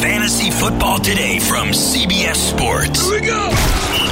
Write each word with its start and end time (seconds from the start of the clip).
Fantasy 0.00 0.50
Football 0.50 0.98
Today 0.98 1.38
from 1.38 1.68
CBS 1.68 2.36
Sports. 2.36 3.08
Here 3.08 3.18
we 3.18 3.26
go. 3.26 3.46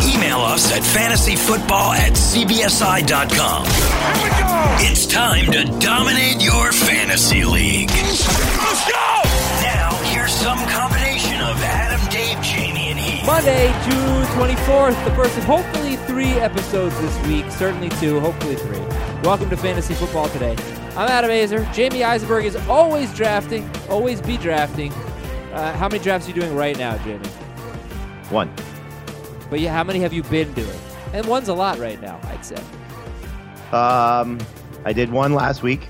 Email 0.09 0.39
us 0.39 0.73
at 0.73 0.83
fantasyfootball 0.83 1.95
at 1.95 2.13
cbsi.com. 2.13 3.67
Here 3.67 4.25
we 4.25 4.31
go. 4.31 4.91
It's 4.91 5.07
time 5.07 5.53
to 5.53 5.65
dominate 5.81 6.43
your 6.43 6.73
fantasy 6.73 7.45
league. 7.45 7.91
Let's 7.91 8.91
go. 8.91 9.21
Now, 9.63 9.91
here's 10.05 10.33
some 10.33 10.59
combination 10.69 11.41
of 11.43 11.63
Adam, 11.63 12.01
Dave, 12.11 12.39
Jamey, 12.39 12.91
and 12.91 12.99
Heath. 12.99 13.27
Monday, 13.27 13.69
June 13.85 14.25
24th, 14.41 15.05
the 15.05 15.15
first 15.15 15.37
of 15.37 15.45
hopefully 15.45 15.97
three 15.97 16.33
episodes 16.41 16.99
this 17.01 17.27
week. 17.27 17.51
Certainly 17.53 17.91
two, 18.01 18.21
hopefully 18.21 18.57
three. 18.57 18.81
Welcome 19.23 19.51
to 19.51 19.57
Fantasy 19.59 19.93
Football 19.93 20.31
today. 20.31 20.57
I'm 20.97 21.09
Adam 21.09 21.31
Aizer. 21.31 21.65
Jamey 21.75 22.03
Eisenberg 22.03 22.47
is 22.47 22.57
always 22.69 23.13
drafting, 23.15 23.69
always 23.91 24.23
be 24.23 24.39
drafting. 24.39 24.91
Uh, 25.55 25.73
how 25.75 25.89
many 25.89 26.03
drafts 26.03 26.27
are 26.27 26.33
you 26.33 26.41
doing 26.41 26.55
right 26.57 26.77
now, 26.77 26.97
Jamey? 26.99 27.27
One. 28.31 28.53
But 29.49 29.61
yeah, 29.61 29.73
how 29.73 29.85
many 29.85 30.01
have 30.01 30.13
you 30.13 30.25
been 30.25 30.53
doing? 30.55 30.79
And 31.13 31.25
one's 31.27 31.49
a 31.49 31.55
lot 31.55 31.79
right 31.79 32.01
now, 32.03 32.19
I'd 32.25 32.45
say. 32.45 32.57
Um, 33.71 34.39
I 34.85 34.93
did 34.93 35.13
one 35.13 35.33
last 35.33 35.63
week, 35.63 35.87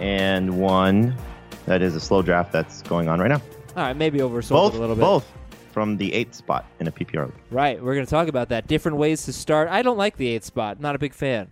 and 0.00 0.58
one 0.60 1.16
that 1.64 1.80
is 1.80 1.94
a 1.96 2.00
slow 2.00 2.20
draft 2.20 2.52
that's 2.52 2.82
going 2.82 3.08
on 3.08 3.18
right 3.18 3.30
now. 3.30 3.40
All 3.74 3.84
right, 3.84 3.96
maybe 3.96 4.18
oversold 4.18 4.50
both, 4.50 4.74
it 4.74 4.78
a 4.78 4.80
little 4.80 4.96
bit. 4.96 5.00
both 5.00 5.32
from 5.72 5.96
the 5.96 6.12
eighth 6.12 6.34
spot 6.34 6.66
in 6.80 6.86
a 6.86 6.92
PPR. 6.92 7.26
league. 7.26 7.34
Right, 7.50 7.82
we're 7.82 7.94
going 7.94 8.06
to 8.06 8.10
talk 8.10 8.28
about 8.28 8.50
that. 8.50 8.66
Different 8.66 8.98
ways 8.98 9.24
to 9.24 9.32
start. 9.32 9.68
I 9.70 9.80
don't 9.80 9.96
like 9.96 10.18
the 10.18 10.28
eighth 10.28 10.44
spot. 10.44 10.78
Not 10.78 10.94
a 10.94 10.98
big 10.98 11.14
fan. 11.14 11.50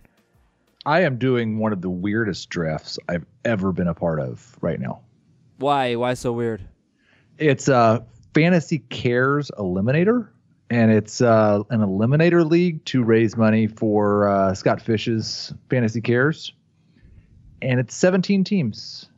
I 0.85 1.01
am 1.01 1.17
doing 1.17 1.57
one 1.57 1.73
of 1.73 1.81
the 1.81 1.89
weirdest 1.89 2.49
drafts 2.49 2.99
I've 3.09 3.25
ever 3.43 3.71
been 3.71 3.87
a 3.87 3.95
part 3.95 4.19
of 4.19 4.55
right 4.61 4.79
now. 4.79 5.01
Why? 5.57 5.95
Why 5.95 6.13
so 6.13 6.31
weird? 6.31 6.61
It's 7.37 7.67
a 7.67 8.05
Fantasy 8.33 8.79
Cares 8.79 9.51
Eliminator, 9.57 10.29
and 10.69 10.91
it's 10.91 11.21
uh, 11.21 11.63
an 11.69 11.81
eliminator 11.81 12.49
league 12.49 12.83
to 12.85 13.03
raise 13.03 13.35
money 13.35 13.67
for 13.67 14.27
uh, 14.27 14.53
Scott 14.53 14.81
Fish's 14.81 15.53
Fantasy 15.69 16.01
Cares. 16.01 16.53
And 17.61 17.79
it's 17.79 17.95
17 17.95 18.43
teams. 18.43 19.09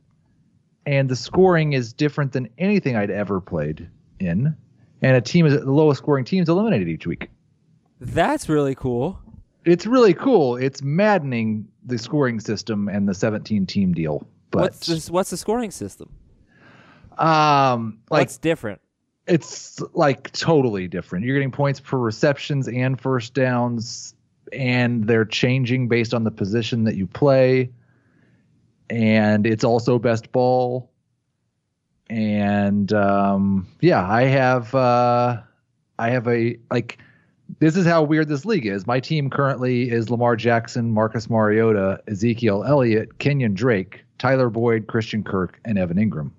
And 0.85 1.09
the 1.09 1.15
scoring 1.15 1.73
is 1.73 1.93
different 1.93 2.31
than 2.31 2.49
anything 2.57 2.95
I'd 2.95 3.11
ever 3.11 3.41
played 3.41 3.89
in. 4.19 4.55
And 5.01 5.15
a 5.15 5.21
team 5.21 5.45
is 5.45 5.53
the 5.53 5.71
lowest 5.71 5.99
scoring 5.99 6.25
team 6.25 6.41
is 6.41 6.49
eliminated 6.49 6.87
each 6.87 7.05
week. 7.05 7.29
That's 7.99 8.49
really 8.49 8.73
cool. 8.73 9.19
It's 9.65 9.85
really 9.85 10.13
cool. 10.13 10.55
It's 10.55 10.81
maddening 10.81 11.67
the 11.85 11.97
scoring 11.97 12.39
system 12.39 12.87
and 12.87 13.07
the 13.07 13.13
17 13.13 13.65
team 13.65 13.93
deal. 13.93 14.25
But 14.49 14.61
what's 14.61 14.87
this, 14.87 15.09
what's 15.09 15.29
the 15.29 15.37
scoring 15.37 15.71
system? 15.71 16.09
Um 17.17 17.99
like 18.09 18.21
What's 18.21 18.37
different? 18.37 18.81
it's 19.27 19.81
like 19.93 20.31
totally 20.31 20.87
different. 20.87 21.25
You're 21.25 21.35
getting 21.35 21.51
points 21.51 21.79
for 21.79 21.99
receptions 21.99 22.67
and 22.67 22.99
first 22.99 23.33
downs, 23.33 24.15
and 24.53 25.05
they're 25.05 25.25
changing 25.25 25.89
based 25.89 26.13
on 26.13 26.23
the 26.23 26.31
position 26.31 26.85
that 26.85 26.95
you 26.95 27.05
play. 27.07 27.69
And 28.89 29.45
it's 29.45 29.65
also 29.65 29.99
best 29.99 30.31
ball. 30.31 30.89
And 32.09 32.91
um, 32.93 33.67
yeah, 33.81 34.09
I 34.09 34.23
have 34.23 34.73
uh, 34.73 35.41
I 35.99 36.09
have 36.09 36.27
a 36.27 36.57
like 36.71 36.99
this 37.59 37.75
is 37.75 37.85
how 37.85 38.03
weird 38.03 38.29
this 38.29 38.45
league 38.45 38.65
is. 38.65 38.87
My 38.87 39.01
team 39.01 39.29
currently 39.29 39.89
is 39.89 40.09
Lamar 40.09 40.37
Jackson, 40.37 40.91
Marcus 40.93 41.29
Mariota, 41.29 42.01
Ezekiel 42.07 42.63
Elliott, 42.65 43.17
Kenyan 43.17 43.53
Drake, 43.53 44.05
Tyler 44.19 44.49
Boyd, 44.49 44.87
Christian 44.87 45.21
Kirk, 45.21 45.59
and 45.65 45.77
Evan 45.77 45.97
Engram. 45.97 46.31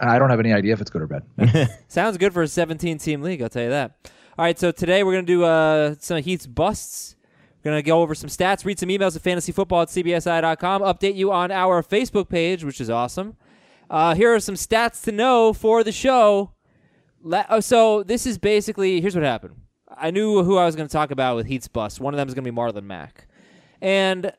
I 0.00 0.18
don't 0.18 0.30
have 0.30 0.40
any 0.40 0.52
idea 0.52 0.72
if 0.72 0.80
it's 0.80 0.90
good 0.90 1.02
or 1.02 1.06
bad. 1.06 1.70
Sounds 1.88 2.16
good 2.16 2.32
for 2.32 2.42
a 2.42 2.48
17 2.48 2.98
team 2.98 3.22
league, 3.22 3.42
I'll 3.42 3.48
tell 3.48 3.64
you 3.64 3.70
that. 3.70 4.10
All 4.38 4.44
right, 4.44 4.58
so 4.58 4.70
today 4.70 5.02
we're 5.02 5.12
going 5.12 5.26
to 5.26 5.32
do 5.32 5.44
uh, 5.44 5.96
some 5.98 6.18
of 6.18 6.24
Heath's 6.24 6.46
busts. 6.46 7.16
We're 7.58 7.72
going 7.72 7.82
to 7.82 7.86
go 7.86 8.00
over 8.02 8.14
some 8.14 8.30
stats, 8.30 8.64
read 8.64 8.78
some 8.78 8.88
emails 8.88 9.16
at 9.16 9.22
fantasyfootball 9.22 9.82
at 9.82 9.88
cbsi.com, 9.88 10.82
update 10.82 11.16
you 11.16 11.32
on 11.32 11.50
our 11.50 11.82
Facebook 11.82 12.28
page, 12.28 12.62
which 12.62 12.80
is 12.80 12.88
awesome. 12.88 13.36
Uh, 13.90 14.14
here 14.14 14.32
are 14.32 14.40
some 14.40 14.54
stats 14.54 15.02
to 15.04 15.12
know 15.12 15.52
for 15.52 15.82
the 15.82 15.90
show. 15.90 16.52
Oh, 17.24 17.58
so 17.58 18.04
this 18.04 18.26
is 18.26 18.38
basically 18.38 19.00
here's 19.00 19.16
what 19.16 19.24
happened. 19.24 19.56
I 19.90 20.12
knew 20.12 20.44
who 20.44 20.56
I 20.56 20.66
was 20.66 20.76
going 20.76 20.86
to 20.86 20.92
talk 20.92 21.10
about 21.10 21.34
with 21.34 21.46
Heath's 21.46 21.66
bust. 21.66 22.00
One 22.00 22.14
of 22.14 22.18
them 22.18 22.28
is 22.28 22.34
going 22.34 22.44
to 22.44 22.52
be 22.52 22.56
Marlon 22.56 22.84
Mack, 22.84 23.26
and 23.80 24.32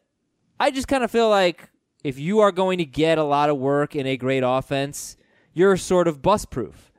I 0.59 0.71
just 0.71 0.87
kind 0.87 1.03
of 1.03 1.11
feel 1.11 1.29
like 1.29 1.69
if 2.05 2.17
you 2.17 2.39
are 2.39 2.53
going 2.53 2.77
to 2.77 2.85
get 2.85 3.17
a 3.17 3.23
lot 3.23 3.49
of 3.49 3.57
work 3.57 3.95
in 3.95 4.07
a 4.07 4.15
great 4.15 4.43
offense, 4.45 5.17
you're 5.53 5.77
sort 5.77 6.07
of 6.07 6.21
bust 6.21 6.49
proof. 6.49 6.91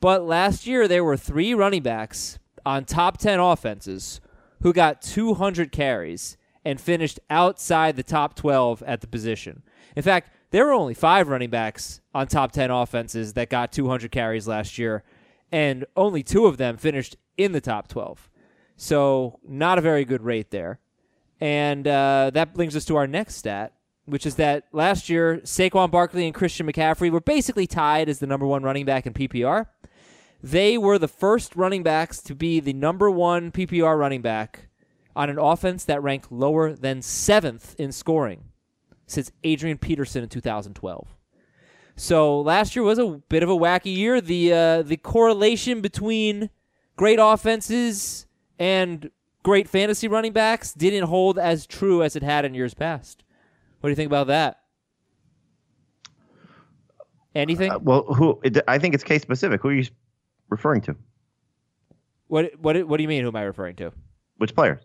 But 0.00 0.24
last 0.24 0.66
year 0.66 0.86
there 0.86 1.04
were 1.04 1.16
three 1.16 1.54
running 1.54 1.82
backs 1.82 2.38
on 2.66 2.84
top 2.84 3.18
10 3.18 3.40
offenses 3.40 4.20
who 4.62 4.72
got 4.72 5.02
200 5.02 5.72
carries 5.72 6.36
and 6.64 6.80
finished 6.80 7.20
outside 7.28 7.96
the 7.96 8.02
top 8.02 8.34
12 8.34 8.82
at 8.84 9.00
the 9.00 9.06
position. 9.06 9.62
In 9.96 10.02
fact, 10.02 10.30
there 10.50 10.66
were 10.66 10.72
only 10.72 10.94
five 10.94 11.28
running 11.28 11.50
backs 11.50 12.00
on 12.14 12.26
top 12.26 12.52
10 12.52 12.70
offenses 12.70 13.34
that 13.34 13.50
got 13.50 13.72
200 13.72 14.10
carries 14.10 14.48
last 14.48 14.78
year, 14.78 15.02
and 15.52 15.84
only 15.96 16.22
two 16.22 16.46
of 16.46 16.56
them 16.56 16.76
finished 16.76 17.16
in 17.36 17.52
the 17.52 17.60
top 17.60 17.88
12. 17.88 18.30
So, 18.76 19.38
not 19.46 19.78
a 19.78 19.82
very 19.82 20.04
good 20.04 20.22
rate 20.22 20.50
there. 20.50 20.80
And 21.40 21.86
uh, 21.86 22.30
that 22.34 22.54
brings 22.54 22.76
us 22.76 22.84
to 22.86 22.96
our 22.96 23.06
next 23.06 23.36
stat, 23.36 23.72
which 24.06 24.26
is 24.26 24.36
that 24.36 24.64
last 24.72 25.08
year, 25.08 25.38
Saquon 25.44 25.90
Barkley 25.90 26.26
and 26.26 26.34
Christian 26.34 26.66
McCaffrey 26.66 27.10
were 27.10 27.20
basically 27.20 27.66
tied 27.66 28.08
as 28.08 28.18
the 28.18 28.26
number 28.26 28.46
one 28.46 28.62
running 28.62 28.84
back 28.84 29.06
in 29.06 29.14
PPR. 29.14 29.66
They 30.42 30.76
were 30.76 30.98
the 30.98 31.08
first 31.08 31.56
running 31.56 31.82
backs 31.82 32.20
to 32.22 32.34
be 32.34 32.60
the 32.60 32.74
number 32.74 33.10
one 33.10 33.50
PPR 33.50 33.98
running 33.98 34.20
back 34.20 34.68
on 35.16 35.30
an 35.30 35.38
offense 35.38 35.84
that 35.84 36.02
ranked 36.02 36.30
lower 36.30 36.74
than 36.74 37.00
seventh 37.00 37.74
in 37.78 37.92
scoring 37.92 38.44
since 39.06 39.32
Adrian 39.42 39.78
Peterson 39.78 40.22
in 40.22 40.28
2012. 40.28 41.08
So 41.96 42.40
last 42.40 42.74
year 42.76 42.82
was 42.82 42.98
a 42.98 43.22
bit 43.28 43.42
of 43.42 43.48
a 43.48 43.56
wacky 43.56 43.96
year. 43.96 44.20
The 44.20 44.52
uh, 44.52 44.82
the 44.82 44.96
correlation 44.96 45.80
between 45.80 46.50
great 46.96 47.18
offenses 47.20 48.26
and 48.58 49.10
great 49.42 49.68
fantasy 49.68 50.08
running 50.08 50.32
backs 50.32 50.72
didn't 50.74 51.04
hold 51.04 51.38
as 51.38 51.66
true 51.66 52.02
as 52.02 52.16
it 52.16 52.22
had 52.22 52.44
in 52.44 52.54
years 52.54 52.74
past. 52.74 53.23
What 53.84 53.88
do 53.88 53.90
you 53.90 53.96
think 53.96 54.06
about 54.08 54.28
that? 54.28 54.60
Anything? 57.34 57.70
Uh, 57.70 57.80
well, 57.80 58.04
who? 58.04 58.40
I 58.66 58.78
think 58.78 58.94
it's 58.94 59.04
case 59.04 59.20
specific. 59.20 59.60
Who 59.60 59.68
are 59.68 59.74
you 59.74 59.84
referring 60.48 60.80
to? 60.82 60.96
what 62.28 62.58
what 62.58 62.82
what 62.88 62.96
do 62.96 63.02
you 63.02 63.10
mean? 63.10 63.20
Who 63.20 63.28
am 63.28 63.36
I 63.36 63.42
referring 63.42 63.76
to? 63.76 63.92
Which 64.38 64.54
players? 64.54 64.80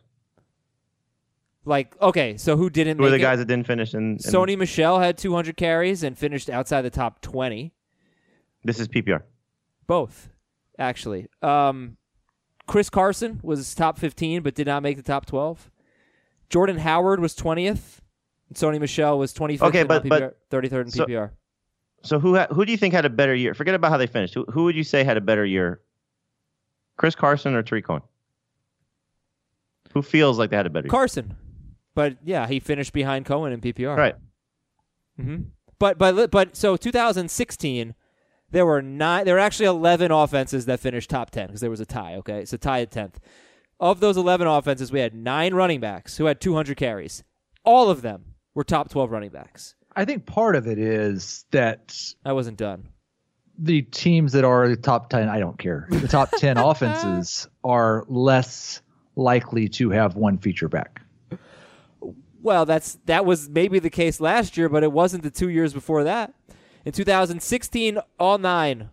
Like, 1.63 1.95
okay, 2.01 2.35
so 2.35 2.57
who 2.57 2.69
didn't 2.69 2.97
Who 2.97 3.05
are 3.05 3.09
the 3.09 3.15
it? 3.15 3.19
guys 3.19 3.39
that 3.39 3.45
didn't 3.45 3.67
finish 3.67 3.93
in? 3.93 4.01
in 4.01 4.17
Sony 4.17 4.57
Michel 4.57 4.99
had 4.99 5.17
200 5.17 5.55
carries 5.55 6.03
and 6.03 6.17
finished 6.17 6.49
outside 6.49 6.81
the 6.81 6.89
top 6.89 7.21
20. 7.21 7.71
This 8.65 8.81
is 8.81 8.89
PPR. 8.89 9.21
Both, 9.87 10.27
actually. 10.77 11.27
Um, 11.41 11.95
Chris 12.67 12.89
Carson 12.89 13.39
was 13.43 13.73
top 13.73 13.97
15 13.97 14.41
but 14.43 14.55
did 14.55 14.67
not 14.67 14.83
make 14.83 14.97
the 14.97 15.03
top 15.03 15.25
12. 15.25 15.71
Jordan 16.49 16.79
Howard 16.79 17.21
was 17.21 17.33
20th. 17.33 18.01
Sony 18.53 18.79
Michel 18.79 19.17
was 19.19 19.33
25th 19.33 19.61
Okay, 19.69 19.81
in 19.81 19.87
PPR, 19.87 20.09
but- 20.09 20.37
33rd 20.49 20.81
in 20.85 20.91
so- 20.91 21.05
PPR. 21.05 21.31
So 22.01 22.17
who 22.17 22.35
ha- 22.37 22.47
who 22.51 22.63
do 22.65 22.71
you 22.71 22.77
think 22.77 22.93
had 22.93 23.03
a 23.05 23.09
better 23.09 23.35
year? 23.35 23.53
Forget 23.53 23.75
about 23.75 23.91
how 23.91 23.97
they 23.97 24.07
finished. 24.07 24.33
Who, 24.33 24.45
who 24.45 24.63
would 24.63 24.75
you 24.75 24.85
say 24.85 25.03
had 25.03 25.17
a 25.17 25.21
better 25.21 25.45
year? 25.45 25.81
Chris 26.97 27.13
Carson 27.13 27.53
or 27.55 27.61
Tarik 27.61 27.85
Cohen? 27.85 28.01
Who 29.93 30.01
feels 30.01 30.37
like 30.39 30.49
they 30.49 30.55
had 30.57 30.65
a 30.65 30.69
better 30.69 30.85
year? 30.85 30.91
Carson. 30.91 31.35
But 31.95 32.17
yeah, 32.23 32.47
he 32.47 32.59
finished 32.59 32.93
behind 32.93 33.25
Cohen 33.25 33.51
in 33.51 33.59
PPR. 33.59 33.97
Right. 33.97 34.15
hmm 35.19 35.37
But 35.77 35.97
but 35.97 36.31
but 36.31 36.55
so 36.55 36.77
2016, 36.77 37.95
there 38.51 38.65
were 38.65 38.81
nine. 38.81 39.25
There 39.25 39.33
were 39.35 39.39
actually 39.39 39.65
11 39.65 40.11
offenses 40.11 40.65
that 40.67 40.79
finished 40.79 41.09
top 41.09 41.31
10 41.31 41.47
because 41.47 41.59
there 41.61 41.69
was 41.69 41.79
a 41.81 41.85
tie. 41.85 42.15
Okay, 42.15 42.39
It's 42.39 42.53
a 42.53 42.57
tie 42.57 42.81
at 42.81 42.91
10th. 42.91 43.15
Of 43.79 43.99
those 43.99 44.15
11 44.17 44.47
offenses, 44.47 44.91
we 44.91 44.99
had 44.99 45.13
nine 45.13 45.53
running 45.53 45.79
backs 45.79 46.17
who 46.17 46.25
had 46.25 46.39
200 46.39 46.77
carries. 46.77 47.23
All 47.65 47.89
of 47.89 48.01
them 48.01 48.28
were 48.55 48.63
top 48.63 48.89
12 48.89 49.11
running 49.11 49.29
backs. 49.29 49.75
I 49.95 50.05
think 50.05 50.25
part 50.25 50.55
of 50.55 50.67
it 50.67 50.77
is 50.79 51.45
that 51.51 51.95
I 52.25 52.33
wasn't 52.33 52.57
done. 52.57 52.89
the 53.57 53.81
teams 53.81 54.31
that 54.33 54.45
are 54.45 54.67
the 54.69 54.75
top 54.77 55.09
10, 55.09 55.27
I 55.27 55.39
don't 55.39 55.57
care. 55.57 55.87
The 55.89 56.07
top 56.07 56.29
10 56.37 56.57
offenses 56.71 57.47
are 57.63 58.05
less 58.07 58.81
likely 59.15 59.67
to 59.69 59.89
have 59.89 60.15
one 60.15 60.37
feature 60.37 60.69
back. 60.69 61.01
Well, 62.41 62.65
that's 62.65 62.97
that 63.05 63.25
was 63.25 63.49
maybe 63.49 63.79
the 63.79 63.89
case 63.89 64.21
last 64.21 64.55
year, 64.55 64.69
but 64.69 64.83
it 64.83 64.91
wasn't 64.93 65.23
the 65.23 65.29
two 65.31 65.49
years 65.49 65.73
before 65.73 66.05
that. 66.05 66.33
In 66.85 66.93
2016, 66.93 67.99
all 68.17 68.37
nine 68.37 68.89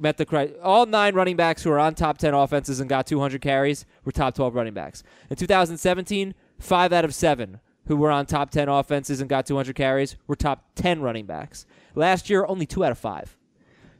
met 0.00 0.16
the 0.16 0.26
cri- 0.26 0.54
all 0.60 0.84
nine 0.84 1.14
running 1.14 1.36
backs 1.36 1.62
who 1.62 1.70
are 1.70 1.78
on 1.78 1.94
top 1.94 2.18
10 2.18 2.34
offenses 2.34 2.80
and 2.80 2.88
got 2.88 3.06
200 3.06 3.40
carries 3.40 3.86
were 4.04 4.10
top 4.10 4.34
12 4.34 4.56
running 4.56 4.74
backs. 4.74 5.04
In 5.30 5.36
2017, 5.36 6.34
five 6.58 6.92
out 6.92 7.04
of 7.04 7.14
seven 7.14 7.60
who 7.86 7.96
were 7.96 8.10
on 8.10 8.26
top 8.26 8.50
10 8.50 8.68
offenses 8.68 9.20
and 9.20 9.28
got 9.28 9.46
200 9.46 9.74
carries 9.74 10.16
were 10.26 10.36
top 10.36 10.64
10 10.76 11.00
running 11.00 11.26
backs. 11.26 11.66
Last 11.94 12.30
year, 12.30 12.44
only 12.46 12.66
two 12.66 12.84
out 12.84 12.92
of 12.92 12.98
five. 12.98 13.36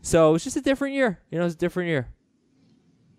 So 0.01 0.35
it's 0.35 0.45
just 0.45 0.57
a 0.57 0.61
different 0.61 0.95
year. 0.95 1.21
You 1.31 1.39
know, 1.39 1.47
it's 1.47 1.55
a 1.55 1.59
different 1.59 1.89
year. 1.89 2.09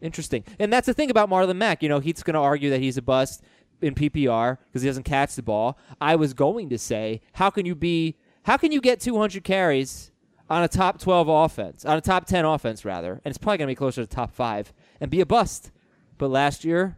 Interesting. 0.01 0.43
And 0.59 0.71
that's 0.71 0.85
the 0.85 0.93
thing 0.93 1.09
about 1.09 1.29
Marlon 1.29 1.55
Mack. 1.55 1.81
You 1.81 1.89
know, 1.89 1.99
he's 1.99 2.23
going 2.23 2.35
to 2.35 2.39
argue 2.39 2.69
that 2.69 2.81
he's 2.81 2.97
a 2.97 3.01
bust 3.01 3.43
in 3.81 3.95
PPR 3.95 4.57
because 4.67 4.81
he 4.81 4.89
doesn't 4.89 5.03
catch 5.03 5.35
the 5.35 5.43
ball. 5.43 5.77
I 5.99 6.15
was 6.15 6.33
going 6.33 6.69
to 6.69 6.77
say, 6.77 7.21
how 7.33 7.49
can 7.49 7.65
you 7.65 7.75
be, 7.75 8.17
how 8.43 8.57
can 8.57 8.71
you 8.71 8.81
get 8.81 8.99
200 8.99 9.43
carries 9.43 10.11
on 10.49 10.63
a 10.63 10.67
top 10.67 10.99
12 10.99 11.27
offense, 11.27 11.85
on 11.85 11.97
a 11.97 12.01
top 12.01 12.25
10 12.25 12.45
offense, 12.45 12.85
rather, 12.85 13.13
and 13.25 13.31
it's 13.31 13.37
probably 13.37 13.57
going 13.57 13.67
to 13.67 13.71
be 13.71 13.75
closer 13.75 14.05
to 14.05 14.07
top 14.07 14.31
five 14.31 14.73
and 14.99 15.09
be 15.09 15.21
a 15.21 15.25
bust? 15.25 15.71
But 16.17 16.29
last 16.29 16.63
year, 16.63 16.97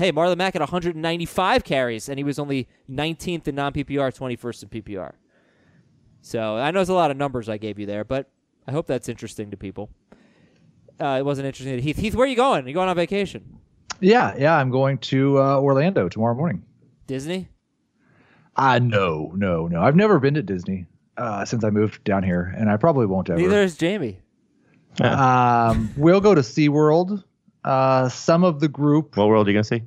hey, 0.00 0.10
Marlon 0.10 0.38
Mack 0.38 0.54
had 0.54 0.60
195 0.60 1.62
carries 1.62 2.08
and 2.08 2.18
he 2.18 2.24
was 2.24 2.38
only 2.38 2.66
19th 2.90 3.46
in 3.46 3.54
non 3.54 3.72
PPR, 3.72 4.16
21st 4.16 4.62
in 4.62 4.68
PPR. 4.82 5.12
So 6.22 6.56
I 6.56 6.70
know 6.70 6.80
it's 6.80 6.90
a 6.90 6.94
lot 6.94 7.10
of 7.10 7.18
numbers 7.18 7.48
I 7.50 7.58
gave 7.58 7.78
you 7.78 7.84
there, 7.84 8.02
but 8.02 8.30
I 8.66 8.72
hope 8.72 8.86
that's 8.86 9.08
interesting 9.10 9.50
to 9.50 9.58
people. 9.58 9.90
Uh, 10.98 11.16
it 11.18 11.24
wasn't 11.24 11.46
interesting 11.46 11.76
to 11.76 11.82
Heath. 11.82 11.98
Heath, 11.98 12.14
where 12.14 12.26
are 12.26 12.30
you 12.30 12.36
going? 12.36 12.64
Are 12.64 12.68
you 12.68 12.74
going 12.74 12.88
on 12.88 12.96
vacation? 12.96 13.58
Yeah, 14.00 14.34
yeah. 14.38 14.56
I'm 14.56 14.70
going 14.70 14.98
to 14.98 15.38
uh, 15.38 15.60
Orlando 15.60 16.08
tomorrow 16.08 16.34
morning. 16.34 16.64
Disney? 17.06 17.48
Uh, 18.56 18.78
no, 18.78 19.32
no, 19.34 19.66
no. 19.66 19.82
I've 19.82 19.96
never 19.96 20.18
been 20.18 20.34
to 20.34 20.42
Disney 20.42 20.86
uh, 21.18 21.44
since 21.44 21.62
I 21.62 21.70
moved 21.70 22.04
down 22.04 22.22
here, 22.22 22.54
and 22.56 22.70
I 22.70 22.76
probably 22.78 23.06
won't 23.06 23.28
ever. 23.28 23.38
Neither 23.38 23.62
is 23.62 23.76
Jamey. 23.76 24.16
Um, 25.00 25.90
we'll 25.96 26.20
go 26.20 26.34
to 26.34 26.40
SeaWorld. 26.40 27.22
Uh, 27.64 28.08
some 28.08 28.44
of 28.44 28.60
the 28.60 28.68
group, 28.68 29.16
What 29.16 29.28
world 29.28 29.46
are 29.46 29.50
you 29.50 29.56
gonna 29.56 29.64
see? 29.64 29.82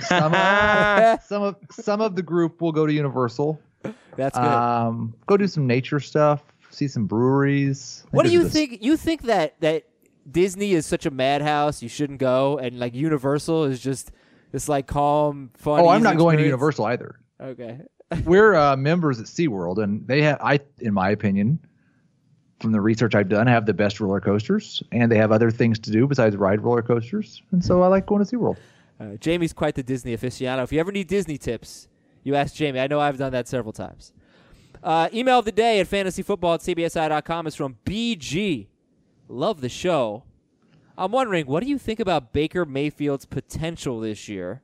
Some 0.00 0.34
of, 0.34 1.22
some 1.26 1.42
of 1.42 1.56
some 1.70 2.00
of 2.00 2.16
the 2.16 2.22
group 2.22 2.60
will 2.60 2.72
go 2.72 2.86
to 2.86 2.92
Universal. 2.92 3.60
That's 4.16 4.36
good. 4.36 4.44
Um, 4.44 5.14
go 5.26 5.36
do 5.36 5.46
some 5.46 5.66
nature 5.66 6.00
stuff, 6.00 6.42
see 6.70 6.88
some 6.88 7.06
breweries. 7.06 8.04
what 8.10 8.26
do 8.26 8.32
you 8.32 8.44
this- 8.44 8.52
think? 8.52 8.82
You 8.82 8.96
think 8.96 9.22
that 9.22 9.60
that 9.60 9.84
Disney 10.30 10.72
is 10.72 10.86
such 10.86 11.06
a 11.06 11.10
madhouse? 11.10 11.82
You 11.82 11.88
shouldn't 11.88 12.18
go, 12.18 12.58
and 12.58 12.78
like 12.78 12.94
Universal 12.94 13.64
is 13.64 13.80
just 13.80 14.10
this 14.52 14.68
like 14.68 14.86
calm, 14.86 15.50
fun. 15.56 15.80
Oh, 15.80 15.88
I'm 15.88 16.00
easy 16.00 16.04
not 16.04 16.16
going 16.16 16.38
to? 16.38 16.44
Universal 16.44 16.86
either. 16.86 17.18
Okay. 17.40 17.80
We're 18.24 18.54
uh, 18.54 18.76
members 18.76 19.20
at 19.20 19.26
SeaWorld, 19.26 19.82
and 19.82 20.06
they 20.06 20.22
have, 20.22 20.38
I, 20.40 20.60
in 20.78 20.94
my 20.94 21.10
opinion, 21.10 21.58
from 22.60 22.72
the 22.72 22.80
research 22.80 23.14
I've 23.14 23.28
done, 23.28 23.46
have 23.46 23.66
the 23.66 23.74
best 23.74 24.00
roller 24.00 24.20
coasters, 24.20 24.82
and 24.92 25.12
they 25.12 25.18
have 25.18 25.30
other 25.30 25.50
things 25.50 25.78
to 25.80 25.90
do 25.90 26.06
besides 26.06 26.36
ride 26.36 26.62
roller 26.62 26.82
coasters. 26.82 27.42
And 27.52 27.62
so 27.64 27.82
I 27.82 27.88
like 27.88 28.06
going 28.06 28.24
to 28.24 28.36
SeaWorld. 28.36 28.56
Uh, 29.00 29.16
Jamey's 29.16 29.52
quite 29.52 29.74
the 29.74 29.82
Disney 29.82 30.16
aficionado. 30.16 30.64
If 30.64 30.72
you 30.72 30.80
ever 30.80 30.90
need 30.90 31.06
Disney 31.06 31.38
tips, 31.38 31.88
you 32.24 32.34
ask 32.34 32.54
Jamey. 32.54 32.80
I 32.80 32.86
know 32.86 33.00
I've 33.00 33.18
done 33.18 33.32
that 33.32 33.46
several 33.46 33.72
times. 33.72 34.12
Uh, 34.82 35.08
email 35.12 35.38
of 35.38 35.44
the 35.44 35.52
day 35.52 35.80
at 35.80 35.88
fantasyfootball 35.88 36.54
at 36.54 36.60
cbsi.com 36.60 37.46
is 37.46 37.54
from 37.54 37.76
BG. 37.84 38.66
Love 39.28 39.60
the 39.60 39.68
show. 39.68 40.24
I'm 40.96 41.12
wondering, 41.12 41.46
what 41.46 41.62
do 41.62 41.68
you 41.68 41.78
think 41.78 42.00
about 42.00 42.32
Baker 42.32 42.64
Mayfield's 42.64 43.24
potential 43.24 44.00
this 44.00 44.28
year 44.28 44.62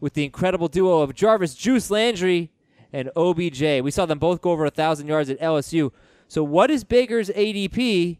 with 0.00 0.14
the 0.14 0.24
incredible 0.24 0.68
duo 0.68 1.00
of 1.02 1.14
Jarvis 1.14 1.54
Juice 1.54 1.90
Landry 1.90 2.50
and 2.92 3.10
OBJ? 3.16 3.82
We 3.82 3.90
saw 3.90 4.06
them 4.06 4.18
both 4.18 4.40
go 4.40 4.50
over 4.50 4.64
a 4.64 4.66
1,000 4.66 5.06
yards 5.06 5.30
at 5.30 5.40
LSU. 5.40 5.92
So, 6.26 6.42
what 6.42 6.70
is 6.70 6.84
Baker's 6.84 7.30
ADP, 7.30 8.18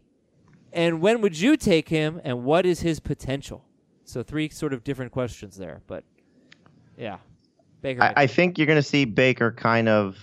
and 0.71 1.01
when 1.01 1.21
would 1.21 1.39
you 1.39 1.57
take 1.57 1.89
him, 1.89 2.21
and 2.23 2.43
what 2.43 2.65
is 2.65 2.79
his 2.79 2.99
potential? 2.99 3.65
So, 4.09 4.23
three 4.23 4.49
sort 4.49 4.73
of 4.73 4.83
different 4.83 5.11
questions 5.11 5.55
there, 5.55 5.81
but 5.85 6.03
yeah. 6.97 7.17
Baker. 7.81 8.01
I, 8.01 8.13
I 8.23 8.27
think 8.27 8.57
you're 8.57 8.65
going 8.65 8.79
to 8.79 8.83
see 8.83 9.05
Baker 9.05 9.51
kind 9.51 9.87
of. 9.87 10.17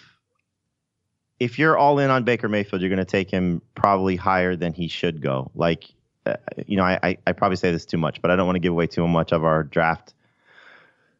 If 1.38 1.56
you're 1.56 1.78
all 1.78 2.00
in 2.00 2.10
on 2.10 2.24
Baker 2.24 2.48
Mayfield, 2.48 2.82
you're 2.82 2.90
going 2.90 2.98
to 2.98 3.04
take 3.04 3.30
him 3.30 3.62
probably 3.76 4.16
higher 4.16 4.56
than 4.56 4.72
he 4.72 4.88
should 4.88 5.22
go. 5.22 5.52
Like, 5.54 5.84
uh, 6.24 6.34
you 6.66 6.76
know, 6.76 6.82
I, 6.82 6.98
I, 7.00 7.18
I 7.28 7.32
probably 7.32 7.56
say 7.56 7.70
this 7.70 7.84
too 7.84 7.98
much, 7.98 8.20
but 8.22 8.32
I 8.32 8.36
don't 8.36 8.46
want 8.46 8.56
to 8.56 8.60
give 8.60 8.72
away 8.72 8.88
too 8.88 9.06
much 9.06 9.32
of 9.32 9.44
our 9.44 9.62
draft 9.62 10.14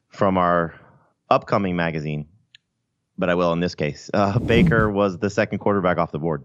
from 0.08 0.36
our 0.36 0.74
upcoming 1.30 1.76
magazine. 1.76 2.26
But 3.16 3.30
I 3.30 3.36
will 3.36 3.52
in 3.52 3.60
this 3.60 3.76
case. 3.76 4.10
Uh, 4.12 4.40
Baker 4.40 4.90
was 4.90 5.18
the 5.18 5.30
second 5.30 5.58
quarterback 5.58 5.98
off 5.98 6.10
the 6.10 6.18
board 6.18 6.44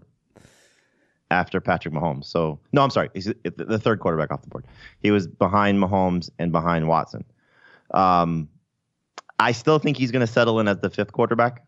after 1.32 1.60
Patrick 1.60 1.94
Mahomes. 1.94 2.26
So, 2.26 2.60
no, 2.72 2.82
I'm 2.82 2.90
sorry. 2.90 3.10
He's 3.14 3.24
the 3.24 3.78
third 3.78 4.00
quarterback 4.00 4.30
off 4.30 4.42
the 4.42 4.48
board. 4.48 4.66
He 5.00 5.10
was 5.10 5.26
behind 5.26 5.82
Mahomes 5.82 6.30
and 6.38 6.52
behind 6.52 6.86
Watson. 6.86 7.24
Um, 7.92 8.48
I 9.38 9.52
still 9.52 9.78
think 9.78 9.96
he's 9.96 10.12
going 10.12 10.20
to 10.20 10.32
settle 10.32 10.60
in 10.60 10.68
as 10.68 10.78
the 10.78 10.90
fifth 10.90 11.12
quarterback 11.12 11.64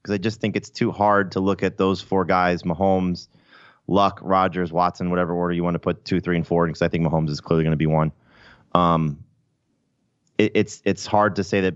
because 0.00 0.14
I 0.14 0.18
just 0.18 0.40
think 0.40 0.54
it's 0.54 0.70
too 0.70 0.92
hard 0.92 1.32
to 1.32 1.40
look 1.40 1.62
at 1.62 1.76
those 1.76 2.00
four 2.00 2.24
guys 2.24 2.62
Mahomes, 2.62 3.28
Luck, 3.86 4.20
Rodgers, 4.22 4.72
Watson, 4.72 5.10
whatever 5.10 5.32
order 5.32 5.52
you 5.52 5.64
want 5.64 5.74
to 5.74 5.80
put 5.80 6.04
two, 6.04 6.20
three, 6.20 6.36
and 6.36 6.46
four, 6.46 6.66
because 6.66 6.82
I 6.82 6.88
think 6.88 7.04
Mahomes 7.04 7.30
is 7.30 7.40
clearly 7.40 7.64
going 7.64 7.72
to 7.72 7.76
be 7.76 7.86
one. 7.86 8.12
Um, 8.74 9.24
it, 10.38 10.52
it's 10.54 10.82
it's 10.84 11.06
hard 11.06 11.36
to 11.36 11.44
say 11.44 11.62
that 11.62 11.74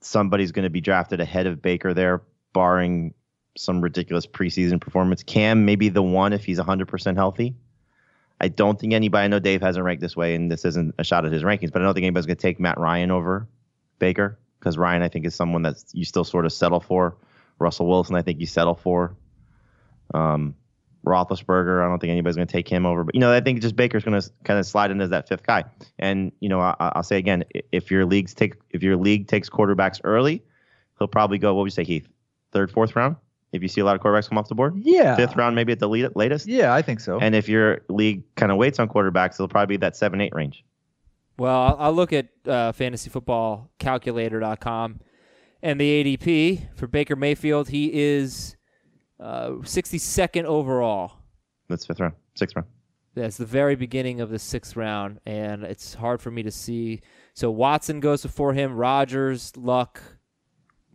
somebody's 0.00 0.52
going 0.52 0.64
to 0.64 0.70
be 0.70 0.80
drafted 0.80 1.20
ahead 1.20 1.46
of 1.46 1.62
Baker 1.62 1.94
there, 1.94 2.22
barring 2.52 3.14
some 3.56 3.80
ridiculous 3.80 4.26
preseason 4.26 4.80
performance. 4.80 5.22
Cam 5.22 5.64
maybe 5.64 5.88
the 5.88 6.02
one 6.02 6.32
if 6.32 6.44
he's 6.44 6.58
100% 6.58 7.16
healthy. 7.16 7.54
I 8.40 8.48
don't 8.48 8.78
think 8.78 8.92
anybody. 8.92 9.24
I 9.24 9.28
know 9.28 9.38
Dave 9.38 9.62
hasn't 9.62 9.84
ranked 9.84 10.00
this 10.00 10.16
way, 10.16 10.34
and 10.34 10.50
this 10.50 10.64
isn't 10.64 10.94
a 10.98 11.04
shot 11.04 11.24
at 11.24 11.32
his 11.32 11.42
rankings, 11.42 11.72
but 11.72 11.82
I 11.82 11.84
don't 11.84 11.94
think 11.94 12.04
anybody's 12.04 12.26
going 12.26 12.36
to 12.36 12.42
take 12.42 12.58
Matt 12.58 12.78
Ryan 12.78 13.10
over 13.10 13.48
Baker 13.98 14.38
because 14.58 14.76
Ryan, 14.76 15.02
I 15.02 15.08
think, 15.08 15.24
is 15.24 15.34
someone 15.34 15.62
that 15.62 15.82
you 15.92 16.04
still 16.04 16.24
sort 16.24 16.44
of 16.44 16.52
settle 16.52 16.80
for. 16.80 17.16
Russell 17.58 17.86
Wilson, 17.86 18.16
I 18.16 18.22
think 18.22 18.40
you 18.40 18.46
settle 18.46 18.74
for. 18.74 19.14
Um, 20.12 20.56
Roethlisberger, 21.06 21.84
I 21.84 21.88
don't 21.88 21.98
think 21.98 22.10
anybody's 22.10 22.36
going 22.36 22.48
to 22.48 22.52
take 22.52 22.68
him 22.68 22.86
over. 22.86 23.04
But 23.04 23.14
you 23.14 23.20
know, 23.20 23.32
I 23.32 23.40
think 23.40 23.60
just 23.60 23.76
Baker's 23.76 24.04
going 24.04 24.20
to 24.20 24.30
kind 24.42 24.58
of 24.58 24.66
slide 24.66 24.90
in 24.90 25.00
as 25.00 25.10
that 25.10 25.28
fifth 25.28 25.44
guy. 25.44 25.64
And 25.98 26.32
you 26.40 26.48
know, 26.48 26.60
I, 26.60 26.74
I'll 26.80 27.02
say 27.02 27.18
again, 27.18 27.44
if 27.72 27.90
your 27.90 28.06
leagues 28.06 28.34
take 28.34 28.54
if 28.70 28.82
your 28.82 28.96
league 28.96 29.28
takes 29.28 29.50
quarterbacks 29.50 30.00
early, 30.02 30.42
he'll 30.98 31.08
probably 31.08 31.38
go. 31.38 31.54
What 31.54 31.62
would 31.62 31.66
you 31.66 31.70
say, 31.70 31.84
Heath? 31.84 32.08
Third, 32.52 32.70
fourth 32.70 32.96
round. 32.96 33.16
If 33.54 33.62
you 33.62 33.68
see 33.68 33.80
a 33.80 33.84
lot 33.84 33.94
of 33.96 34.02
quarterbacks 34.02 34.28
come 34.28 34.36
off 34.36 34.48
the 34.48 34.54
board, 34.54 34.74
Yeah. 34.76 35.14
fifth 35.16 35.36
round 35.36 35.54
maybe 35.54 35.72
at 35.72 35.78
the 35.78 35.88
lead, 35.88 36.08
latest. 36.16 36.46
Yeah, 36.48 36.74
I 36.74 36.82
think 36.82 37.00
so. 37.00 37.18
And 37.20 37.34
if 37.34 37.48
your 37.48 37.80
league 37.88 38.22
kind 38.34 38.50
of 38.52 38.58
waits 38.58 38.78
on 38.80 38.88
quarterbacks, 38.88 39.34
it'll 39.34 39.48
probably 39.48 39.76
be 39.76 39.80
that 39.80 39.96
seven, 39.96 40.20
eight 40.20 40.34
range. 40.34 40.64
Well, 41.38 41.54
I'll, 41.56 41.76
I'll 41.78 41.92
look 41.92 42.12
at 42.12 42.28
uh, 42.46 42.72
fantasyfootballcalculator.com 42.72 45.00
and 45.62 45.80
the 45.80 46.16
ADP 46.16 46.76
for 46.76 46.86
Baker 46.86 47.16
Mayfield. 47.16 47.68
He 47.68 47.90
is 47.92 48.56
uh, 49.20 49.50
62nd 49.62 50.44
overall. 50.44 51.12
That's 51.68 51.86
fifth 51.86 52.00
round, 52.00 52.14
sixth 52.34 52.56
round. 52.56 52.68
That's 53.14 53.36
the 53.36 53.46
very 53.46 53.76
beginning 53.76 54.20
of 54.20 54.30
the 54.30 54.38
sixth 54.40 54.74
round, 54.76 55.20
and 55.24 55.62
it's 55.62 55.94
hard 55.94 56.20
for 56.20 56.30
me 56.32 56.42
to 56.42 56.50
see. 56.50 57.00
So 57.34 57.48
Watson 57.50 58.00
goes 58.00 58.22
before 58.22 58.52
him, 58.54 58.74
Rodgers, 58.74 59.56
Luck, 59.56 60.00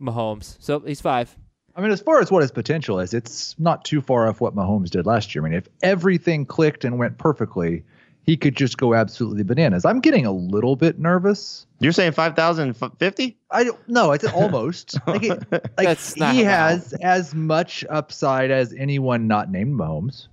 Mahomes. 0.00 0.56
So 0.60 0.80
he's 0.80 1.00
five. 1.00 1.34
I 1.76 1.80
mean, 1.80 1.90
as 1.92 2.00
far 2.00 2.20
as 2.20 2.30
what 2.30 2.42
his 2.42 2.50
potential 2.50 2.98
is, 3.00 3.14
it's 3.14 3.54
not 3.58 3.84
too 3.84 4.00
far 4.00 4.28
off 4.28 4.40
what 4.40 4.54
Mahomes 4.54 4.90
did 4.90 5.06
last 5.06 5.34
year. 5.34 5.44
I 5.44 5.48
mean, 5.48 5.56
if 5.58 5.68
everything 5.82 6.44
clicked 6.44 6.84
and 6.84 6.98
went 6.98 7.16
perfectly, 7.18 7.84
he 8.24 8.36
could 8.36 8.56
just 8.56 8.76
go 8.76 8.92
absolutely 8.94 9.42
bananas. 9.44 9.84
I'm 9.84 10.00
getting 10.00 10.26
a 10.26 10.32
little 10.32 10.76
bit 10.76 10.98
nervous. 10.98 11.66
You're 11.78 11.92
saying 11.92 12.12
five 12.12 12.36
thousand 12.36 12.74
fifty? 12.98 13.38
I 13.50 13.64
don't 13.64 13.88
know. 13.88 14.12
It's 14.12 14.24
almost 14.26 14.94
like, 15.06 15.22
it, 15.24 15.40
like 15.52 15.70
That's 15.86 16.16
not 16.16 16.34
he 16.34 16.42
allowed. 16.42 16.50
has 16.50 16.92
as 16.94 17.34
much 17.34 17.84
upside 17.88 18.50
as 18.50 18.74
anyone 18.74 19.26
not 19.26 19.50
named 19.50 19.78
Mahomes, 19.78 20.26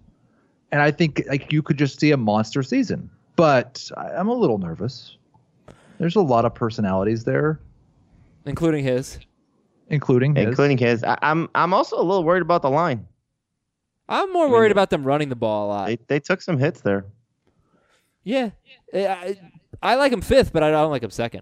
and 0.72 0.82
I 0.82 0.92
think 0.92 1.24
like 1.30 1.54
you 1.54 1.62
could 1.62 1.78
just 1.78 2.00
see 2.00 2.12
a 2.12 2.18
monster 2.18 2.62
season. 2.64 3.10
But 3.36 3.90
I- 3.96 4.10
I'm 4.16 4.28
a 4.28 4.34
little 4.34 4.58
nervous. 4.58 5.16
There's 6.00 6.16
a 6.16 6.22
lot 6.22 6.46
of 6.46 6.54
personalities 6.54 7.24
there, 7.24 7.60
including 8.46 8.84
his. 8.84 9.20
Including 9.90 10.36
his. 10.36 10.46
including 10.48 10.78
his. 10.78 11.04
I, 11.04 11.18
I'm 11.22 11.50
I'm 11.56 11.74
also 11.74 11.98
a 11.98 12.04
little 12.04 12.24
worried 12.24 12.42
about 12.42 12.62
the 12.62 12.70
line. 12.70 13.08
I'm 14.10 14.32
more 14.32 14.50
worried 14.50 14.72
about 14.72 14.90
them 14.90 15.04
running 15.04 15.30
the 15.30 15.36
ball 15.36 15.68
a 15.68 15.70
lot. 15.70 15.86
They 15.88 15.98
they 16.08 16.20
took 16.20 16.42
some 16.42 16.58
hits 16.58 16.82
there. 16.82 17.06
yeah, 18.24 18.52
I, 18.94 19.38
I 19.82 19.96
like 19.96 20.12
him 20.14 20.22
fifth, 20.22 20.54
but 20.54 20.64
I 20.64 20.72
don't 20.72 20.92
like 20.92 21.04
him 21.04 21.12
second. 21.12 21.42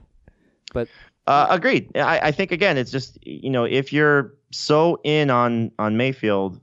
But 0.74 0.88
Uh, 1.28 1.48
agreed. 1.50 1.96
I, 1.96 2.20
I 2.20 2.32
think 2.32 2.52
again, 2.52 2.78
it's 2.78 2.92
just 2.92 3.18
you 3.26 3.50
know 3.50 3.66
if 3.66 3.94
you're 3.94 4.34
so 4.52 5.00
in 5.04 5.30
on 5.30 5.72
on 5.80 5.98
Mayfield, 5.98 6.60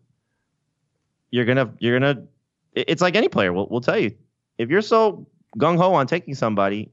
you're 1.30 1.44
gonna 1.44 1.72
you're 1.78 1.98
gonna. 1.98 2.24
It's 2.74 3.02
like 3.02 3.14
any 3.16 3.28
player. 3.28 3.52
We'll 3.52 3.68
we'll 3.70 3.80
tell 3.80 3.98
you 3.98 4.12
if 4.58 4.70
you're 4.70 4.82
so 4.82 5.26
gung 5.58 5.76
ho 5.76 5.94
on 5.94 6.06
taking 6.06 6.34
somebody, 6.34 6.90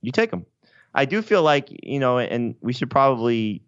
you 0.00 0.12
take 0.12 0.30
them. 0.30 0.46
I 0.94 1.06
do 1.06 1.22
feel 1.22 1.42
like 1.42 1.68
you 1.82 1.98
know, 1.98 2.18
and 2.18 2.54
we 2.60 2.72
should 2.72 2.90
probably 2.90 3.62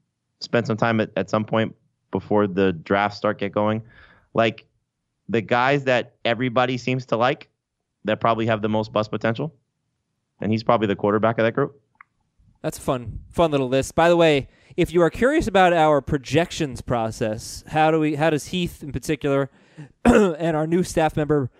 spend 0.45 0.67
some 0.67 0.77
time 0.77 1.01
at, 1.01 1.11
at 1.17 1.31
some 1.31 1.45
point 1.45 1.75
before 2.11 2.47
the 2.47 2.73
drafts 2.73 3.19
start 3.19 3.39
get 3.39 3.53
going. 3.53 3.83
Like 4.35 4.67
the 5.29 5.41
guys 5.41 5.85
that 5.85 6.15
everybody 6.25 6.77
seems 6.79 7.07
to 7.07 7.17
like, 7.17 7.49
that 8.05 8.21
probably 8.21 8.47
have 8.47 8.63
the 8.63 8.69
most 8.69 8.93
bust 8.93 9.11
potential, 9.11 9.55
and 10.41 10.53
he's 10.53 10.63
probably 10.63 10.87
the 10.87 10.97
quarterback 10.97 11.39
of 11.39 11.45
that 11.45 11.53
group. 11.53 11.81
That's 12.63 12.79
a 12.79 12.81
fun, 12.81 13.21
fun 13.31 13.51
little 13.51 13.69
list. 13.69 13.95
By 13.95 14.09
the 14.09 14.17
way, 14.17 14.49
if 14.77 14.93
you 14.93 15.03
are 15.03 15.11
curious 15.11 15.47
about 15.47 15.73
our 15.73 16.01
projections 16.01 16.81
process, 16.81 17.63
how 17.69 17.91
do 17.91 18.01
we, 18.01 18.15
how 18.15 18.31
does 18.31 18.47
Heath 18.47 18.83
in 18.83 18.93
particular 18.93 19.51
and 20.05 20.57
our 20.57 20.67
new 20.67 20.83
staff 20.83 21.17
member 21.17 21.51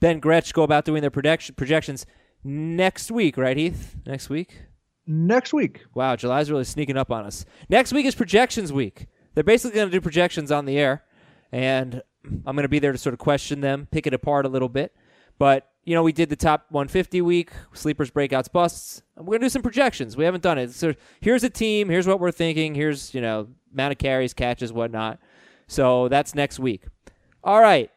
Ben 0.00 0.20
Gretsch 0.20 0.52
go 0.52 0.62
about 0.62 0.84
doing 0.84 1.00
their 1.00 1.10
projection, 1.10 1.54
projections 1.54 2.06
next 2.42 3.10
week, 3.10 3.36
right, 3.36 3.56
Heath? 3.56 3.96
Next 4.06 4.28
week. 4.28 4.62
Next 5.10 5.54
week. 5.54 5.86
Wow, 5.94 6.16
July's 6.16 6.50
really 6.50 6.64
sneaking 6.64 6.98
up 6.98 7.10
on 7.10 7.24
us. 7.24 7.46
Next 7.70 7.94
week 7.94 8.04
is 8.04 8.14
projections 8.14 8.72
week. 8.72 9.06
They're 9.34 9.42
basically 9.42 9.76
going 9.76 9.88
to 9.88 9.92
do 9.92 10.02
projections 10.02 10.52
on 10.52 10.66
the 10.66 10.78
air, 10.78 11.02
and 11.50 12.02
I'm 12.44 12.54
going 12.54 12.64
to 12.64 12.68
be 12.68 12.78
there 12.78 12.92
to 12.92 12.98
sort 12.98 13.14
of 13.14 13.18
question 13.18 13.62
them, 13.62 13.88
pick 13.90 14.06
it 14.06 14.12
apart 14.12 14.44
a 14.44 14.50
little 14.50 14.68
bit. 14.68 14.94
But 15.38 15.70
you 15.84 15.94
know, 15.94 16.02
we 16.02 16.12
did 16.12 16.28
the 16.28 16.36
top 16.36 16.66
150 16.68 17.22
week, 17.22 17.52
sleepers, 17.72 18.10
breakouts, 18.10 18.52
busts. 18.52 19.00
We're 19.16 19.24
going 19.24 19.40
to 19.40 19.46
do 19.46 19.50
some 19.50 19.62
projections. 19.62 20.14
We 20.14 20.24
haven't 20.24 20.42
done 20.42 20.58
it. 20.58 20.72
So 20.72 20.94
here's 21.22 21.42
a 21.42 21.48
team. 21.48 21.88
Here's 21.88 22.06
what 22.06 22.20
we're 22.20 22.30
thinking. 22.30 22.74
Here's 22.74 23.14
you 23.14 23.22
know, 23.22 23.48
amount 23.72 23.92
of 23.92 23.98
carries, 23.98 24.34
catches, 24.34 24.74
whatnot. 24.74 25.18
So 25.68 26.08
that's 26.08 26.34
next 26.34 26.58
week. 26.58 26.82
All 27.42 27.62
right. 27.62 27.90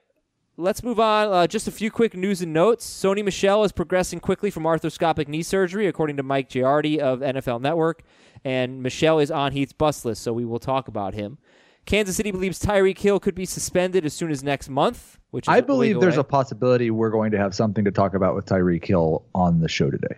Let's 0.58 0.84
move 0.84 1.00
on. 1.00 1.30
Uh, 1.30 1.48
just 1.48 1.68
a 1.68 1.72
few 1.72 1.90
quick 1.90 2.16
news 2.16 2.42
and 2.42 2.54
notes. 2.54 2.86
Sony 2.86 3.24
Michel 3.24 3.64
is 3.64 3.72
progressing 3.72 4.20
quickly 4.20 4.52
from 4.52 4.64
arthroscopic 4.64 5.28
knee 5.28 5.44
surgery, 5.44 5.88
according 5.88 6.18
to 6.18 6.24
Mike 6.24 6.50
Giardi 6.50 7.00
of 7.00 7.20
NFL 7.20 7.62
Network. 7.62 8.04
And 8.44 8.84
Michel 8.84 9.20
is 9.20 9.32
on 9.32 9.54
Heath's 9.54 9.74
bus 9.74 10.04
list, 10.04 10.22
so 10.22 10.34
we 10.34 10.46
will 10.46 10.60
talk 10.60 10.88
about 10.88 11.14
him. 11.14 11.38
Kansas 11.86 12.16
City 12.16 12.32
believes 12.32 12.60
Tyreek 12.60 12.98
Hill 13.00 13.20
could 13.20 13.34
be 13.34 13.46
suspended 13.46 14.06
as 14.06 14.14
soon 14.14 14.30
as 14.30 14.44
next 14.44 14.70
month, 14.70 15.18
which 15.32 15.46
is 15.46 15.50
I 15.50 15.62
believe 15.62 16.00
there's 16.00 16.18
a 16.18 16.24
possibility 16.24 16.92
we're 16.92 17.10
going 17.10 17.32
to 17.32 17.38
have 17.38 17.56
something 17.56 17.86
to 17.86 17.92
talk 17.92 18.14
about 18.14 18.36
with 18.36 18.46
Tyreek 18.46 18.86
Hill 18.86 19.24
on 19.34 19.62
the 19.62 19.68
show 19.70 19.90
today. 19.90 20.16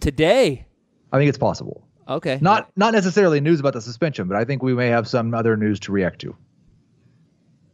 today. 0.00 0.66
I 1.12 1.18
think 1.18 1.28
it's 1.28 1.38
possible. 1.38 1.86
Okay, 2.08 2.38
Not 2.42 2.70
not 2.76 2.92
necessarily 2.92 3.40
news 3.40 3.60
about 3.60 3.72
the 3.72 3.80
suspension, 3.80 4.28
but 4.28 4.36
I 4.36 4.44
think 4.44 4.62
we 4.62 4.74
may 4.74 4.88
have 4.88 5.08
some 5.08 5.32
other 5.32 5.56
news 5.56 5.80
to 5.80 5.92
react 5.92 6.20
to. 6.22 6.36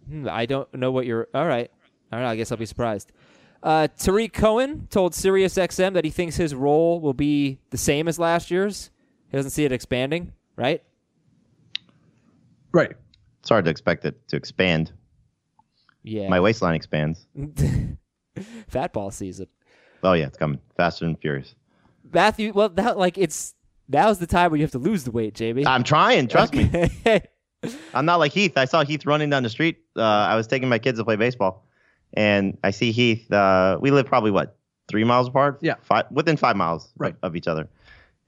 Hmm, 0.08 0.28
I 0.30 0.46
don't 0.46 0.72
know 0.74 0.92
what 0.92 1.06
you're. 1.06 1.26
All 1.34 1.46
right, 1.46 1.70
all 2.12 2.18
right. 2.18 2.30
I 2.30 2.36
guess 2.36 2.50
I'll 2.50 2.58
be 2.58 2.66
surprised. 2.66 3.12
Uh, 3.62 3.88
Tarik 3.98 4.32
Cohen 4.32 4.86
told 4.90 5.12
SiriusXM 5.12 5.94
that 5.94 6.04
he 6.04 6.10
thinks 6.10 6.36
his 6.36 6.54
role 6.54 7.00
will 7.00 7.12
be 7.12 7.58
the 7.70 7.78
same 7.78 8.08
as 8.08 8.18
last 8.18 8.50
year's. 8.50 8.90
He 9.30 9.36
doesn't 9.36 9.50
see 9.50 9.64
it 9.64 9.72
expanding, 9.72 10.32
right? 10.56 10.82
Right. 12.72 12.92
It's 13.40 13.48
hard 13.48 13.64
to 13.66 13.70
expect 13.70 14.04
it 14.04 14.28
to 14.28 14.36
expand. 14.36 14.92
Yeah. 16.02 16.28
My 16.28 16.40
waistline 16.40 16.74
expands. 16.74 17.26
Fat 18.68 18.92
ball 18.92 19.10
season. 19.10 19.46
Oh 20.02 20.14
yeah, 20.14 20.26
it's 20.26 20.38
coming 20.38 20.60
faster 20.76 21.04
and 21.04 21.18
furious. 21.18 21.54
Matthew, 22.12 22.52
well, 22.52 22.70
that, 22.70 22.96
like 22.96 23.18
it's 23.18 23.54
now's 23.88 24.18
the 24.18 24.26
time 24.26 24.50
where 24.50 24.58
you 24.58 24.64
have 24.64 24.72
to 24.72 24.78
lose 24.78 25.04
the 25.04 25.10
weight, 25.10 25.34
Jamey. 25.34 25.66
I'm 25.66 25.84
trying. 25.84 26.28
Trust 26.28 26.54
me. 26.54 26.70
me. 27.04 27.20
I'm 27.94 28.06
not 28.06 28.18
like 28.18 28.32
Heath. 28.32 28.56
I 28.56 28.64
saw 28.64 28.84
Heath 28.84 29.04
running 29.04 29.28
down 29.28 29.42
the 29.42 29.50
street. 29.50 29.78
Uh, 29.94 30.02
I 30.02 30.36
was 30.36 30.46
taking 30.46 30.68
my 30.68 30.78
kids 30.78 30.98
to 30.98 31.04
play 31.04 31.16
baseball, 31.16 31.66
and 32.14 32.56
I 32.64 32.70
see 32.70 32.92
Heath. 32.92 33.30
Uh, 33.32 33.78
we 33.80 33.90
live 33.90 34.06
probably 34.06 34.30
what 34.30 34.56
three 34.88 35.04
miles 35.04 35.28
apart. 35.28 35.58
Yeah. 35.62 35.74
five 35.82 36.06
within 36.10 36.36
five 36.36 36.56
miles 36.56 36.86
of- 36.86 36.90
Right. 36.98 37.14
of, 37.22 37.36
each 37.36 37.46
other. 37.48 37.68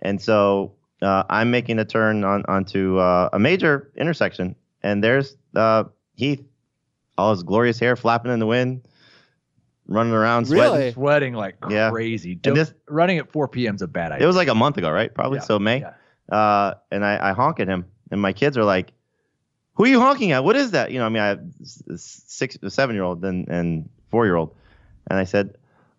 And 0.01 0.21
so 0.21 0.73
uh, 1.01 1.25
I'm 1.31 1.51
making 1.51 1.79
a 1.79 1.85
turn 1.85 2.25
on 2.25 2.45
onto 2.49 2.99
uh, 2.99 3.29
a 3.33 3.39
major 3.39 3.91
intersection, 3.97 4.55
and 4.83 5.03
there's 5.03 5.37
uh, 5.57 5.85
Heath, 6.15 6.45
all 7.19 7.33
his 7.33 7.43
glorious 7.43 7.79
hair 7.81 7.97
flapping 7.97 8.31
in 8.33 8.39
the 8.39 8.47
wind, 8.47 8.83
running 9.87 10.13
around, 10.13 10.47
sweating. 10.47 10.73
Really? 10.73 10.93
Sweating 10.93 11.35
like 11.35 11.57
Yeah. 11.69 11.91
crazy. 11.91 12.33
And 12.33 12.43
Don't- 12.43 12.55
this- 12.55 12.75
running 12.89 13.19
at 13.19 13.31
4 13.33 13.49
p.m. 13.49 13.75
is 13.75 13.83
a 13.83 13.89
bad 13.89 14.13
idea. 14.13 14.25
It 14.25 14.27
was 14.27 14.37
like 14.37 14.49
a 14.49 14.55
month 14.55 14.77
ago, 14.79 14.91
right? 14.91 15.13
Probably. 15.13 15.39
Yeah, 15.39 15.45
So 15.45 15.59
May. 15.59 15.81
yeah. 15.81 15.95
Uh, 16.37 16.75
and 16.91 17.05
I, 17.05 17.31
I 17.31 17.33
honk 17.33 17.59
at 17.61 17.69
him, 17.69 17.85
and 18.11 18.21
my 18.21 18.33
kids 18.33 18.57
are 18.57 18.65
like, 18.65 18.93
"Who 19.75 19.85
are 19.85 19.89
you 19.89 20.01
honking 20.01 20.33
at? 20.33 20.45
What 20.45 20.57
is 20.57 20.71
that?" 20.73 20.91
You 20.91 20.99
know, 20.99 21.07
I 21.07 21.09
mean, 21.09 21.23
I 21.23 21.29
have 21.29 21.41
s- 21.63 22.23
six, 22.27 22.59
seven 22.69 22.95
year 22.95 23.05
old 23.05 23.25
and 23.25 23.49
and 23.49 23.89
four 24.11 24.27
year 24.27 24.37
old, 24.37 24.55
and 25.09 25.19
I 25.19 25.25
said, 25.25 25.57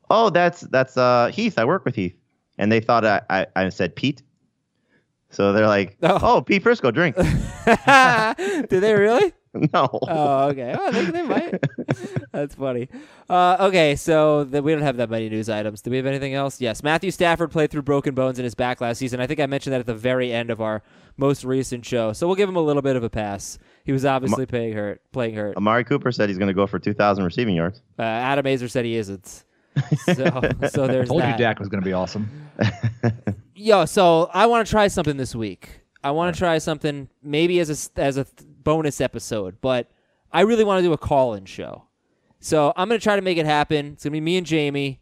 "Oh, 0.10 0.30
that's 0.30 0.62
that's 0.62 0.98
uh, 0.98 1.28
Heath. 1.34 1.58
I 1.58 1.66
work 1.66 1.86
with 1.86 1.96
Heath." 1.96 2.16
And 2.58 2.72
they 2.72 2.80
thought 2.80 3.04
I, 3.04 3.22
I, 3.30 3.48
I 3.56 3.70
said 3.70 3.96
Pete. 3.96 4.22
So 5.32 5.54
they're 5.54 5.66
like, 5.68 5.98
Oh. 6.04 6.20
"Oh, 6.22 6.42
Pete 6.42 6.64
Prisco, 6.64 6.94
drink." 6.94 7.16
Did 8.70 8.82
they 8.82 8.94
really? 8.94 9.34
no. 9.74 9.88
Oh, 9.92 10.50
okay. 10.50 10.76
Oh, 10.78 10.92
they, 10.92 11.06
they 11.06 11.22
might. 11.24 11.64
That's 12.32 12.56
funny. 12.56 12.90
Uh, 13.30 13.58
okay, 13.60 13.96
so 13.96 14.44
the, 14.44 14.62
we 14.64 14.72
don't 14.72 14.82
have 14.82 14.98
that 14.98 15.10
many 15.12 15.30
news 15.30 15.48
items. 15.50 15.82
Do 15.82 15.92
we 15.92 15.98
have 15.98 16.06
anything 16.08 16.34
else? 16.34 16.60
Yes. 16.60 16.82
Matthew 16.84 17.12
Stafford 17.12 17.52
played 17.52 17.70
through 17.72 17.84
broken 17.84 18.16
bones 18.16 18.40
in 18.40 18.44
his 18.44 18.56
back 18.56 18.82
last 18.82 18.98
season. 18.98 19.20
I 19.20 19.28
think 19.28 19.40
I 19.40 19.46
mentioned 19.46 19.74
that 19.74 19.80
at 19.80 19.86
the 19.86 19.94
very 19.94 20.32
end 20.34 20.50
of 20.50 20.60
our 20.62 20.82
most 21.18 21.44
recent 21.44 21.86
show. 21.86 22.14
So 22.14 22.28
we'll 22.28 22.36
give 22.36 22.50
him 22.50 22.56
a 22.56 22.62
little 22.62 22.82
bit 22.82 22.96
of 22.96 23.04
a 23.04 23.10
pass. 23.10 23.60
He 23.86 23.92
was 23.92 24.06
obviously 24.06 24.46
playing 24.46 24.74
hurt. 24.74 25.02
Playing 25.12 25.36
hurt. 25.36 25.58
Amari 25.58 25.84
Cooper 25.84 26.12
said 26.12 26.30
he's 26.30 26.38
going 26.38 26.48
to 26.48 26.54
go 26.54 26.66
for 26.68 26.80
2,000 26.80 27.24
receiving 27.24 27.56
yards. 27.56 27.82
Uh, 28.00 28.04
Adam 28.04 28.46
Aizer 28.46 28.70
said 28.70 28.86
he 28.86 28.96
isn't. 28.96 29.44
So, 30.06 30.42
so 30.72 30.86
there's 30.88 31.08
Told 31.10 31.22
that. 31.22 31.32
you 31.40 31.44
Dak 31.44 31.58
was 31.60 31.68
going 31.68 31.82
to 31.82 31.86
be 31.86 31.94
awesome. 31.94 32.30
Yo, 33.56 33.86
so 33.86 34.30
I 34.34 34.46
want 34.46 34.68
to 34.68 34.70
try 34.72 34.88
something 34.88 35.18
this 35.18 35.34
week. 35.34 35.82
I 36.04 36.12
want 36.12 36.36
to 36.36 36.38
try 36.40 36.58
something 36.60 37.10
maybe 37.24 37.60
as 37.60 37.90
a 37.96 38.00
as 38.00 38.18
a 38.18 38.28
bonus 38.62 39.02
episode, 39.02 39.58
but 39.62 39.90
I 40.32 40.42
really 40.42 40.64
want 40.64 40.80
to 40.80 40.84
do 40.84 40.94
a 40.94 40.98
call-in 40.98 41.46
show. 41.46 41.86
So 42.40 42.74
I'm 42.76 42.88
gonna 42.90 43.00
try 43.00 43.16
to 43.16 43.22
make 43.22 43.38
it 43.38 43.46
happen. 43.46 43.94
It's 43.94 44.04
gonna 44.04 44.12
be 44.12 44.22
me 44.22 44.38
and 44.38 44.46
Jamey, 44.46 45.00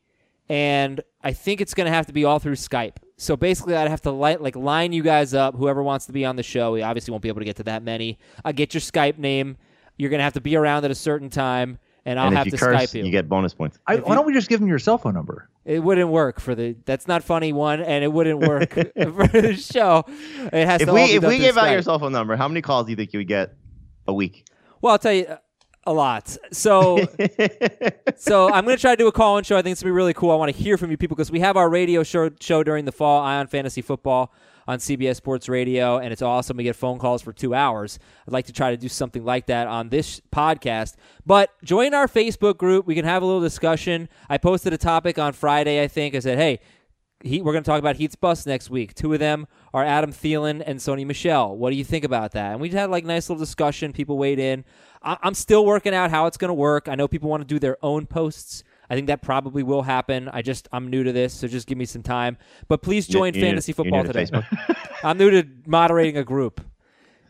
and 0.47 1.01
I 1.23 1.33
think 1.33 1.59
it's 1.59 1.73
gonna 1.73 1.89
have 1.89 2.05
to 2.07 2.13
be 2.13 2.23
all 2.23 2.39
through 2.39 2.55
Skype. 2.55 2.97
So 3.21 3.37
basically, 3.37 3.75
I'd 3.75 3.87
have 3.87 4.01
to 4.01 4.11
li- 4.11 4.37
like 4.37 4.55
line 4.55 4.93
you 4.93 5.03
guys 5.03 5.35
up. 5.35 5.55
Whoever 5.55 5.83
wants 5.83 6.07
to 6.07 6.11
be 6.11 6.25
on 6.25 6.37
the 6.37 6.43
show, 6.43 6.71
we 6.71 6.81
obviously 6.81 7.11
won't 7.11 7.21
be 7.21 7.29
able 7.29 7.41
to 7.41 7.45
get 7.45 7.57
to 7.57 7.63
that 7.65 7.83
many. 7.83 8.17
I 8.43 8.51
get 8.51 8.73
your 8.73 8.81
Skype 8.81 9.19
name. 9.19 9.57
You're 9.95 10.09
gonna 10.09 10.23
have 10.23 10.33
to 10.33 10.41
be 10.41 10.55
around 10.55 10.85
at 10.85 10.91
a 10.91 10.95
certain 10.95 11.29
time, 11.29 11.77
and 12.03 12.19
I'll 12.19 12.29
and 12.29 12.35
have 12.35 12.47
if 12.47 12.53
you 12.53 12.57
to 12.57 12.65
curse, 12.65 12.81
Skype 12.81 12.95
you. 12.95 13.05
you 13.05 13.11
get 13.11 13.29
bonus 13.29 13.53
points. 13.53 13.77
I, 13.85 13.97
why 13.97 14.15
don't 14.15 14.25
we 14.25 14.33
just 14.33 14.49
give 14.49 14.59
him 14.59 14.67
your 14.67 14.79
cell 14.79 14.97
phone 14.97 15.13
number? 15.13 15.49
It 15.65 15.83
wouldn't 15.83 16.09
work 16.09 16.39
for 16.39 16.55
the. 16.55 16.75
That's 16.85 17.07
not 17.07 17.23
funny 17.23 17.53
one, 17.53 17.79
and 17.79 18.03
it 18.03 18.11
wouldn't 18.11 18.39
work 18.39 18.73
for 18.73 19.27
the 19.27 19.55
show. 19.55 20.03
It 20.51 20.65
has 20.65 20.81
If 20.81 20.87
to 20.87 20.93
we 20.93 21.01
all 21.01 21.07
be 21.07 21.13
if 21.13 21.21
done 21.21 21.29
we 21.29 21.37
through 21.37 21.45
gave 21.45 21.57
out 21.57 21.71
your 21.71 21.83
cell 21.83 21.99
phone 21.99 22.13
number, 22.13 22.35
how 22.35 22.47
many 22.47 22.63
calls 22.63 22.87
do 22.87 22.89
you 22.91 22.95
think 22.95 23.13
you 23.13 23.19
would 23.19 23.27
get 23.27 23.53
a 24.07 24.13
week? 24.15 24.47
Well, 24.81 24.93
I'll 24.93 24.99
tell 24.99 25.13
you 25.13 25.25
uh, 25.25 25.37
a 25.85 25.93
lot. 25.93 26.37
So, 26.51 27.05
so 28.17 28.51
I'm 28.51 28.65
going 28.65 28.77
to 28.77 28.81
try 28.81 28.91
to 28.91 28.97
do 28.97 29.07
a 29.07 29.11
call-in 29.11 29.43
show. 29.43 29.57
I 29.57 29.61
think 29.61 29.73
it's 29.73 29.81
going 29.81 29.89
to 29.89 29.93
be 29.93 29.97
really 29.97 30.13
cool. 30.13 30.31
I 30.31 30.35
want 30.35 30.55
to 30.55 30.61
hear 30.61 30.77
from 30.77 30.91
you 30.91 30.97
people 30.97 31.15
because 31.15 31.31
we 31.31 31.39
have 31.39 31.57
our 31.57 31.69
radio 31.69 32.03
show 32.03 32.29
show 32.39 32.63
during 32.63 32.85
the 32.85 32.91
fall, 32.91 33.21
Ion 33.21 33.47
Fantasy 33.47 33.81
Football 33.81 34.31
on 34.67 34.77
CBS 34.77 35.15
Sports 35.15 35.49
Radio, 35.49 35.97
and 35.97 36.13
it's 36.13 36.21
awesome. 36.21 36.57
We 36.57 36.63
get 36.63 36.75
phone 36.75 36.99
calls 36.99 37.21
for 37.21 37.33
two 37.33 37.53
hours. 37.53 37.99
I'd 38.27 38.33
like 38.33 38.45
to 38.45 38.53
try 38.53 38.71
to 38.71 38.77
do 38.77 38.87
something 38.87 39.25
like 39.25 39.47
that 39.47 39.67
on 39.67 39.89
this 39.89 40.21
podcast. 40.31 40.95
But 41.25 41.51
join 41.63 41.93
our 41.93 42.07
Facebook 42.07 42.57
group. 42.57 42.85
We 42.85 42.95
can 42.95 43.05
have 43.05 43.23
a 43.23 43.25
little 43.25 43.41
discussion. 43.41 44.07
I 44.29 44.37
posted 44.37 44.71
a 44.73 44.77
topic 44.77 45.17
on 45.17 45.33
Friday. 45.33 45.81
I 45.81 45.87
think 45.87 46.15
I 46.15 46.19
said, 46.19 46.37
hey. 46.37 46.59
Heath, 47.23 47.43
we're 47.43 47.51
going 47.53 47.63
to 47.63 47.69
talk 47.69 47.79
about 47.79 47.95
Heath's 47.97 48.15
bus 48.15 48.45
next 48.45 48.69
week. 48.69 48.93
Two 48.93 49.13
of 49.13 49.19
them 49.19 49.47
are 49.73 49.83
Adam 49.83 50.11
Thielen 50.11 50.63
and 50.65 50.79
Sony 50.79 51.05
Michel. 51.05 51.55
What 51.55 51.69
do 51.69 51.75
you 51.75 51.83
think 51.83 52.03
about 52.05 52.31
that? 52.31 52.51
And 52.53 52.61
we 52.61 52.69
had 52.69 52.89
like 52.89 53.05
nice 53.05 53.29
little 53.29 53.39
discussion. 53.43 53.93
People 53.93 54.17
weighed 54.17 54.39
in. 54.39 54.65
I- 55.03 55.17
I'm 55.21 55.33
still 55.33 55.65
working 55.65 55.93
out 55.93 56.09
how 56.11 56.25
it's 56.27 56.37
going 56.37 56.49
to 56.49 56.53
work. 56.55 56.87
I 56.87 56.95
know 56.95 57.07
people 57.07 57.29
want 57.29 57.41
to 57.41 57.47
do 57.47 57.59
their 57.59 57.77
own 57.83 58.05
posts. 58.05 58.63
I 58.89 58.95
think 58.95 59.07
that 59.07 59.21
probably 59.21 59.63
will 59.63 59.83
happen. 59.83 60.27
I 60.29 60.41
just 60.41 60.67
I'm 60.73 60.89
new 60.89 61.03
to 61.03 61.13
this, 61.13 61.33
so 61.33 61.47
just 61.47 61.65
give 61.67 61.77
me 61.77 61.85
some 61.85 62.03
time. 62.03 62.37
But 62.67 62.81
please 62.81 63.07
join 63.07 63.31
fantasy 63.41 63.71
football 63.71 64.03
today. 64.07 64.25
I'm 65.03 65.17
new 65.17 65.29
to 65.31 65.47
moderating 65.65 66.17
a 66.17 66.23
group. 66.25 66.59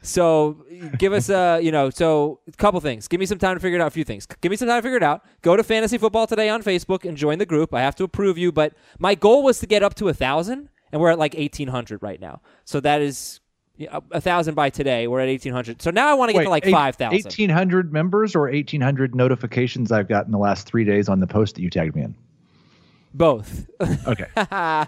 So 0.01 0.65
give 0.97 1.13
us 1.13 1.29
a, 1.29 1.59
you 1.61 1.71
know, 1.71 1.89
so 1.89 2.39
a 2.47 2.51
couple 2.53 2.79
things. 2.81 3.07
Give 3.07 3.19
me 3.19 3.25
some 3.25 3.37
time 3.37 3.55
to 3.55 3.59
figure 3.59 3.77
it 3.77 3.81
out. 3.81 3.87
A 3.87 3.91
few 3.91 4.03
things. 4.03 4.25
Give 4.41 4.49
me 4.49 4.55
some 4.57 4.67
time 4.67 4.79
to 4.79 4.81
figure 4.81 4.97
it 4.97 5.03
out. 5.03 5.23
Go 5.41 5.55
to 5.55 5.63
Fantasy 5.63 5.97
Football 5.97 6.25
Today 6.27 6.49
on 6.49 6.63
Facebook 6.63 7.07
and 7.07 7.15
join 7.15 7.37
the 7.37 7.45
group. 7.45 7.73
I 7.73 7.81
have 7.81 7.95
to 7.97 8.03
approve 8.03 8.37
you, 8.37 8.51
but 8.51 8.73
my 8.99 9.13
goal 9.15 9.43
was 9.43 9.59
to 9.59 9.67
get 9.67 9.83
up 9.83 9.93
to 9.95 10.07
a 10.09 10.13
thousand, 10.13 10.69
and 10.91 10.99
we're 10.99 11.11
at 11.11 11.19
like 11.19 11.35
eighteen 11.35 11.67
hundred 11.67 12.01
right 12.01 12.19
now. 12.19 12.41
So 12.65 12.79
that 12.79 13.01
is 13.01 13.39
a 14.11 14.21
thousand 14.21 14.55
by 14.55 14.69
today. 14.71 15.07
We're 15.07 15.19
at 15.21 15.29
eighteen 15.29 15.53
hundred. 15.53 15.81
So 15.83 15.91
now 15.91 16.09
I 16.09 16.15
want 16.15 16.29
to 16.29 16.33
get 16.33 16.43
to 16.43 16.49
like 16.49 16.65
eight- 16.65 16.71
five 16.71 16.95
thousand. 16.95 17.23
1,800 17.23 17.93
members 17.93 18.35
or 18.35 18.41
1,800 18.49 19.13
notifications 19.15 19.91
I've 19.91 20.07
gotten 20.07 20.27
in 20.27 20.31
the 20.31 20.37
last 20.39 20.65
three 20.67 20.83
days 20.83 21.09
on 21.09 21.19
the 21.19 21.27
post 21.27 21.55
that 21.55 21.61
you 21.61 21.69
tagged 21.69 21.95
me 21.95 22.03
in? 22.03 22.15
Both. 23.13 23.67
Okay. 24.07 24.27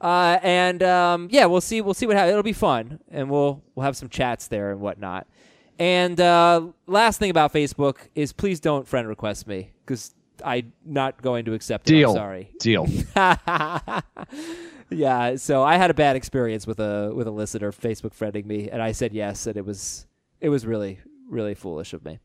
Uh, 0.00 0.38
and 0.42 0.82
um, 0.82 1.28
yeah, 1.30 1.46
we'll 1.46 1.60
see. 1.60 1.80
We'll 1.80 1.94
see 1.94 2.06
what 2.06 2.16
happens. 2.16 2.32
It'll 2.32 2.42
be 2.42 2.52
fun, 2.52 3.00
and 3.10 3.30
we'll 3.30 3.62
we'll 3.74 3.84
have 3.84 3.96
some 3.96 4.08
chats 4.08 4.48
there 4.48 4.70
and 4.70 4.80
whatnot. 4.80 5.26
And 5.78 6.20
uh, 6.20 6.68
last 6.86 7.18
thing 7.18 7.30
about 7.30 7.52
Facebook 7.52 7.96
is 8.14 8.32
please 8.32 8.60
don't 8.60 8.86
friend 8.86 9.06
request 9.08 9.46
me 9.46 9.72
because 9.84 10.14
I'm 10.44 10.72
not 10.84 11.20
going 11.20 11.44
to 11.46 11.54
accept 11.54 11.88
it. 11.90 11.94
Deal. 11.94 12.10
I'm 12.10 12.16
sorry. 12.16 12.50
Deal. 12.58 12.86
Yeah. 14.90 15.36
So 15.36 15.62
I 15.62 15.76
had 15.76 15.90
a 15.90 15.94
bad 15.94 16.16
experience 16.16 16.66
with 16.66 16.78
a 16.80 17.12
with 17.14 17.26
a 17.26 17.30
listener 17.30 17.72
Facebook 17.72 18.14
friending 18.14 18.46
me, 18.46 18.70
and 18.70 18.82
I 18.82 18.92
said 18.92 19.12
yes, 19.12 19.46
and 19.46 19.56
it 19.56 19.64
was 19.64 20.06
it 20.40 20.48
was 20.48 20.66
really 20.66 21.00
really 21.28 21.54
foolish 21.54 21.92
of 21.92 22.04
me. 22.04 22.18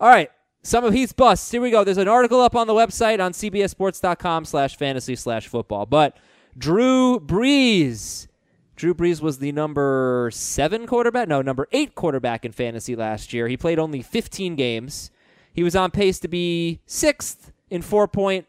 All 0.00 0.08
right. 0.08 0.30
Some 0.62 0.84
of 0.84 0.92
Heath's 0.92 1.12
busts. 1.12 1.50
Here 1.50 1.60
we 1.60 1.70
go. 1.70 1.84
There's 1.84 1.96
an 1.96 2.08
article 2.08 2.40
up 2.40 2.56
on 2.56 2.66
the 2.66 2.74
website 2.74 3.24
on 3.24 3.32
cbssports.com 3.32 4.44
slash 4.44 4.76
fantasy 4.76 5.14
slash 5.14 5.46
football. 5.46 5.86
But 5.86 6.16
Drew 6.56 7.20
Brees. 7.20 8.28
Drew 8.76 8.94
Brees 8.94 9.20
was 9.20 9.38
the 9.38 9.52
number 9.52 10.30
seven 10.32 10.86
quarterback. 10.86 11.28
No, 11.28 11.42
number 11.42 11.66
eight 11.72 11.94
quarterback 11.94 12.44
in 12.44 12.52
fantasy 12.52 12.94
last 12.94 13.32
year. 13.32 13.48
He 13.48 13.56
played 13.56 13.78
only 13.78 14.02
15 14.02 14.54
games. 14.54 15.10
He 15.52 15.62
was 15.62 15.74
on 15.74 15.90
pace 15.90 16.18
to 16.20 16.28
be 16.28 16.80
sixth 16.86 17.52
in 17.70 17.82
four 17.82 18.06
point 18.06 18.46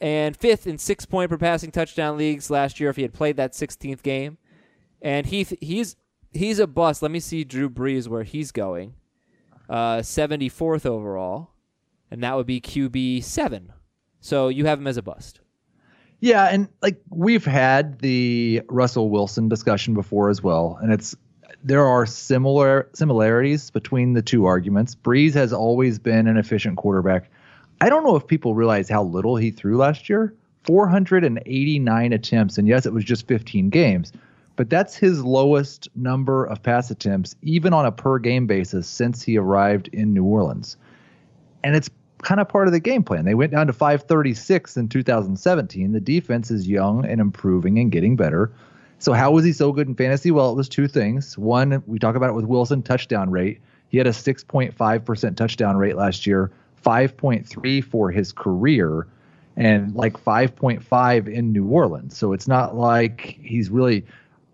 and 0.00 0.36
fifth 0.36 0.66
in 0.66 0.78
six 0.78 1.04
point 1.04 1.30
per 1.30 1.36
passing 1.36 1.70
touchdown 1.70 2.16
leagues 2.16 2.50
last 2.50 2.80
year 2.80 2.88
if 2.88 2.96
he 2.96 3.02
had 3.02 3.12
played 3.12 3.36
that 3.36 3.52
16th 3.52 4.02
game. 4.02 4.38
And 5.02 5.26
he 5.26 5.44
he's 5.60 5.96
he's 6.32 6.58
a 6.58 6.66
bust. 6.66 7.02
Let 7.02 7.10
me 7.10 7.20
see 7.20 7.44
Drew 7.44 7.68
Brees 7.68 8.08
where 8.08 8.22
he's 8.22 8.52
going. 8.52 8.94
Uh, 9.68 9.98
74th 9.98 10.84
overall, 10.84 11.50
and 12.10 12.22
that 12.24 12.36
would 12.36 12.46
be 12.46 12.60
QB 12.60 13.22
seven. 13.22 13.72
So 14.20 14.48
you 14.48 14.66
have 14.66 14.78
him 14.78 14.86
as 14.86 14.96
a 14.96 15.02
bust. 15.02 15.39
Yeah, 16.20 16.44
and 16.46 16.68
like 16.82 17.00
we've 17.10 17.44
had 17.44 17.98
the 18.00 18.62
Russell 18.68 19.08
Wilson 19.08 19.48
discussion 19.48 19.94
before 19.94 20.28
as 20.28 20.42
well, 20.42 20.78
and 20.82 20.92
it's 20.92 21.16
there 21.62 21.86
are 21.86 22.06
similar 22.06 22.88
similarities 22.92 23.70
between 23.70 24.12
the 24.12 24.22
two 24.22 24.44
arguments. 24.46 24.94
Brees 24.94 25.34
has 25.34 25.52
always 25.52 25.98
been 25.98 26.26
an 26.26 26.36
efficient 26.36 26.76
quarterback. 26.76 27.30
I 27.80 27.88
don't 27.88 28.04
know 28.04 28.16
if 28.16 28.26
people 28.26 28.54
realize 28.54 28.88
how 28.88 29.02
little 29.02 29.36
he 29.36 29.50
threw 29.50 29.76
last 29.76 30.08
year. 30.08 30.34
489 30.64 32.12
attempts, 32.12 32.58
and 32.58 32.68
yes, 32.68 32.84
it 32.84 32.92
was 32.92 33.04
just 33.04 33.26
15 33.26 33.70
games, 33.70 34.12
but 34.56 34.68
that's 34.68 34.94
his 34.94 35.24
lowest 35.24 35.88
number 35.94 36.44
of 36.44 36.62
pass 36.62 36.90
attempts, 36.90 37.34
even 37.40 37.72
on 37.72 37.86
a 37.86 37.92
per 37.92 38.18
game 38.18 38.46
basis, 38.46 38.86
since 38.86 39.22
he 39.22 39.38
arrived 39.38 39.88
in 39.88 40.12
New 40.12 40.24
Orleans. 40.24 40.76
And 41.64 41.74
it's 41.74 41.88
kind 42.22 42.40
of 42.40 42.48
part 42.48 42.66
of 42.66 42.72
the 42.72 42.80
game 42.80 43.02
plan. 43.02 43.24
They 43.24 43.34
went 43.34 43.52
down 43.52 43.66
to 43.66 43.72
536 43.72 44.76
in 44.76 44.88
2017. 44.88 45.92
The 45.92 46.00
defense 46.00 46.50
is 46.50 46.68
young 46.68 47.04
and 47.04 47.20
improving 47.20 47.78
and 47.78 47.90
getting 47.90 48.16
better. 48.16 48.50
So 48.98 49.12
how 49.12 49.30
was 49.30 49.44
he 49.44 49.52
so 49.52 49.72
good 49.72 49.88
in 49.88 49.94
fantasy? 49.94 50.30
Well, 50.30 50.50
it 50.50 50.56
was 50.56 50.68
two 50.68 50.86
things. 50.86 51.38
One, 51.38 51.82
we 51.86 51.98
talk 51.98 52.16
about 52.16 52.30
it 52.30 52.34
with 52.34 52.44
Wilson 52.44 52.82
touchdown 52.82 53.30
rate. 53.30 53.60
He 53.88 53.98
had 53.98 54.06
a 54.06 54.10
6.5% 54.10 55.36
touchdown 55.36 55.76
rate 55.76 55.96
last 55.96 56.26
year, 56.26 56.50
5.3 56.84 57.84
for 57.84 58.10
his 58.10 58.32
career, 58.32 59.06
and 59.56 59.94
like 59.94 60.14
5.5 60.14 61.28
in 61.28 61.52
New 61.52 61.66
Orleans. 61.66 62.16
So 62.16 62.32
it's 62.32 62.46
not 62.46 62.76
like 62.76 63.38
he's 63.42 63.70
really 63.70 64.04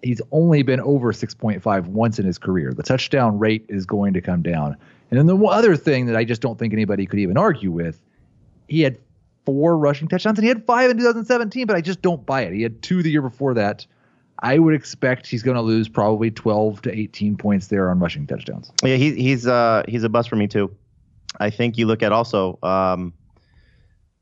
he's 0.02 0.22
only 0.30 0.62
been 0.62 0.80
over 0.80 1.12
6.5 1.12 1.86
once 1.86 2.18
in 2.18 2.26
his 2.26 2.38
career. 2.38 2.72
The 2.72 2.82
touchdown 2.82 3.38
rate 3.38 3.64
is 3.68 3.84
going 3.84 4.14
to 4.14 4.20
come 4.20 4.42
down. 4.42 4.76
And 5.10 5.18
then 5.18 5.26
the 5.26 5.36
other 5.46 5.76
thing 5.76 6.06
that 6.06 6.16
I 6.16 6.24
just 6.24 6.40
don't 6.42 6.58
think 6.58 6.72
anybody 6.72 7.06
could 7.06 7.20
even 7.20 7.36
argue 7.36 7.70
with, 7.70 8.00
he 8.68 8.80
had 8.80 8.98
four 9.44 9.78
rushing 9.78 10.08
touchdowns 10.08 10.38
and 10.38 10.44
he 10.44 10.48
had 10.48 10.66
five 10.66 10.90
in 10.90 10.98
2017, 10.98 11.66
but 11.66 11.76
I 11.76 11.80
just 11.80 12.02
don't 12.02 12.26
buy 12.26 12.42
it. 12.42 12.52
He 12.52 12.62
had 12.62 12.82
two 12.82 13.02
the 13.02 13.10
year 13.10 13.22
before 13.22 13.54
that. 13.54 13.86
I 14.40 14.58
would 14.58 14.74
expect 14.74 15.26
he's 15.26 15.42
going 15.42 15.54
to 15.54 15.62
lose 15.62 15.88
probably 15.88 16.30
12 16.30 16.82
to 16.82 16.94
18 16.94 17.36
points 17.36 17.68
there 17.68 17.88
on 17.90 17.98
rushing 18.00 18.26
touchdowns. 18.26 18.70
Yeah, 18.82 18.96
he, 18.96 19.14
he's 19.14 19.46
uh, 19.46 19.82
he's 19.88 20.04
a 20.04 20.08
bust 20.08 20.28
for 20.28 20.36
me 20.36 20.46
too. 20.46 20.74
I 21.40 21.50
think 21.50 21.78
you 21.78 21.86
look 21.86 22.02
at 22.02 22.12
also, 22.12 22.58
um, 22.62 23.14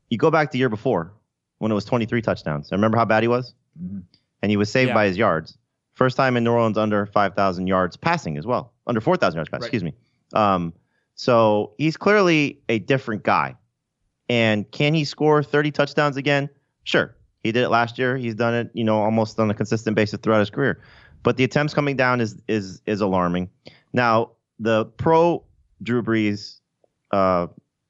you 0.09 0.17
go 0.17 0.31
back 0.31 0.51
the 0.51 0.57
year 0.57 0.69
before 0.69 1.11
when 1.57 1.71
it 1.71 1.75
was 1.75 1.85
23 1.85 2.21
touchdowns. 2.21 2.71
I 2.71 2.75
remember 2.75 2.97
how 2.97 3.05
bad 3.05 3.23
he 3.23 3.27
was, 3.27 3.53
mm-hmm. 3.81 3.99
and 4.41 4.49
he 4.49 4.57
was 4.57 4.71
saved 4.71 4.89
Yeah. 4.89 4.93
by 4.93 5.07
his 5.07 5.17
yards. 5.17 5.57
First 5.93 6.17
time 6.17 6.35
in 6.37 6.43
New 6.43 6.51
Orleans 6.51 6.77
under 6.77 7.05
5,000 7.05 7.67
yards 7.67 7.95
passing 7.95 8.37
as 8.37 8.45
well, 8.45 8.73
under 8.85 8.99
4,000 8.99 9.37
yards 9.37 9.49
passing. 9.49 9.63
Excuse 9.63 9.83
me. 9.83 9.93
Um, 10.33 10.73
so 11.15 11.73
he's 11.77 11.97
clearly 11.97 12.61
a 12.69 12.79
different 12.79 13.23
guy. 13.23 13.55
And 14.27 14.69
can 14.71 14.93
he 14.93 15.05
score 15.05 15.43
30 15.43 15.71
touchdowns 15.71 16.17
again? 16.17 16.49
Sure. 16.83 17.15
He 17.43 17.51
did 17.51 17.63
it 17.63 17.69
last 17.69 17.99
year. 17.99 18.17
He's 18.17 18.33
done 18.35 18.53
it, 18.55 18.71
you 18.73 18.83
know, 18.83 18.97
almost 18.97 19.39
on 19.39 19.51
a 19.51 19.53
consistent 19.53 19.95
basis 19.95 20.19
throughout 20.21 20.39
his 20.39 20.49
career. 20.49 20.81
But 21.21 21.37
the 21.37 21.43
attempts 21.43 21.73
coming 21.73 21.95
down 21.95 22.21
is 22.21 22.41
is 22.47 22.81
is 22.85 23.01
alarming. 23.01 23.49
Now, 23.93 24.31
the 24.59 24.85
pro 24.85 25.43
Drew 25.83 26.01
Brees 26.01 26.59
uh, 27.11 27.47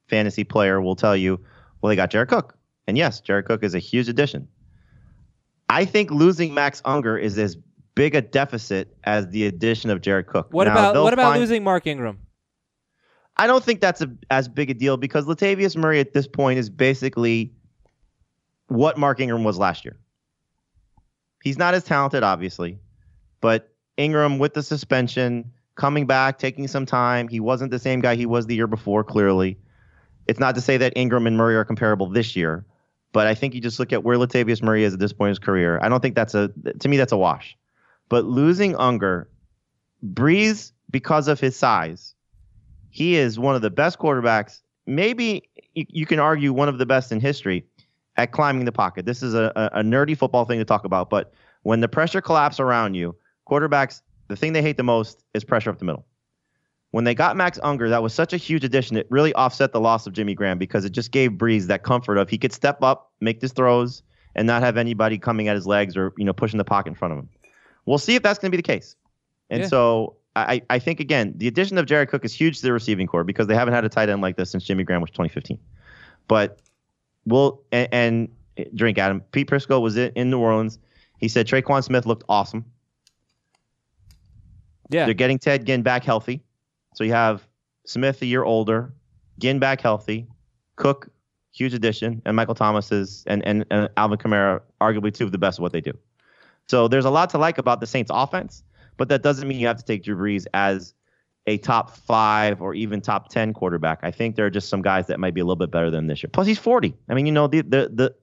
fantasy 0.07 0.43
player 0.43 0.81
will 0.81 0.95
tell 0.95 1.15
you, 1.15 1.39
well, 1.81 1.89
they 1.89 1.95
got 1.95 2.09
Jared 2.11 2.29
Cook. 2.29 2.57
And 2.87 2.97
yes, 2.97 3.19
Jared 3.21 3.45
Cook 3.45 3.63
is 3.63 3.73
a 3.75 3.79
huge 3.79 4.09
addition. 4.09 4.47
I 5.69 5.85
think 5.85 6.11
losing 6.11 6.53
Max 6.53 6.81
Unger 6.85 7.17
is 7.17 7.37
as 7.37 7.57
big 7.95 8.13
a 8.13 8.21
deficit 8.21 8.95
as 9.03 9.27
the 9.29 9.45
addition 9.47 9.89
of 9.89 10.01
Jared 10.01 10.27
Cook. 10.27 10.49
What 10.51 10.65
Now, 10.65 10.73
about 10.91 11.03
what 11.03 11.13
about 11.13 11.31
find- 11.31 11.39
losing 11.39 11.63
Mark 11.63 11.87
Ingram? 11.87 12.19
I 13.37 13.47
don't 13.47 13.63
think 13.63 13.81
that's 13.81 14.01
a, 14.01 14.11
as 14.29 14.47
big 14.47 14.69
a 14.69 14.73
deal 14.73 14.97
because 14.97 15.25
Latavius 15.25 15.75
Murray 15.75 15.99
at 15.99 16.13
this 16.13 16.27
point 16.27 16.57
is 16.57 16.69
basically 16.69 17.53
what 18.67 18.97
Mark 18.97 19.19
Ingram 19.19 19.43
was 19.43 19.57
last 19.57 19.85
year. 19.85 19.97
He's 21.43 21.57
not 21.57 21.73
as 21.73 21.83
talented, 21.83 22.23
obviously, 22.23 22.79
but 23.41 23.73
Ingram 23.97 24.39
with 24.39 24.53
the 24.53 24.63
suspension, 24.63 25.51
coming 25.75 26.07
back, 26.07 26.39
taking 26.39 26.67
some 26.67 26.85
time. 26.85 27.27
He 27.27 27.39
wasn't 27.39 27.71
the 27.71 27.79
same 27.79 27.99
guy 27.99 28.15
he 28.15 28.25
was 28.25 28.47
the 28.47 28.55
year 28.55 28.67
before, 28.67 29.03
clearly. 29.03 29.57
It's 30.27 30.39
not 30.39 30.55
to 30.55 30.61
say 30.61 30.77
that 30.77 30.93
Ingram 30.95 31.27
and 31.27 31.37
Murray 31.37 31.55
are 31.55 31.65
comparable 31.65 32.07
this 32.09 32.35
year, 32.35 32.65
but 33.11 33.27
I 33.27 33.35
think 33.35 33.53
you 33.53 33.61
just 33.61 33.79
look 33.79 33.93
at 33.93 34.03
where 34.03 34.17
Latavius 34.17 34.63
Murray 34.63 34.83
is 34.83 34.93
at 34.93 34.99
this 34.99 35.13
point 35.13 35.27
in 35.27 35.31
his 35.31 35.39
career. 35.39 35.77
I 35.83 35.89
don't 35.89 36.01
think 36.01 36.15
that's 36.15 36.33
a, 36.33 36.51
to 36.79 36.89
me, 36.89 36.97
that's 36.97 37.11
a 37.11 37.17
wash. 37.17 37.55
But 38.09 38.25
losing 38.25 38.75
Unger, 38.77 39.29
Brees, 40.03 40.71
because 40.89 41.27
of 41.27 41.39
his 41.39 41.55
size, 41.55 42.14
he 42.95 43.17
is 43.17 43.37
one 43.37 43.55
of 43.55 43.61
the 43.61 43.69
best 43.69 43.99
quarterbacks. 43.99 44.61
Maybe 44.85 45.49
you, 45.73 45.85
you 45.89 46.05
can 46.05 46.17
argue 46.17 46.53
one 46.53 46.69
of 46.69 46.77
the 46.77 46.85
best 46.85 47.11
in 47.11 47.19
history 47.19 47.65
at 48.15 48.31
climbing 48.31 48.63
the 48.63 48.71
pocket. 48.71 49.05
This 49.05 49.21
is 49.21 49.33
a, 49.33 49.51
a, 49.53 49.79
a 49.79 49.83
nerdy 49.83 50.17
football 50.17 50.45
thing 50.45 50.59
to 50.59 50.65
talk 50.65 50.85
about, 50.85 51.09
but 51.09 51.33
when 51.63 51.81
the 51.81 51.89
pressure 51.89 52.21
collapses 52.21 52.61
around 52.61 52.93
you, 52.93 53.13
quarterbacks, 53.49 54.01
the 54.29 54.37
thing 54.37 54.53
they 54.53 54.61
hate 54.61 54.77
the 54.77 54.83
most 54.83 55.25
is 55.33 55.43
pressure 55.43 55.69
up 55.69 55.77
the 55.77 55.83
middle. 55.83 56.05
When 56.91 57.03
they 57.03 57.13
got 57.13 57.35
Max 57.35 57.59
Unger, 57.63 57.89
that 57.89 58.01
was 58.01 58.13
such 58.13 58.31
a 58.31 58.37
huge 58.37 58.63
addition. 58.63 58.95
It 58.95 59.07
really 59.09 59.33
offset 59.33 59.73
the 59.73 59.81
loss 59.81 60.07
of 60.07 60.13
Jimmy 60.13 60.33
Graham 60.33 60.57
because 60.57 60.85
it 60.85 60.91
just 60.93 61.11
gave 61.11 61.31
Brees 61.31 61.67
that 61.67 61.83
comfort 61.83 62.17
of 62.17 62.29
he 62.29 62.37
could 62.37 62.53
step 62.53 62.81
up, 62.81 63.11
make 63.19 63.41
his 63.41 63.51
throws, 63.51 64.03
and 64.35 64.47
not 64.47 64.63
have 64.63 64.77
anybody 64.77 65.17
coming 65.17 65.49
at 65.49 65.55
his 65.55 65.67
legs 65.67 65.97
or 65.97 66.13
you 66.17 66.23
know 66.23 66.31
pushing 66.31 66.59
the 66.59 66.63
pocket 66.63 66.91
in 66.91 66.95
front 66.95 67.11
of 67.11 67.19
him. 67.19 67.29
We'll 67.85 67.97
see 67.97 68.15
if 68.15 68.23
that's 68.23 68.39
going 68.39 68.51
to 68.51 68.57
be 68.57 68.61
the 68.61 68.63
case. 68.63 68.95
And 69.49 69.63
Yeah. 69.63 69.67
so 69.67 70.15
I, 70.35 70.61
I 70.69 70.79
think 70.79 70.99
again, 70.99 71.33
the 71.37 71.47
addition 71.47 71.77
of 71.77 71.85
Jared 71.85 72.09
Cook 72.09 72.25
is 72.25 72.33
huge 72.33 72.57
to 72.57 72.63
the 72.63 72.73
receiving 72.73 73.07
corps 73.07 73.23
because 73.23 73.47
they 73.47 73.55
haven't 73.55 73.73
had 73.73 73.85
a 73.85 73.89
tight 73.89 74.09
end 74.09 74.21
like 74.21 74.35
this 74.35 74.51
since 74.51 74.65
Jimmy 74.65 74.83
Graham 74.83 75.01
was 75.01 75.09
2015. 75.11 75.57
But 76.27 76.59
we'll 77.25 77.61
and, 77.71 77.87
and 77.91 78.29
drink 78.75 78.97
Adam. 78.97 79.21
Pete 79.31 79.47
Prisco 79.47 79.81
was 79.81 79.95
in, 79.97 80.11
in 80.15 80.29
New 80.29 80.39
Orleans. 80.39 80.79
He 81.19 81.27
said 81.27 81.47
Tre'Quan 81.47 81.83
Smith 81.83 82.05
looked 82.05 82.23
awesome. 82.27 82.65
Yeah. 84.89 85.05
They're 85.05 85.13
getting 85.13 85.39
Ted 85.39 85.65
Ginn 85.65 85.81
back 85.81 86.03
healthy. 86.03 86.43
So 86.95 87.03
you 87.03 87.11
have 87.11 87.47
Smith 87.85 88.21
a 88.21 88.25
year 88.25 88.43
older, 88.43 88.93
Ginn 89.39 89.59
back 89.59 89.81
healthy, 89.81 90.27
Cook, 90.75 91.09
huge 91.53 91.73
addition, 91.73 92.21
and 92.25 92.35
Michael 92.35 92.55
Thomas 92.55 92.91
is 92.91 93.23
and, 93.27 93.45
and, 93.45 93.65
and 93.71 93.89
Alvin 93.97 94.17
Kamara, 94.17 94.61
arguably 94.81 95.13
two 95.13 95.23
of 95.23 95.31
the 95.31 95.37
best 95.37 95.57
of 95.57 95.63
what 95.63 95.71
they 95.71 95.81
do. 95.81 95.93
So 96.67 96.87
there's 96.87 97.05
a 97.05 97.09
lot 97.09 97.29
to 97.31 97.37
like 97.37 97.57
about 97.57 97.79
the 97.79 97.87
Saints 97.87 98.11
offense, 98.13 98.63
but 98.97 99.09
that 99.09 99.23
doesn't 99.23 99.47
mean 99.47 99.59
you 99.59 99.67
have 99.67 99.77
to 99.77 99.85
take 99.85 100.03
Drew 100.03 100.15
Brees 100.15 100.45
as 100.53 100.93
a 101.47 101.57
top 101.59 101.95
five 101.95 102.61
or 102.61 102.73
even 102.73 103.01
top 103.01 103.29
ten 103.29 103.53
quarterback. 103.53 103.99
I 104.03 104.11
think 104.11 104.35
there 104.35 104.45
are 104.45 104.51
just 104.51 104.69
some 104.69 104.81
guys 104.81 105.07
that 105.07 105.19
might 105.19 105.33
be 105.33 105.41
a 105.41 105.43
little 105.43 105.55
bit 105.55 105.71
better 105.71 105.91
than 105.91 106.07
this 106.07 106.23
year. 106.23 106.29
Plus 106.31 106.47
he's 106.47 106.59
40. 106.59 106.95
I 107.09 107.13
mean, 107.13 107.25
you 107.25 107.31
know, 107.31 107.47
the 107.47 107.61
the 107.61 107.89
the 107.93 108.15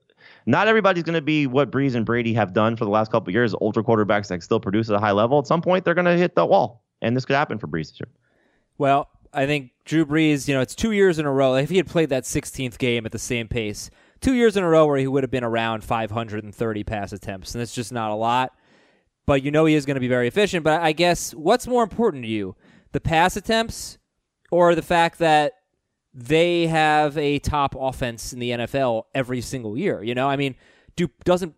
not 0.45 0.67
everybody's 0.67 1.03
going 1.03 1.15
to 1.15 1.21
be 1.21 1.47
what 1.47 1.71
Brees 1.71 1.95
and 1.95 2.05
Brady 2.05 2.33
have 2.33 2.53
done 2.53 2.75
for 2.75 2.85
the 2.85 2.91
last 2.91 3.11
couple 3.11 3.29
of 3.29 3.33
years, 3.33 3.53
ultra 3.61 3.83
quarterbacks 3.83 4.27
that 4.27 4.43
still 4.43 4.59
produce 4.59 4.89
at 4.89 4.95
a 4.95 4.99
high 4.99 5.11
level. 5.11 5.39
At 5.39 5.47
some 5.47 5.61
point, 5.61 5.85
they're 5.85 5.93
going 5.93 6.05
to 6.05 6.17
hit 6.17 6.35
the 6.35 6.45
wall, 6.45 6.83
and 7.01 7.15
this 7.15 7.25
could 7.25 7.35
happen 7.35 7.57
for 7.59 7.67
Brees 7.67 7.89
this 7.89 7.99
year. 7.99 8.09
Well, 8.77 9.09
I 9.33 9.45
think 9.45 9.71
Drew 9.85 10.05
Brees, 10.05 10.47
you 10.47 10.53
know, 10.53 10.61
it's 10.61 10.75
two 10.75 10.91
years 10.91 11.19
in 11.19 11.25
a 11.25 11.31
row. 11.31 11.55
If 11.55 11.69
he 11.69 11.77
had 11.77 11.87
played 11.87 12.09
that 12.09 12.23
16th 12.23 12.77
game 12.77 13.05
at 13.05 13.11
the 13.11 13.19
same 13.19 13.47
pace, 13.47 13.89
two 14.21 14.33
years 14.33 14.57
in 14.57 14.63
a 14.63 14.69
row 14.69 14.85
where 14.85 14.97
he 14.97 15.07
would 15.07 15.23
have 15.23 15.31
been 15.31 15.43
around 15.43 15.83
530 15.83 16.83
pass 16.83 17.13
attempts, 17.13 17.55
and 17.55 17.61
it's 17.61 17.73
just 17.73 17.91
not 17.91 18.11
a 18.11 18.15
lot. 18.15 18.53
But 19.25 19.43
you 19.43 19.51
know 19.51 19.65
he 19.65 19.75
is 19.75 19.85
going 19.85 19.95
to 19.95 20.01
be 20.01 20.07
very 20.07 20.27
efficient. 20.27 20.63
But 20.63 20.81
I 20.81 20.91
guess 20.91 21.33
what's 21.33 21.67
more 21.67 21.83
important 21.83 22.23
to 22.23 22.29
you, 22.29 22.55
the 22.91 22.99
pass 22.99 23.37
attempts 23.37 23.97
or 24.51 24.75
the 24.75 24.81
fact 24.81 25.19
that 25.19 25.53
they 26.13 26.67
have 26.67 27.17
a 27.17 27.39
top 27.39 27.75
offense 27.79 28.33
in 28.33 28.39
the 28.39 28.51
NFL 28.51 29.03
every 29.15 29.41
single 29.41 29.77
year? 29.77 30.03
You 30.03 30.15
know, 30.15 30.29
I 30.29 30.35
mean, 30.35 30.55
do 30.95 31.09
doesn't 31.23 31.55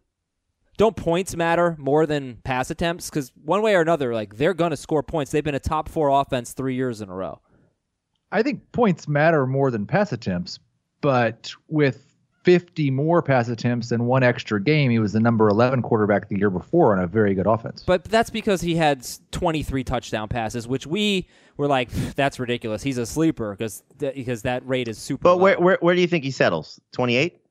don't 0.77 0.95
points 0.95 1.35
matter 1.35 1.75
more 1.79 2.05
than 2.05 2.37
pass 2.43 2.69
attempts? 2.69 3.09
Because 3.09 3.31
one 3.43 3.61
way 3.61 3.75
or 3.75 3.81
another, 3.81 4.13
like 4.13 4.37
they're 4.37 4.53
going 4.53 4.71
to 4.71 4.77
score 4.77 5.03
points. 5.03 5.31
They've 5.31 5.43
been 5.43 5.55
a 5.55 5.59
top 5.59 5.89
four 5.89 6.09
offense 6.09 6.53
three 6.53 6.75
years 6.75 7.01
in 7.01 7.09
a 7.09 7.15
row. 7.15 7.39
I 8.31 8.43
think 8.43 8.71
points 8.71 9.07
matter 9.07 9.45
more 9.45 9.71
than 9.71 9.85
pass 9.85 10.11
attempts, 10.11 10.59
but 11.01 11.51
with 11.67 12.14
50 12.45 12.91
more 12.91 13.23
pass 13.23 13.49
attempts 13.49 13.91
and 13.91 14.05
one 14.05 14.21
extra 14.21 14.61
game, 14.61 14.91
he 14.91 14.99
was 14.99 15.13
the 15.13 15.19
number 15.19 15.49
11 15.49 15.81
quarterback 15.81 16.29
the 16.29 16.37
year 16.37 16.51
before 16.51 16.95
on 16.95 17.03
a 17.03 17.07
very 17.07 17.33
good 17.33 17.47
offense. 17.47 17.83
But 17.85 18.03
that's 18.05 18.29
because 18.29 18.61
he 18.61 18.75
had 18.75 19.05
23 19.31 19.83
touchdown 19.83 20.27
passes, 20.27 20.67
which 20.67 20.85
we 20.85 21.27
were 21.57 21.67
like, 21.67 21.89
that's 22.15 22.39
ridiculous. 22.39 22.83
He's 22.83 22.99
a 22.99 23.05
sleeper 23.05 23.51
because 23.51 23.83
because 23.97 24.43
that 24.43 24.65
rate 24.67 24.87
is 24.87 24.99
super. 24.99 25.23
But 25.23 25.37
low. 25.37 25.43
where, 25.43 25.59
where 25.59 25.77
where 25.81 25.95
do 25.95 26.01
you 26.01 26.07
think 26.07 26.23
he 26.23 26.31
settles? 26.31 26.79
28, 26.93 27.41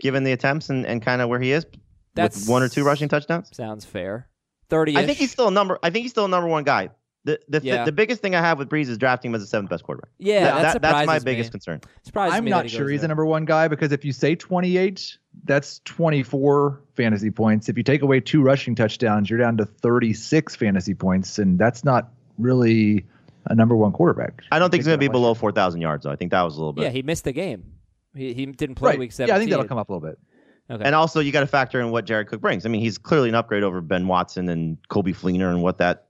given 0.00 0.22
the 0.22 0.32
attempts 0.32 0.70
and, 0.70 0.86
and 0.86 1.02
kind 1.02 1.20
of 1.20 1.28
where 1.28 1.40
he 1.40 1.50
is, 1.50 1.66
That's- 2.14 2.40
with 2.40 2.48
one 2.48 2.62
or 2.62 2.68
two 2.68 2.84
rushing 2.84 3.08
touchdowns. 3.08 3.50
sounds 3.54 3.84
fair. 3.84 4.28
30. 4.68 4.96
I 4.96 5.06
think 5.06 5.18
he's 5.18 5.30
still 5.30 5.48
a 5.48 5.52
number. 5.52 5.78
I 5.82 5.90
think 5.90 6.04
he's 6.04 6.12
still 6.12 6.24
a 6.24 6.28
number 6.28 6.48
one 6.48 6.64
guy. 6.64 6.90
The 7.26 7.38
the, 7.48 7.60
th- 7.60 7.64
Yeah. 7.74 7.84
the 7.84 7.90
biggest 7.92 8.22
thing 8.22 8.34
I 8.34 8.40
have 8.40 8.56
with 8.58 8.68
Brees 8.68 8.88
is 8.88 8.98
drafting 8.98 9.30
him 9.30 9.34
as 9.34 9.40
the 9.42 9.46
seventh 9.48 9.68
best 9.68 9.82
quarterback. 9.84 10.10
Yeah, 10.18 10.44
That- 10.44 10.54
that 10.62 10.72
that- 10.74 10.82
that's 10.82 11.06
my 11.06 11.18
biggest 11.18 11.48
me. 11.48 11.52
concern. 11.52 11.80
Surprises 12.04 12.36
I'm 12.38 12.44
me 12.44 12.50
not 12.50 12.64
he 12.64 12.68
sure 12.70 12.88
he's 12.88 13.00
there. 13.00 13.06
a 13.06 13.08
number 13.08 13.26
one 13.26 13.44
guy 13.44 13.68
because 13.68 13.90
if 13.92 14.04
you 14.04 14.12
say 14.12 14.34
28, 14.36 15.18
that's 15.44 15.80
24 15.84 16.80
fantasy 16.94 17.30
points. 17.30 17.68
If 17.68 17.76
you 17.76 17.82
take 17.82 18.02
away 18.02 18.20
two 18.20 18.42
rushing 18.42 18.74
touchdowns, 18.74 19.28
you're 19.28 19.38
down 19.38 19.56
to 19.58 19.64
36 19.66 20.56
fantasy 20.56 20.94
points, 20.94 21.38
and 21.38 21.58
that's 21.58 21.84
not 21.84 22.12
really 22.38 23.06
a 23.46 23.54
number 23.54 23.76
one 23.76 23.92
quarterback. 23.92 24.42
I 24.52 24.58
don't 24.58 24.70
think 24.70 24.80
he's 24.80 24.86
going 24.86 24.98
to 24.98 25.04
be 25.04 25.08
below 25.08 25.34
four 25.34 25.52
thousand 25.52 25.80
yards. 25.80 26.04
though. 26.04 26.10
I 26.10 26.16
think 26.16 26.30
that 26.30 26.42
was 26.42 26.54
a 26.54 26.58
little 26.58 26.72
bit. 26.72 26.84
Yeah, 26.84 26.90
he 26.90 27.02
missed 27.02 27.24
the 27.24 27.32
game. 27.32 27.64
He, 28.14 28.32
he 28.34 28.46
didn't 28.46 28.76
play 28.76 28.90
Right. 28.92 28.98
week 28.98 29.12
seven. 29.12 29.28
Yeah, 29.28 29.36
I 29.36 29.38
think 29.38 29.50
that'll 29.50 29.66
come 29.66 29.78
up 29.78 29.88
a 29.88 29.92
little 29.92 30.08
bit. 30.08 30.18
Okay. 30.68 30.82
And 30.84 30.94
also, 30.96 31.20
you 31.20 31.30
got 31.30 31.40
to 31.40 31.46
factor 31.46 31.80
in 31.80 31.90
what 31.92 32.06
Jared 32.06 32.26
Cook 32.26 32.40
brings. 32.40 32.66
I 32.66 32.70
mean, 32.70 32.80
he's 32.80 32.98
clearly 32.98 33.28
an 33.28 33.36
upgrade 33.36 33.62
over 33.62 33.80
Ben 33.80 34.08
Watson 34.08 34.48
and 34.48 34.78
Coby 34.88 35.14
Fleener 35.16 35.48
and 35.50 35.62
what 35.62 35.78
that 35.78 36.05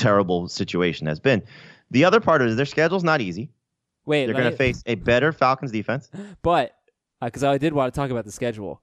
terrible 0.00 0.48
situation 0.48 1.06
has 1.06 1.20
been. 1.20 1.42
The 1.90 2.04
other 2.04 2.20
part 2.20 2.42
is 2.42 2.56
their 2.56 2.66
schedule's 2.66 3.04
not 3.04 3.20
easy. 3.20 3.50
Wait, 4.06 4.26
They're 4.26 4.34
going 4.34 4.50
to 4.50 4.56
face 4.56 4.82
a 4.86 4.94
better 4.94 5.32
Falcons 5.32 5.72
defense. 5.72 6.10
But 6.42 6.74
uh, 7.20 7.26
because 7.26 7.44
I 7.44 7.58
did 7.58 7.72
want 7.74 7.92
to 7.92 7.98
talk 8.00 8.10
about 8.10 8.24
the 8.24 8.32
schedule, 8.32 8.80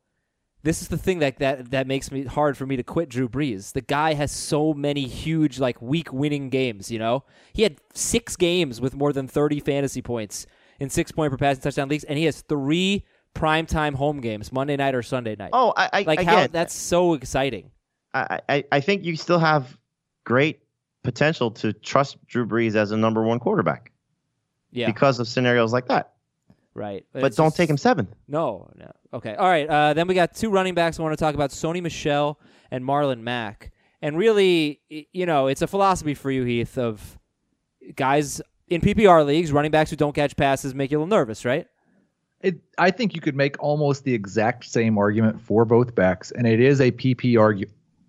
this 0.63 0.81
is 0.81 0.89
the 0.89 0.97
thing 0.97 1.19
that, 1.19 1.39
that 1.39 1.71
that 1.71 1.87
makes 1.87 2.11
me 2.11 2.25
hard 2.25 2.57
for 2.57 2.65
me 2.65 2.75
to 2.75 2.83
quit 2.83 3.09
Drew 3.09 3.27
Brees. 3.27 3.73
The 3.73 3.81
guy 3.81 4.13
has 4.13 4.31
so 4.31 4.73
many 4.73 5.07
huge 5.07 5.59
like 5.59 5.81
week 5.81 6.11
winning 6.11 6.49
games. 6.49 6.91
You 6.91 6.99
know, 6.99 7.23
he 7.53 7.63
had 7.63 7.77
six 7.93 8.35
games 8.35 8.79
with 8.81 8.95
more 8.95 9.13
than 9.13 9.27
thirty 9.27 9.59
fantasy 9.59 10.01
points 10.01 10.45
in 10.79 10.89
six 10.89 11.11
point 11.11 11.31
per 11.31 11.37
passing 11.37 11.61
touchdown 11.61 11.89
leagues, 11.89 12.03
and 12.03 12.17
he 12.17 12.25
has 12.25 12.41
three 12.41 13.05
primetime 13.33 13.95
home 13.95 14.19
games, 14.19 14.51
Monday 14.51 14.75
night 14.75 14.95
or 14.95 15.03
Sunday 15.03 15.35
night. 15.35 15.51
Oh, 15.53 15.73
I, 15.75 15.89
I 15.93 16.01
like 16.03 16.21
how 16.23 16.47
that's 16.47 16.75
so 16.75 17.13
exciting. 17.13 17.71
I, 18.13 18.39
I, 18.49 18.63
I 18.71 18.79
think 18.79 19.03
you 19.03 19.15
still 19.15 19.39
have 19.39 19.77
great 20.25 20.59
potential 21.07 21.49
to 21.51 21.71
trust 21.71 22.17
Drew 22.27 22.45
Brees 22.45 22.75
as 22.75 22.91
a 22.91 22.97
number 22.97 23.23
one 23.23 23.39
quarterback 23.39 23.91
Yeah, 24.71 24.87
because 24.87 25.19
of 25.19 25.27
scenarios 25.27 25.71
like 25.71 25.87
that. 25.87 26.13
right. 26.73 27.05
But 27.13 27.33
don't 27.35 27.55
take 27.55 27.69
him 27.69 27.77
seventh. 27.77 28.13
No, 28.27 28.69
no. 28.75 28.91
Okay. 29.13 29.33
All 29.35 29.47
right. 29.47 29.67
Uh, 29.69 29.93
then 29.93 30.07
we 30.07 30.13
got 30.15 30.35
two 30.35 30.49
running 30.49 30.73
backs 30.73 30.99
I 30.99 31.03
want 31.03 31.13
to 31.17 31.23
talk 31.23 31.33
about 31.33 31.51
Sony 31.51 31.81
Michel 31.81 32.39
and 32.71 32.83
Marlon 32.83 33.21
Mack. 33.21 33.71
And 34.01 34.17
really, 34.17 34.81
you 34.89 35.25
know, 35.25 35.47
it's 35.47 35.61
a 35.61 35.67
philosophy 35.67 36.13
for 36.13 36.29
you, 36.29 36.43
Heath, 36.43 36.77
of 36.77 37.17
guys 37.95 38.41
in 38.67 38.81
PPR 38.81 39.25
leagues, 39.25 39.51
running 39.53 39.71
backs 39.71 39.89
who 39.89 39.95
don't 39.95 40.13
catch 40.13 40.35
passes 40.35 40.75
make 40.75 40.91
you 40.91 40.97
a 40.97 40.99
little 40.99 41.17
nervous, 41.17 41.45
right? 41.45 41.67
It, 42.41 42.59
I 42.77 42.91
think 42.91 43.15
you 43.15 43.21
could 43.21 43.35
make 43.35 43.55
almost 43.59 44.03
the 44.03 44.13
exact 44.13 44.65
same 44.65 44.97
argument 44.97 45.41
for 45.41 45.65
both 45.65 45.95
backs, 45.95 46.31
and 46.31 46.45
it 46.45 46.59
is 46.59 46.79
a 46.81 46.91
PP 46.91 47.39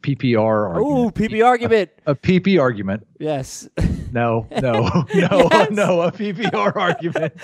argu- 0.03 0.17
PPR 0.17 0.77
Ooh, 0.81 1.05
argument. 1.07 1.15
PP 1.17 1.45
argument. 1.45 1.91
a 2.07 2.15
PP 2.15 2.61
argument. 2.61 3.07
yes. 3.19 3.69
No, 4.11 4.47
no, 4.51 4.73
no, 4.73 5.05
Yes. 5.15 5.71
no, 5.71 6.01
a 6.01 6.11
PPR 6.11 6.75
argument. 6.75 7.35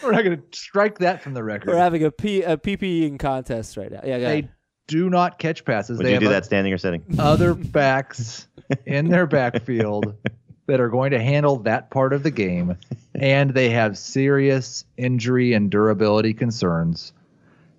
We're 0.00 0.12
not 0.12 0.22
going 0.22 0.36
to 0.40 0.42
strike 0.56 0.98
that 0.98 1.20
from 1.22 1.34
the 1.34 1.42
record. 1.42 1.66
We're 1.70 1.76
having 1.76 2.04
a, 2.04 2.10
P, 2.12 2.42
a 2.42 2.56
PPing 2.56 3.18
contest 3.18 3.76
right 3.76 3.90
now. 3.90 3.98
Yeah, 4.04 4.18
go 4.18 4.24
they 4.26 4.38
ahead. 4.38 4.48
do 4.86 5.10
not 5.10 5.40
catch 5.40 5.64
passes. 5.64 5.98
Would 5.98 6.04
they 6.06 6.10
you 6.10 6.14
have 6.14 6.22
do 6.22 6.28
that 6.28 6.44
standing 6.44 6.72
or 6.72 6.78
sitting? 6.78 7.02
other 7.18 7.52
backs 7.54 8.46
in 8.86 9.08
their 9.08 9.26
backfield 9.26 10.14
that 10.68 10.78
are 10.78 10.88
going 10.88 11.10
to 11.10 11.18
handle 11.20 11.56
that 11.64 11.90
part 11.90 12.12
of 12.12 12.22
the 12.22 12.30
game, 12.30 12.76
and 13.16 13.50
they 13.50 13.70
have 13.70 13.98
serious 13.98 14.84
injury 14.96 15.52
and 15.52 15.68
durability 15.68 16.32
concerns. 16.32 17.12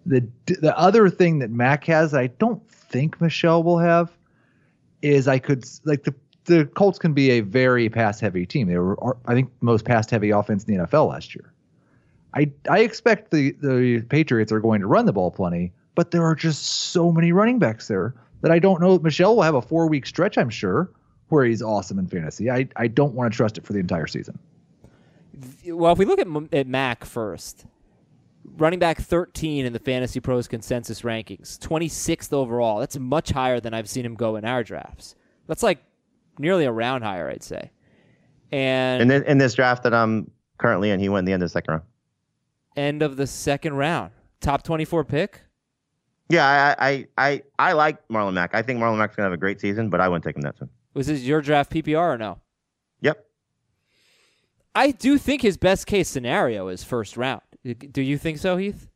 The 0.05 0.27
the 0.45 0.77
other 0.77 1.09
thing 1.09 1.39
that 1.39 1.51
Mack 1.51 1.85
has, 1.85 2.13
I 2.13 2.27
don't 2.27 2.61
think 2.95 3.19
Michel 3.19 3.62
will 3.62 3.79
have, 3.79 4.10
is 5.01 5.27
I 5.27 5.39
could 5.39 5.65
like 5.84 6.03
the 6.03 6.15
the 6.45 6.65
Colts 6.65 6.97
can 6.97 7.13
be 7.13 7.31
a 7.31 7.41
very 7.41 7.89
pass 7.89 8.19
heavy 8.19 8.45
team. 8.45 8.67
They 8.67 8.77
were 8.77 9.17
I 9.25 9.34
think 9.34 9.51
most 9.62 9.84
pass 9.84 10.10
heavy 10.10 10.29
offense 10.29 10.63
in 10.63 10.77
the 10.77 10.84
NFL 10.86 11.10
last 11.10 11.36
year. 11.36 11.51
I 12.34 12.51
I 12.69 12.79
expect 12.79 13.31
the 13.31 13.51
the 13.62 14.01
Patriots 14.10 14.51
are 14.51 14.62
going 14.62 14.81
to 14.81 14.88
run 14.88 15.05
the 15.05 15.13
ball 15.13 15.31
plenty, 15.31 15.73
but 15.95 16.12
there 16.12 16.23
are 16.23 16.36
just 16.36 16.63
so 16.63 17.12
many 17.12 17.31
running 17.31 17.60
backs 17.60 17.88
there 17.88 18.15
that 18.41 18.51
I 18.51 18.60
don't 18.60 18.79
know. 18.79 18.97
Michel 18.99 19.36
will 19.36 19.43
have 19.43 19.55
a 19.55 19.62
four 19.62 19.88
week 19.88 20.05
stretch, 20.05 20.38
I'm 20.38 20.49
sure, 20.49 20.89
where 21.29 21.45
he's 21.45 21.62
awesome 21.62 21.99
in 21.99 22.08
fantasy. 22.08 22.49
I 22.49 22.67
I 22.77 22.88
don't 22.88 23.13
want 23.13 23.31
to 23.31 23.36
trust 23.36 23.58
it 23.58 23.65
for 23.65 23.73
the 23.73 23.79
entire 23.79 24.08
season. 24.08 24.39
Well, 25.67 25.91
if 25.91 25.99
we 25.99 26.05
look 26.05 26.19
at, 26.19 26.27
at 26.53 26.67
Mack 26.67 27.03
first, 27.03 27.65
running 28.58 28.79
back 28.79 28.99
13 28.99 29.65
in 29.65 29.73
the 29.73 29.79
Fantasy 29.79 30.19
Pros 30.19 30.47
consensus 30.47 31.01
rankings, 31.01 31.58
26th 31.60 32.31
overall. 32.34 32.79
That's 32.79 32.97
much 32.97 33.29
higher 33.31 33.60
than 33.60 33.73
I've 33.73 33.89
seen 33.89 34.05
him 34.05 34.15
go 34.15 34.36
in 34.36 34.45
our 34.45 34.63
drafts. 34.63 35.15
That's 35.47 35.63
like 35.63 35.79
nearly 36.39 36.65
a 36.65 36.71
round 36.71 37.03
higher, 37.03 37.29
I'd 37.29 37.43
say. 37.43 37.71
And 38.51 39.01
In 39.01 39.08
this, 39.08 39.23
in 39.27 39.38
this 39.38 39.53
draft 39.53 39.84
that 39.84 39.93
I'm 39.93 40.29
currently 40.58 40.91
in, 40.91 40.99
he 40.99 41.10
went 41.10 41.19
in 41.19 41.25
the 41.25 41.34
end 41.34 41.43
of 41.43 41.49
the 41.49 41.51
second 41.53 41.71
round. 41.73 41.84
end 42.75 43.01
of 43.01 43.17
the 43.17 43.27
second 43.27 43.73
round, 43.75 44.12
top 44.41 44.63
24 44.63 45.03
pick. 45.05 45.41
Yeah, 46.29 46.75
I 46.79 46.89
I 46.89 47.08
I, 47.17 47.43
I 47.60 47.73
like 47.73 48.08
Marlon 48.08 48.34
Mack. 48.34 48.55
I 48.55 48.62
think 48.63 48.79
Marlon 48.79 48.97
Mack's 48.97 49.15
gonna 49.15 49.27
have 49.27 49.34
a 49.34 49.38
great 49.38 49.62
season, 49.62 49.89
but 49.89 50.01
I 50.01 50.08
wouldn't 50.08 50.23
take 50.23 50.36
him 50.36 50.41
that 50.41 50.58
soon. 50.58 50.69
Was 50.95 51.05
this 51.08 51.21
your 51.21 51.39
draft 51.41 51.71
PPR 51.71 52.15
or 52.15 52.17
no? 52.17 52.39
Yep. 53.01 53.23
I 54.73 54.89
do 54.91 55.17
think 55.19 55.41
his 55.43 55.55
best 55.58 55.86
case 55.86 56.10
scenario 56.10 56.67
is 56.67 56.84
first 56.84 57.15
round. 57.15 57.41
Do 57.73 58.01
you 58.01 58.17
think 58.17 58.38
so, 58.38 58.58
Heath? 58.58 58.88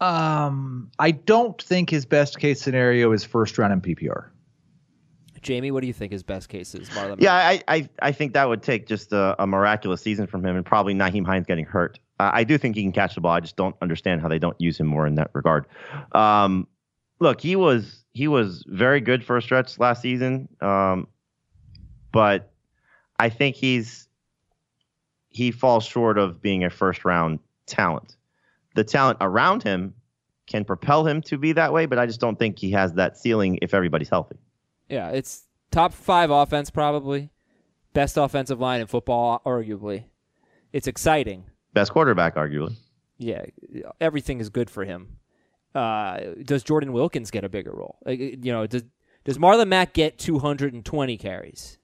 Um, 0.00 0.90
I 0.98 1.12
don't 1.12 1.60
think 1.62 1.88
his 1.88 2.04
best 2.04 2.38
case 2.38 2.60
scenario 2.60 3.12
is 3.12 3.24
first 3.24 3.56
round 3.56 3.72
in 3.72 3.80
PPR. 3.80 4.28
Jamey, 5.40 5.70
what 5.72 5.82
do 5.82 5.86
you 5.86 5.92
think 5.92 6.10
his 6.10 6.22
best 6.22 6.48
case 6.48 6.74
is, 6.74 6.88
Marlon? 6.90 7.16
Yeah, 7.20 7.34
I, 7.34 7.62
I, 7.68 7.88
I 8.00 8.12
think 8.12 8.32
that 8.32 8.48
would 8.48 8.62
take 8.62 8.86
just 8.86 9.12
a, 9.12 9.40
a 9.42 9.46
miraculous 9.46 10.00
season 10.00 10.26
from 10.26 10.44
him 10.44 10.56
and 10.56 10.64
probably 10.64 10.94
Nyheim 10.94 11.26
Hines 11.26 11.46
getting 11.46 11.66
hurt. 11.66 11.98
Uh, 12.18 12.30
I 12.32 12.44
do 12.44 12.56
think 12.56 12.76
he 12.76 12.82
can 12.82 12.92
catch 12.92 13.14
the 13.14 13.20
ball. 13.20 13.32
I 13.32 13.40
just 13.40 13.56
don't 13.56 13.76
understand 13.82 14.22
how 14.22 14.28
they 14.28 14.38
don't 14.38 14.58
use 14.58 14.78
him 14.78 14.86
more 14.86 15.06
in 15.06 15.16
that 15.16 15.30
regard. 15.34 15.66
Um, 16.12 16.66
look, 17.20 17.40
he 17.40 17.56
was 17.56 18.04
he 18.12 18.26
was 18.28 18.64
very 18.68 19.00
good 19.00 19.24
for 19.24 19.36
a 19.36 19.42
stretch 19.42 19.78
last 19.78 20.00
season, 20.00 20.48
um, 20.60 21.08
but 22.10 22.52
I 23.18 23.28
think 23.28 23.56
he's 23.56 24.08
he 25.34 25.50
falls 25.50 25.84
short 25.84 26.16
of 26.16 26.40
being 26.40 26.64
a 26.64 26.70
first 26.70 27.04
round 27.04 27.40
talent. 27.66 28.16
The 28.76 28.84
talent 28.84 29.18
around 29.20 29.62
him 29.62 29.94
can 30.46 30.64
propel 30.64 31.06
him 31.06 31.20
to 31.22 31.36
be 31.36 31.52
that 31.52 31.72
way, 31.72 31.86
but 31.86 31.98
I 31.98 32.06
just 32.06 32.20
don't 32.20 32.38
think 32.38 32.58
he 32.58 32.70
has 32.70 32.94
that 32.94 33.18
ceiling 33.18 33.58
if 33.60 33.74
everybody's 33.74 34.08
healthy. 34.08 34.36
Yeah, 34.88 35.10
it's 35.10 35.44
top 35.70 35.92
five 35.92 36.30
offense 36.30 36.70
probably, 36.70 37.30
best 37.92 38.16
offensive 38.16 38.60
line 38.60 38.80
in 38.80 38.86
football 38.86 39.42
arguably. 39.44 40.04
It's 40.72 40.86
exciting. 40.86 41.44
Best 41.72 41.92
quarterback, 41.92 42.36
arguably. 42.36 42.76
Yeah, 43.18 43.44
everything 44.00 44.40
is 44.40 44.50
good 44.50 44.70
for 44.70 44.84
him. 44.84 45.18
Uh, 45.74 46.20
does 46.44 46.62
Jordan 46.62 46.92
Wilkins 46.92 47.30
get 47.30 47.42
a 47.42 47.48
bigger 47.48 47.72
role? 47.72 47.98
Like, 48.04 48.20
you 48.20 48.52
know, 48.52 48.66
does 48.66 48.84
does 49.24 49.38
Marlon 49.38 49.68
Mack 49.68 49.94
get 49.94 50.18
220 50.18 51.16
carries? 51.16 51.78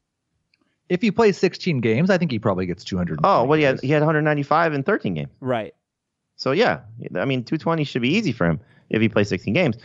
If 0.91 1.01
he 1.01 1.11
plays 1.11 1.39
16 1.39 1.81
games, 1.81 2.11
I 2.11 2.19
think 2.19 2.31
he 2.33 2.39
probably 2.39 2.67
gets 2.67 2.83
200. 2.85 3.21
Oh, 3.25 3.45
well, 3.45 3.57
he 3.57 3.65
had 3.65 3.81
he 3.81 3.89
had 3.89 4.01
195 4.01 4.75
in 4.75 4.83
13 4.83 5.15
games. 5.15 5.31
Right. 5.41 5.73
So 6.37 6.51
yeah, 6.51 6.81
I 7.15 7.25
mean, 7.25 7.45
220 7.45 7.85
should 7.85 8.03
be 8.03 8.09
easy 8.11 8.33
for 8.33 8.47
him 8.47 8.61
if 8.91 9.01
he 9.01 9.09
plays 9.09 9.29
16 9.29 9.55
games. 9.55 9.77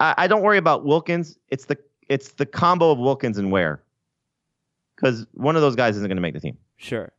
I, 0.00 0.14
I 0.18 0.26
don't 0.26 0.42
worry 0.42 0.58
about 0.58 0.84
Wilkins. 0.84 1.38
It's 1.48 1.66
the 1.66 1.78
it's 2.08 2.32
the 2.32 2.46
combo 2.46 2.90
of 2.90 2.98
Wilkins 2.98 3.38
and 3.38 3.52
Ware, 3.52 3.80
because 4.96 5.24
one 5.34 5.54
of 5.54 5.62
those 5.62 5.76
guys 5.76 5.96
isn't 5.96 6.08
going 6.08 6.16
to 6.16 6.22
make 6.22 6.34
the 6.34 6.40
team. 6.40 6.58
Sure. 6.76 7.12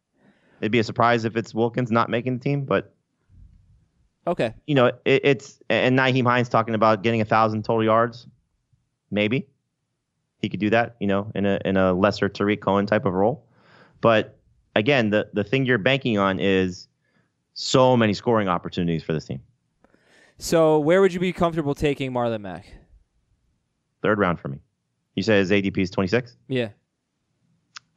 It'd 0.59 0.71
be 0.71 0.79
a 0.79 0.83
surprise 0.83 1.23
if 1.23 1.37
it's 1.37 1.55
Wilkins 1.55 1.89
not 1.89 2.09
making 2.09 2.37
the 2.37 2.43
team, 2.43 2.65
but 2.65 2.93
Okay. 4.27 4.53
you 4.67 4.75
know, 4.75 4.87
it, 5.05 5.21
it's 5.23 5.59
and 5.69 5.97
Nyheim 5.97 6.25
Hines 6.25 6.49
talking 6.49 6.75
about 6.75 7.01
getting 7.01 7.21
a 7.21 7.25
thousand 7.25 7.63
total 7.63 7.83
yards. 7.83 8.27
Maybe 9.09 9.47
he 10.41 10.49
could 10.49 10.59
do 10.59 10.69
that, 10.71 10.95
you 10.99 11.07
know, 11.07 11.31
in 11.35 11.45
a 11.45 11.59
in 11.65 11.77
a 11.77 11.93
lesser 11.93 12.27
Tarik 12.27 12.61
Cohen 12.61 12.85
type 12.85 13.05
of 13.05 13.13
role. 13.13 13.45
But 14.01 14.39
again, 14.75 15.09
the 15.09 15.29
the 15.33 15.43
thing 15.43 15.65
you're 15.65 15.77
banking 15.77 16.17
on 16.17 16.39
is 16.39 16.87
so 17.53 17.95
many 17.95 18.13
scoring 18.13 18.47
opportunities 18.47 19.03
for 19.03 19.13
this 19.13 19.25
team. 19.25 19.41
So 20.37 20.79
where 20.79 21.01
would 21.01 21.13
you 21.13 21.19
be 21.19 21.31
comfortable 21.31 21.75
taking 21.75 22.11
Marlon 22.11 22.41
Mack? 22.41 22.73
Third 24.01 24.17
round 24.17 24.39
for 24.39 24.47
me. 24.47 24.57
You 25.15 25.21
say 25.21 25.37
his 25.37 25.51
ADP 25.51 25.77
is 25.77 25.91
26. 25.91 26.35
Yeah. 26.47 26.69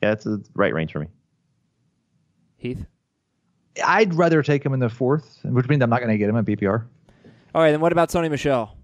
Yeah, 0.03 0.11
that's 0.11 0.25
the 0.25 0.45
right 0.55 0.75
range 0.75 0.93
for 0.93 0.99
me. 0.99 1.07
Heath. 2.59 2.85
I'd 3.83 4.13
rather 4.13 4.43
take 4.43 4.65
him 4.65 4.75
in 4.75 4.81
the 4.81 4.91
fourth, 4.91 5.41
which 5.45 5.69
means 5.69 5.83
I'm 5.83 5.89
not 5.89 6.01
going 6.01 6.11
to 6.11 6.19
get 6.19 6.29
him 6.29 6.37
in 6.37 6.45
PPR. 6.45 6.85
All 7.55 7.63
right. 7.63 7.71
Then 7.71 7.81
what 7.81 7.93
about 7.93 8.11
Sony 8.11 8.31
Michel? 8.31 8.77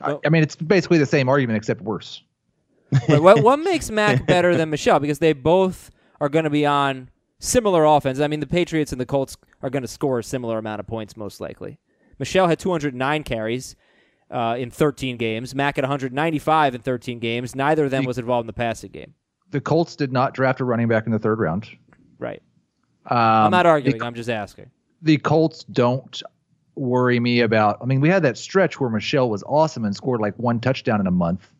I, 0.00 0.18
I 0.24 0.28
mean, 0.28 0.42
it's 0.42 0.56
basically 0.56 0.98
the 0.98 1.06
same 1.06 1.28
argument 1.28 1.56
except 1.56 1.80
worse. 1.82 2.22
But 3.08 3.22
what 3.22 3.42
what 3.42 3.58
makes 3.70 3.90
Mack 3.90 4.26
better 4.26 4.56
than 4.56 4.70
Michel? 4.70 4.98
Because 5.00 5.18
they 5.18 5.32
both 5.32 5.90
are 6.20 6.28
going 6.28 6.44
to 6.44 6.50
be 6.50 6.64
on 6.66 7.10
similar 7.38 7.84
offense. 7.84 8.20
I 8.20 8.28
mean, 8.28 8.40
the 8.40 8.46
Patriots 8.46 8.92
and 8.92 9.00
the 9.00 9.06
Colts 9.06 9.36
are 9.62 9.70
going 9.70 9.82
to 9.82 9.88
score 9.88 10.18
a 10.18 10.24
similar 10.24 10.58
amount 10.58 10.80
of 10.80 10.86
points 10.86 11.16
most 11.16 11.40
likely. 11.40 11.78
Michel 12.18 12.48
had 12.48 12.58
209 12.58 13.22
carries 13.24 13.76
uh, 14.30 14.56
in 14.58 14.70
13 14.70 15.16
games. 15.18 15.54
Mack 15.54 15.76
had 15.76 15.82
195 15.82 16.74
in 16.74 16.80
13 16.80 17.18
games. 17.18 17.54
Neither 17.54 17.84
of 17.84 17.90
them 17.90 18.04
was 18.04 18.18
involved 18.18 18.44
in 18.44 18.46
the 18.46 18.52
passing 18.54 18.90
game. 18.90 19.14
the 19.50 19.60
Colts 19.60 19.96
did 19.96 20.12
not 20.12 20.32
draft 20.34 20.60
a 20.60 20.64
running 20.64 20.88
back 20.88 21.06
in 21.06 21.12
the 21.12 21.18
third 21.18 21.38
round. 21.38 21.68
Right. 22.18 22.42
Um, 23.06 23.18
I'm 23.18 23.50
not 23.50 23.64
the 23.64 23.68
arguing. 23.68 24.02
I'm 24.02 24.14
just 24.14 24.30
asking. 24.30 24.70
the 25.02 25.18
Colts 25.18 25.64
don't 25.64 26.22
worry 26.74 27.20
me 27.20 27.40
about. 27.40 27.78
I 27.82 27.84
mean, 27.84 28.00
we 28.00 28.08
had 28.08 28.22
that 28.22 28.36
stretch 28.38 28.80
where 28.80 28.90
Michel 28.90 29.28
was 29.30 29.42
awesome 29.46 29.84
and 29.84 29.94
scored 29.94 30.20
like 30.20 30.34
one 30.38 30.58
touchdown 30.60 31.00
in 31.00 31.06
a 31.06 31.12
month 31.12 31.50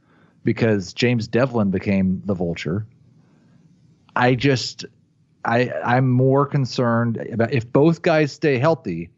because 0.47 0.95
James 0.95 1.29
Develin 1.29 1.71
became 1.71 2.23
the 2.25 2.33
vulture. 2.33 2.87
I 4.15 4.35
just, 4.35 4.87
I, 5.45 5.71
I'm 5.85 6.09
more 6.09 6.47
concerned 6.47 7.19
about 7.31 7.53
if 7.53 7.71
both 7.71 8.01
guys 8.01 8.33
stay 8.33 8.57
healthy. 8.57 9.11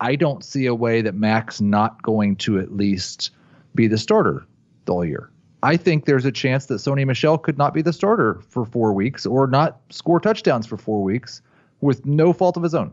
I 0.00 0.16
don't 0.16 0.44
see 0.44 0.66
a 0.66 0.74
way 0.74 1.00
that 1.00 1.14
Mack's 1.14 1.60
not 1.60 2.02
going 2.02 2.36
to 2.36 2.58
at 2.58 2.76
least 2.76 3.30
be 3.74 3.86
the 3.86 3.96
starter 3.96 4.44
whole 4.86 5.04
year. 5.04 5.30
I 5.62 5.76
think 5.76 6.04
there's 6.04 6.24
a 6.24 6.32
chance 6.32 6.66
that 6.66 6.76
Sony 6.76 7.06
Michel 7.06 7.38
could 7.38 7.58
not 7.58 7.74
be 7.74 7.82
the 7.82 7.92
starter 7.92 8.40
for 8.48 8.64
four 8.64 8.92
weeks 8.92 9.26
or 9.26 9.46
not 9.46 9.80
score 9.90 10.20
touchdowns 10.20 10.66
for 10.66 10.76
four 10.76 11.02
weeks 11.02 11.42
with 11.80 12.06
no 12.06 12.32
fault 12.32 12.56
of 12.56 12.62
his 12.62 12.74
own. 12.74 12.92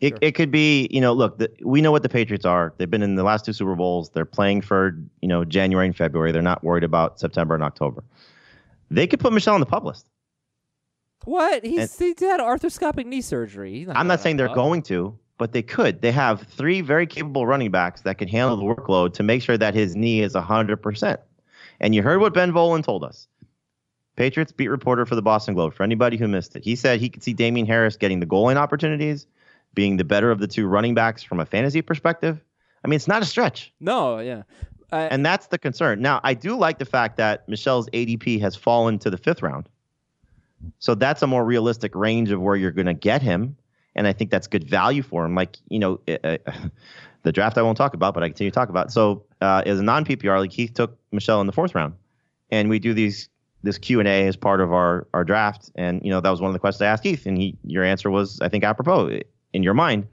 It, 0.00 0.10
Sure. 0.10 0.18
it 0.20 0.32
could 0.32 0.50
be, 0.50 0.88
you 0.90 1.00
know, 1.00 1.12
look, 1.12 1.38
the, 1.38 1.50
we 1.62 1.80
know 1.80 1.92
what 1.92 2.02
the 2.02 2.08
Patriots 2.08 2.44
are. 2.44 2.74
They've 2.76 2.90
been 2.90 3.02
in 3.02 3.14
the 3.14 3.22
last 3.22 3.44
two 3.44 3.52
Super 3.52 3.74
Bowls. 3.74 4.10
They're 4.10 4.24
playing 4.24 4.62
for, 4.62 4.96
you 5.22 5.28
know, 5.28 5.44
January 5.44 5.86
and 5.86 5.96
February. 5.96 6.32
They're 6.32 6.42
not 6.42 6.62
worried 6.64 6.84
about 6.84 7.20
September 7.20 7.54
and 7.54 7.62
October. 7.64 8.04
They 8.90 9.06
could 9.06 9.20
put 9.20 9.32
Michel 9.32 9.54
on 9.54 9.60
the 9.60 9.66
PUP 9.66 9.84
list. 9.84 10.06
What? 11.24 11.64
He's, 11.64 11.98
he's 11.98 12.20
had 12.20 12.40
arthroscopic 12.40 13.06
knee 13.06 13.22
surgery. 13.22 13.72
He's 13.78 13.88
I'm 13.88 14.06
not 14.06 14.20
saying 14.20 14.36
they're 14.36 14.54
going 14.54 14.82
to, 14.82 15.18
but 15.38 15.52
they 15.52 15.62
could. 15.62 16.02
They 16.02 16.12
have 16.12 16.42
three 16.42 16.80
very 16.80 17.06
capable 17.06 17.46
running 17.46 17.70
backs 17.70 18.02
that 18.02 18.18
can 18.18 18.28
handle 18.28 18.56
the 18.56 18.62
workload 18.62 19.14
to 19.14 19.22
make 19.22 19.42
sure 19.42 19.56
that 19.56 19.74
his 19.74 19.96
knee 19.96 20.20
is 20.20 20.34
100%. 20.34 21.18
And 21.80 21.94
you 21.94 22.02
heard 22.02 22.20
what 22.20 22.34
Ben 22.34 22.52
Volin 22.52 22.84
told 22.84 23.04
us. 23.04 23.26
Patriots 24.16 24.52
beat 24.52 24.68
reporter 24.68 25.06
for 25.06 25.14
the 25.16 25.22
Boston 25.22 25.54
Globe. 25.54 25.74
For 25.74 25.82
anybody 25.82 26.16
who 26.16 26.28
missed 26.28 26.54
it, 26.54 26.62
he 26.62 26.76
said 26.76 27.00
he 27.00 27.08
could 27.08 27.22
see 27.22 27.32
Damien 27.32 27.66
Harris 27.66 27.96
getting 27.96 28.20
the 28.20 28.26
goal 28.26 28.44
line 28.44 28.56
opportunities, 28.56 29.26
being 29.74 29.96
the 29.96 30.04
better 30.04 30.30
of 30.30 30.38
the 30.38 30.46
two 30.46 30.66
running 30.66 30.94
backs 30.94 31.22
from 31.22 31.40
a 31.40 31.46
fantasy 31.46 31.82
perspective. 31.82 32.40
I 32.84 32.88
mean, 32.88 32.96
it's 32.96 33.08
not 33.08 33.22
a 33.22 33.24
stretch. 33.24 33.72
No, 33.80 34.18
yeah. 34.18 34.42
Uh, 34.92 35.08
And 35.10 35.24
that's 35.24 35.48
the 35.48 35.58
concern. 35.58 36.00
Now, 36.00 36.20
I 36.22 36.34
do 36.34 36.56
like 36.56 36.78
the 36.78 36.84
fact 36.84 37.16
that 37.16 37.48
Michel's 37.48 37.88
ADP 37.90 38.40
has 38.40 38.54
fallen 38.54 38.98
to 39.00 39.10
the 39.10 39.16
fifth 39.16 39.42
round. 39.42 39.68
So 40.78 40.94
that's 40.94 41.22
a 41.22 41.26
more 41.26 41.44
realistic 41.44 41.94
range 41.94 42.30
of 42.30 42.40
where 42.40 42.56
you're 42.56 42.70
going 42.70 42.86
to 42.86 42.94
get 42.94 43.22
him. 43.22 43.56
And 43.96 44.06
I 44.06 44.12
think 44.12 44.30
that's 44.30 44.46
good 44.46 44.68
value 44.68 45.02
for 45.02 45.24
him. 45.24 45.34
Like, 45.34 45.56
you 45.68 45.78
know, 45.78 46.00
uh, 46.08 46.18
uh, 46.24 46.38
the 47.22 47.32
draft 47.32 47.58
I 47.58 47.62
won't 47.62 47.76
talk 47.76 47.94
about, 47.94 48.14
but 48.14 48.22
I 48.22 48.28
continue 48.28 48.50
to 48.50 48.54
talk 48.54 48.68
about. 48.68 48.92
So 48.92 49.24
uh, 49.40 49.62
as 49.66 49.78
a 49.80 49.82
non 49.82 50.04
PPR, 50.04 50.38
like 50.38 50.50
Keith 50.50 50.74
took 50.74 50.98
Michel 51.12 51.40
in 51.40 51.46
the 51.46 51.52
fourth 51.52 51.74
round. 51.74 51.94
And 52.50 52.68
we 52.68 52.78
do 52.78 52.94
these 52.94 53.28
this 53.62 53.78
Q 53.78 53.98
and 53.98 54.08
A 54.08 54.26
as 54.26 54.36
part 54.36 54.60
of 54.60 54.72
our 54.72 55.08
our 55.14 55.24
draft. 55.24 55.70
And 55.74 56.02
you 56.04 56.10
know 56.10 56.20
that 56.20 56.30
was 56.30 56.40
one 56.40 56.50
of 56.50 56.52
the 56.52 56.58
questions 56.58 56.82
I 56.82 56.86
asked 56.86 57.02
Keith, 57.02 57.26
and 57.26 57.36
he 57.36 57.56
your 57.64 57.82
answer 57.82 58.10
was 58.10 58.40
I 58.40 58.48
think 58.48 58.62
apropos 58.62 59.20
in 59.54 59.62
your 59.62 59.74
mind. 59.74 60.06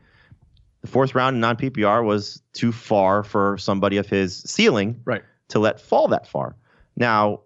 The 0.81 0.87
fourth 0.87 1.13
round 1.13 1.35
in 1.35 1.41
non 1.41 1.57
PPR 1.57 2.03
was 2.05 2.41
too 2.53 2.71
far 2.71 3.23
for 3.23 3.57
somebody 3.57 3.97
of 3.97 4.07
his 4.07 4.37
ceiling 4.37 5.01
Right. 5.05 5.23
to 5.49 5.59
let 5.59 5.79
fall 5.81 6.07
that 6.09 6.27
far. 6.27 6.55
Now, 6.95 7.41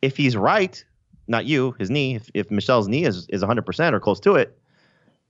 if 0.00 0.16
he's 0.16 0.36
right, 0.36 0.82
not 1.28 1.44
you, 1.44 1.76
his 1.78 1.90
knee, 1.90 2.16
if, 2.16 2.30
if 2.34 2.50
Michel's 2.50 2.88
knee 2.88 3.04
is, 3.04 3.26
is 3.28 3.42
100% 3.42 3.92
or 3.92 4.00
close 4.00 4.20
to 4.20 4.34
it, 4.34 4.58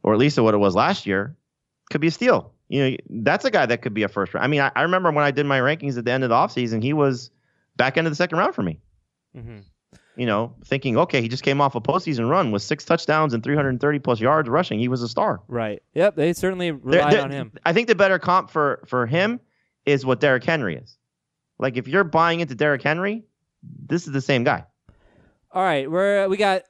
or 0.03 0.12
at 0.14 0.18
least 0.18 0.37
to 0.37 0.42
what 0.42 0.55
it 0.55 0.59
was 0.59 0.75
last 0.75 1.07
year, 1.07 1.37
could 1.90 2.01
be 2.01 2.07
a 2.07 2.11
steal. 2.11 2.53
You 2.68 2.90
know, 2.90 2.96
that's 3.11 3.44
a 3.44 3.51
guy 3.51 3.66
that 3.66 3.83
could 3.83 3.92
be 3.92 4.03
a 4.03 4.09
first 4.09 4.33
round. 4.33 4.44
I 4.44 4.48
mean, 4.48 4.61
I, 4.61 4.72
I 4.75 4.83
remember 4.83 5.11
when 5.11 5.25
I 5.25 5.31
did 5.31 5.44
my 5.44 5.61
rankings 5.61 5.98
at 5.98 6.07
the 6.07 6.11
end 6.11 6.25
of 6.25 6.31
the 6.31 6.37
offseason, 6.37 6.83
he 6.83 6.94
was 6.94 7.31
back 7.77 7.98
end 7.98 8.07
of 8.07 8.11
the 8.11 8.16
second 8.16 8.38
round 8.38 8.55
for 8.55 8.62
me. 8.62 8.81
mhm. 9.37 9.64
You 10.16 10.27
know, 10.27 10.55
thinking, 10.66 10.98
okay, 10.98 11.22
he 11.22 11.29
just 11.29 11.42
came 11.42 11.62
off 11.62 11.75
a 11.75 11.81
postseason 11.81 12.29
run 12.29 12.51
with 12.51 12.62
six 12.62 12.85
touchdowns 12.85 13.33
and 13.33 13.42
330 13.42 13.98
plus 14.01 14.20
yards 14.20 14.46
rushing. 14.48 14.79
He 14.79 14.88
was 14.88 15.03
a 15.03 15.09
star. 15.09 15.40
Right. 15.48 15.83
Yep. 15.94 16.16
They 16.16 16.35
certainly 16.35 16.70
relied 16.70 17.14
there- 17.14 17.22
on 17.22 17.31
him. 17.31 17.53
I 17.64 17.72
think 17.72 17.88
the 17.88 17.94
better 17.94 18.18
comp 18.18 18.51
for 18.51 18.83
for 18.87 19.07
him 19.07 19.40
is 19.87 20.05
what 20.05 20.20
Derrick 20.20 20.44
Henry 20.44 20.77
is. 20.77 20.98
Like 21.59 21.77
if 21.77 21.88
you're 21.88 22.05
buying 22.05 22.40
into 22.40 22.55
Derrick 22.55 22.83
Henry, 22.83 23.25
this 23.62 24.07
is 24.07 24.12
the 24.12 24.20
same 24.20 24.44
guy. 24.44 24.66
All 25.51 25.62
right, 25.62 25.90
we're 25.90 26.29
we 26.29 26.37
got 26.37 26.62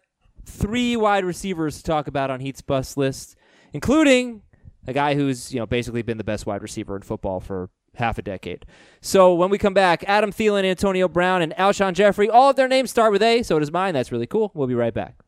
three 0.44 0.96
wide 0.96 1.24
receivers 1.24 1.78
to 1.78 1.82
talk 1.82 2.06
about 2.06 2.30
on 2.30 2.40
Heath's 2.40 2.62
bus 2.62 2.96
list, 2.96 3.36
including 3.72 4.42
a 4.86 4.92
guy 4.92 5.14
who's 5.14 5.52
you 5.52 5.60
know 5.60 5.66
basically 5.66 6.02
been 6.02 6.18
the 6.18 6.24
best 6.24 6.46
wide 6.46 6.62
receiver 6.62 6.94
in 6.96 7.02
football 7.02 7.40
for 7.40 7.70
half 7.94 8.18
a 8.18 8.22
decade. 8.22 8.66
So 9.00 9.34
when 9.34 9.50
we 9.50 9.58
come 9.58 9.74
back, 9.74 10.04
Adam 10.06 10.32
Thielen, 10.32 10.64
Antonio 10.64 11.08
Brown, 11.08 11.42
and 11.42 11.52
Alshon 11.54 11.94
Jeffery, 11.94 12.28
all 12.28 12.50
of 12.50 12.56
their 12.56 12.68
names 12.68 12.90
start 12.90 13.12
with 13.12 13.22
A. 13.22 13.42
So 13.42 13.58
does 13.58 13.72
mine. 13.72 13.94
That's 13.94 14.12
really 14.12 14.26
cool. 14.26 14.50
We'll 14.54 14.68
be 14.68 14.74
right 14.74 14.94
back. 14.94 15.22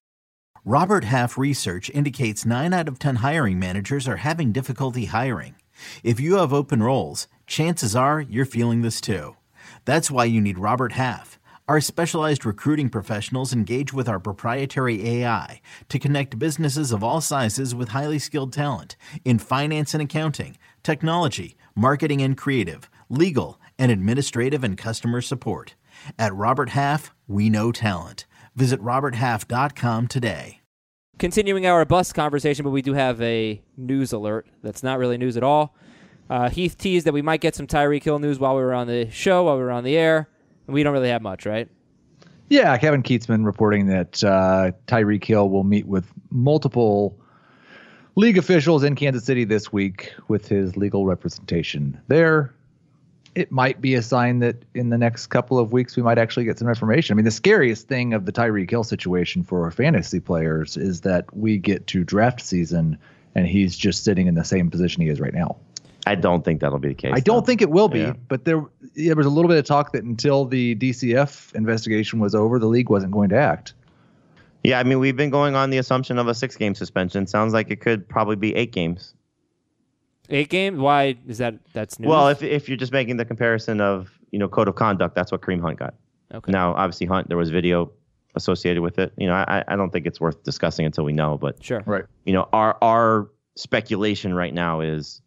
Robert 0.64 1.04
Half 1.04 1.36
research 1.36 1.90
indicates 1.90 2.46
9 2.46 2.72
out 2.72 2.88
of 2.88 2.98
10 2.98 3.16
hiring 3.16 3.58
managers 3.58 4.08
are 4.08 4.16
having 4.16 4.50
difficulty 4.50 5.04
hiring. 5.06 5.56
If 6.02 6.20
you 6.20 6.36
have 6.36 6.54
open 6.54 6.82
roles, 6.82 7.28
chances 7.46 7.94
are 7.94 8.20
you're 8.22 8.46
feeling 8.46 8.80
this 8.80 9.00
too. 9.00 9.36
That's 9.84 10.10
why 10.10 10.24
you 10.24 10.40
need 10.40 10.58
Robert 10.58 10.92
Half. 10.92 11.38
Our 11.66 11.80
specialized 11.80 12.44
recruiting 12.44 12.90
professionals 12.90 13.52
engage 13.52 13.92
with 13.92 14.08
our 14.08 14.20
proprietary 14.20 15.06
AI 15.08 15.60
to 15.88 15.98
connect 15.98 16.38
businesses 16.38 16.92
of 16.92 17.02
all 17.02 17.20
sizes 17.22 17.74
with 17.74 17.88
highly 17.90 18.18
skilled 18.18 18.52
talent 18.52 18.96
in 19.24 19.38
finance 19.38 19.94
and 19.94 20.02
accounting, 20.02 20.58
technology, 20.82 21.56
marketing 21.74 22.22
and 22.22 22.36
creative, 22.36 22.90
legal, 23.08 23.60
and 23.78 23.90
administrative 23.90 24.64
and 24.64 24.76
customer 24.78 25.20
support. 25.20 25.74
At 26.18 26.34
Robert 26.34 26.70
Half, 26.70 27.14
we 27.26 27.50
know 27.50 27.72
talent. 27.72 28.26
Visit 28.54 28.80
RobertHalf.com 28.80 30.08
today. 30.08 30.60
Continuing 31.18 31.66
our 31.66 31.84
bus 31.84 32.12
conversation, 32.12 32.64
but 32.64 32.70
we 32.70 32.82
do 32.82 32.92
have 32.92 33.20
a 33.22 33.62
news 33.76 34.12
alert 34.12 34.46
that's 34.62 34.82
not 34.82 34.98
really 34.98 35.16
news 35.16 35.36
at 35.36 35.42
all. 35.42 35.74
Uh, 36.28 36.48
Heath 36.48 36.76
teased 36.76 37.06
that 37.06 37.12
we 37.12 37.22
might 37.22 37.40
get 37.40 37.54
some 37.54 37.66
Tyreek 37.66 38.02
Hill 38.02 38.18
news 38.18 38.38
while 38.38 38.56
we 38.56 38.62
were 38.62 38.74
on 38.74 38.86
the 38.86 39.10
show, 39.10 39.44
while 39.44 39.56
we 39.56 39.62
were 39.62 39.70
on 39.70 39.84
the 39.84 39.96
air. 39.96 40.28
And 40.66 40.74
we 40.74 40.82
don't 40.82 40.92
really 40.92 41.10
have 41.10 41.22
much, 41.22 41.46
right? 41.46 41.68
Yeah, 42.48 42.76
Kevin 42.78 43.02
Kietzman 43.02 43.44
reporting 43.44 43.86
that 43.86 44.22
uh, 44.24 44.72
Tyreek 44.86 45.24
Hill 45.24 45.48
will 45.50 45.64
meet 45.64 45.86
with 45.86 46.12
multiple 46.30 47.18
league 48.16 48.38
officials 48.38 48.82
in 48.84 48.94
Kansas 48.94 49.24
City 49.24 49.44
this 49.44 49.72
week 49.72 50.12
with 50.28 50.48
his 50.48 50.76
legal 50.76 51.06
representation 51.06 52.00
there. 52.08 52.54
It 53.34 53.50
might 53.50 53.80
be 53.80 53.94
a 53.96 54.02
sign 54.02 54.38
that 54.38 54.62
in 54.74 54.90
the 54.90 54.98
next 54.98 55.26
couple 55.26 55.58
of 55.58 55.72
weeks 55.72 55.96
we 55.96 56.04
might 56.04 56.18
actually 56.18 56.44
get 56.44 56.56
some 56.56 56.68
information. 56.68 57.14
I 57.14 57.16
mean, 57.16 57.24
the 57.24 57.32
scariest 57.32 57.88
thing 57.88 58.14
of 58.14 58.26
the 58.26 58.32
Tyreek 58.32 58.70
Hill 58.70 58.84
situation 58.84 59.42
for 59.42 59.68
fantasy 59.72 60.20
players 60.20 60.76
is 60.76 61.00
that 61.00 61.24
we 61.36 61.58
get 61.58 61.88
to 61.88 62.04
draft 62.04 62.40
season 62.40 62.96
and 63.34 63.48
he's 63.48 63.76
just 63.76 64.04
sitting 64.04 64.28
in 64.28 64.34
the 64.36 64.44
same 64.44 64.70
position 64.70 65.02
he 65.02 65.08
is 65.08 65.20
right 65.20 65.34
now. 65.34 65.56
I 66.06 66.14
don't 66.14 66.44
think 66.44 66.60
that'll 66.60 66.78
be 66.78 66.88
the 66.88 66.94
case. 66.94 67.12
I 67.12 67.18
don't 67.18 67.38
though. 67.40 67.46
think 67.46 67.60
it 67.62 67.70
will 67.70 67.88
be, 67.88 68.00
Yeah. 68.00 68.12
but 68.28 68.44
there 68.44 68.62
there 68.94 69.16
was 69.16 69.26
a 69.26 69.30
little 69.30 69.48
bit 69.48 69.58
of 69.58 69.64
talk 69.64 69.90
that 69.92 70.04
until 70.04 70.44
the 70.44 70.76
DCF 70.76 71.52
investigation 71.56 72.20
was 72.20 72.34
over, 72.36 72.60
the 72.60 72.66
league 72.68 72.90
wasn't 72.90 73.10
going 73.10 73.30
to 73.30 73.36
act. 73.36 73.74
Yeah, 74.64 74.78
I 74.78 74.82
mean, 74.82 74.98
we've 74.98 75.16
been 75.16 75.30
going 75.30 75.54
on 75.54 75.70
the 75.70 75.78
assumption 75.78 76.18
of 76.18 76.26
a 76.26 76.34
six 76.34 76.56
game 76.56 76.74
suspension. 76.74 77.26
Sounds 77.26 77.52
like 77.52 77.70
it 77.70 77.80
could 77.80 78.08
probably 78.08 78.36
be 78.36 78.54
eight 78.54 78.72
games. 78.72 79.14
Eight 80.30 80.48
games? 80.48 80.78
Why 80.78 81.16
is 81.28 81.38
that? 81.38 81.54
That's 81.74 81.98
news. 82.00 82.08
Well, 82.08 82.28
if 82.28 82.42
if 82.42 82.66
you're 82.68 82.78
just 82.78 82.92
making 82.92 83.18
the 83.18 83.26
comparison 83.26 83.80
of 83.82 84.10
you 84.30 84.38
know 84.38 84.48
code 84.48 84.68
of 84.68 84.74
conduct, 84.74 85.14
that's 85.14 85.30
what 85.30 85.42
Kareem 85.42 85.60
Hunt 85.60 85.78
got. 85.78 85.94
okay. 86.32 86.50
Now, 86.50 86.72
obviously, 86.74 87.06
Hunt 87.06 87.28
there 87.28 87.36
was 87.36 87.50
video 87.50 87.92
associated 88.34 88.82
with 88.82 88.98
it. 88.98 89.12
You 89.18 89.26
know, 89.26 89.34
I 89.34 89.62
I 89.68 89.76
don't 89.76 89.90
think 89.90 90.06
it's 90.06 90.18
worth 90.20 90.42
discussing 90.44 90.86
until 90.86 91.04
we 91.04 91.12
know. 91.12 91.36
But 91.36 91.62
sure. 91.62 91.82
Right. 91.84 92.04
you 92.24 92.32
know, 92.32 92.48
our 92.54 92.78
our 92.80 93.28
speculation 93.56 94.32
right 94.32 94.52
now 94.54 94.80
is 94.80 95.20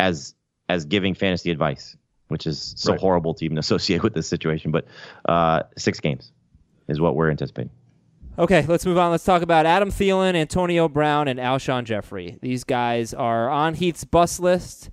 as 0.00 0.34
as 0.68 0.86
giving 0.86 1.14
fantasy 1.14 1.52
advice, 1.52 1.96
which 2.26 2.48
is 2.48 2.74
so 2.76 2.92
Right. 2.92 3.00
horrible 3.00 3.34
to 3.34 3.44
even 3.44 3.58
associate 3.58 4.02
with 4.02 4.12
this 4.14 4.26
situation. 4.28 4.72
But 4.72 4.86
uh, 5.24 5.62
six 5.78 6.00
games 6.00 6.32
is 6.88 6.98
what 7.00 7.14
we're 7.14 7.30
anticipating. 7.30 7.70
Okay, 8.38 8.66
let's 8.66 8.84
move 8.84 8.98
on. 8.98 9.10
Let's 9.10 9.24
talk 9.24 9.40
about 9.40 9.64
Adam 9.64 9.90
Thielen, 9.90 10.34
Antonio 10.34 10.90
Brown, 10.90 11.26
and 11.26 11.40
Alshon 11.40 11.84
Jeffery. 11.84 12.38
These 12.42 12.64
guys 12.64 13.14
are 13.14 13.48
on 13.48 13.72
Heath's 13.72 14.04
bus 14.04 14.38
list. 14.38 14.90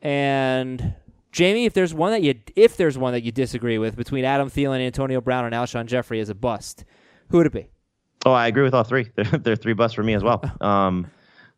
And 0.00 0.94
Jamey, 1.32 1.66
if 1.66 1.72
there's 1.72 1.92
one 1.92 2.12
that 2.12 2.22
you 2.22 2.36
if 2.54 2.76
there's 2.76 2.96
one 2.96 3.14
that 3.14 3.24
you 3.24 3.32
disagree 3.32 3.78
with 3.78 3.96
between 3.96 4.24
Adam 4.24 4.48
Thielen, 4.48 4.80
Antonio 4.80 5.20
Brown, 5.20 5.44
and 5.44 5.54
Alshon 5.54 5.86
Jeffery 5.86 6.20
as 6.20 6.28
a 6.28 6.36
bust, 6.36 6.84
who 7.30 7.38
would 7.38 7.46
it 7.46 7.52
be? 7.52 7.68
Oh, 8.24 8.32
I 8.32 8.46
agree 8.46 8.62
with 8.62 8.74
all 8.74 8.84
three. 8.84 9.10
They're, 9.16 9.24
they're 9.24 9.56
three 9.56 9.72
busts 9.72 9.96
for 9.96 10.04
me 10.04 10.14
as 10.14 10.22
well. 10.22 10.42
Um, 10.60 11.10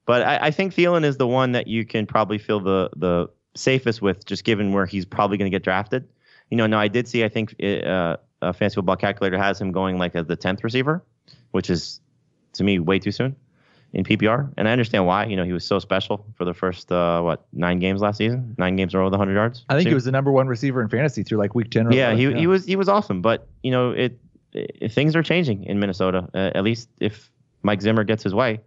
but 0.07 0.23
I, 0.23 0.47
I 0.47 0.51
think 0.51 0.75
Thielen 0.75 1.05
is 1.05 1.19
the 1.19 1.27
one 1.27 1.53
that 1.53 1.67
you 1.67 1.85
can 1.85 2.07
probably 2.07 2.39
feel 2.39 2.61
the 2.61 2.89
the 2.97 3.29
safest 3.55 4.01
with, 4.01 4.25
just 4.25 4.45
given 4.45 4.73
where 4.73 4.87
he's 4.87 5.05
probably 5.05 5.37
going 5.37 5.51
to 5.51 5.55
get 5.55 5.63
drafted. 5.63 6.09
You 6.51 6.57
know, 6.57 6.67
now 6.67 6.81
I 6.81 6.89
did 6.89 7.07
see. 7.07 7.23
I 7.23 7.29
think 7.29 7.55
uh, 7.63 8.17
a 8.43 8.53
fantasy 8.53 8.77
football 8.77 8.97
calculator 8.97 9.39
has 9.39 9.61
him 9.61 9.73
going 9.73 9.99
like 9.99 10.15
as 10.15 10.27
the 10.27 10.37
tenth 10.37 10.65
receiver, 10.65 11.03
which 11.51 11.71
is 11.71 12.01
to 12.55 12.65
me 12.65 12.79
way 12.79 12.99
too 12.99 13.13
soon 13.13 13.37
in 13.93 14.05
PPR. 14.05 14.53
And 14.57 14.69
I 14.69 14.73
understand 14.73 15.07
why. 15.07 15.27
You 15.27 15.37
know, 15.37 15.45
he 15.45 15.53
was 15.53 15.65
so 15.65 15.79
special 15.79 16.25
for 16.37 16.45
the 16.45 16.55
first 16.55 16.91
uh, 16.93 17.21
what 17.23 17.45
nine 17.53 17.79
games 17.79 18.01
last 18.01 18.19
season, 18.19 18.55
nine 18.59 18.77
games 18.77 18.95
row 18.95 19.05
with 19.05 19.13
100 19.13 19.35
yards. 19.35 19.65
I 19.69 19.75
think 19.75 19.85
Two. 19.85 19.91
he 19.91 19.95
was 19.95 20.05
the 20.05 20.13
number 20.13 20.33
one 20.33 20.47
receiver 20.49 20.81
in 20.81 20.89
fantasy 20.89 21.23
through 21.23 21.39
like 21.39 21.55
week 21.55 21.71
ten. 21.71 21.91
Yeah, 21.93 22.15
he 22.15 22.33
he 22.35 22.47
was 22.47 22.65
he 22.65 22.77
was 22.77 22.89
awesome, 22.89 23.21
but 23.23 23.47
you 23.63 23.71
know 23.71 23.91
it 23.91 24.19
i- 24.55 24.89
things 24.89 25.15
are 25.17 25.23
changing 25.23 25.65
in 25.65 25.79
Minnesota. 25.81 26.29
Uh, 26.35 26.51
at 26.55 26.65
least 26.65 26.89
if 27.01 27.31
Mike 27.63 27.83
Zimmer 27.83 28.05
gets 28.05 28.23
his 28.23 28.35
way. 28.35 28.61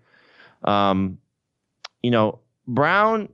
Um, 0.64 1.18
you 2.02 2.12
know, 2.12 2.40
Brown. 2.68 3.30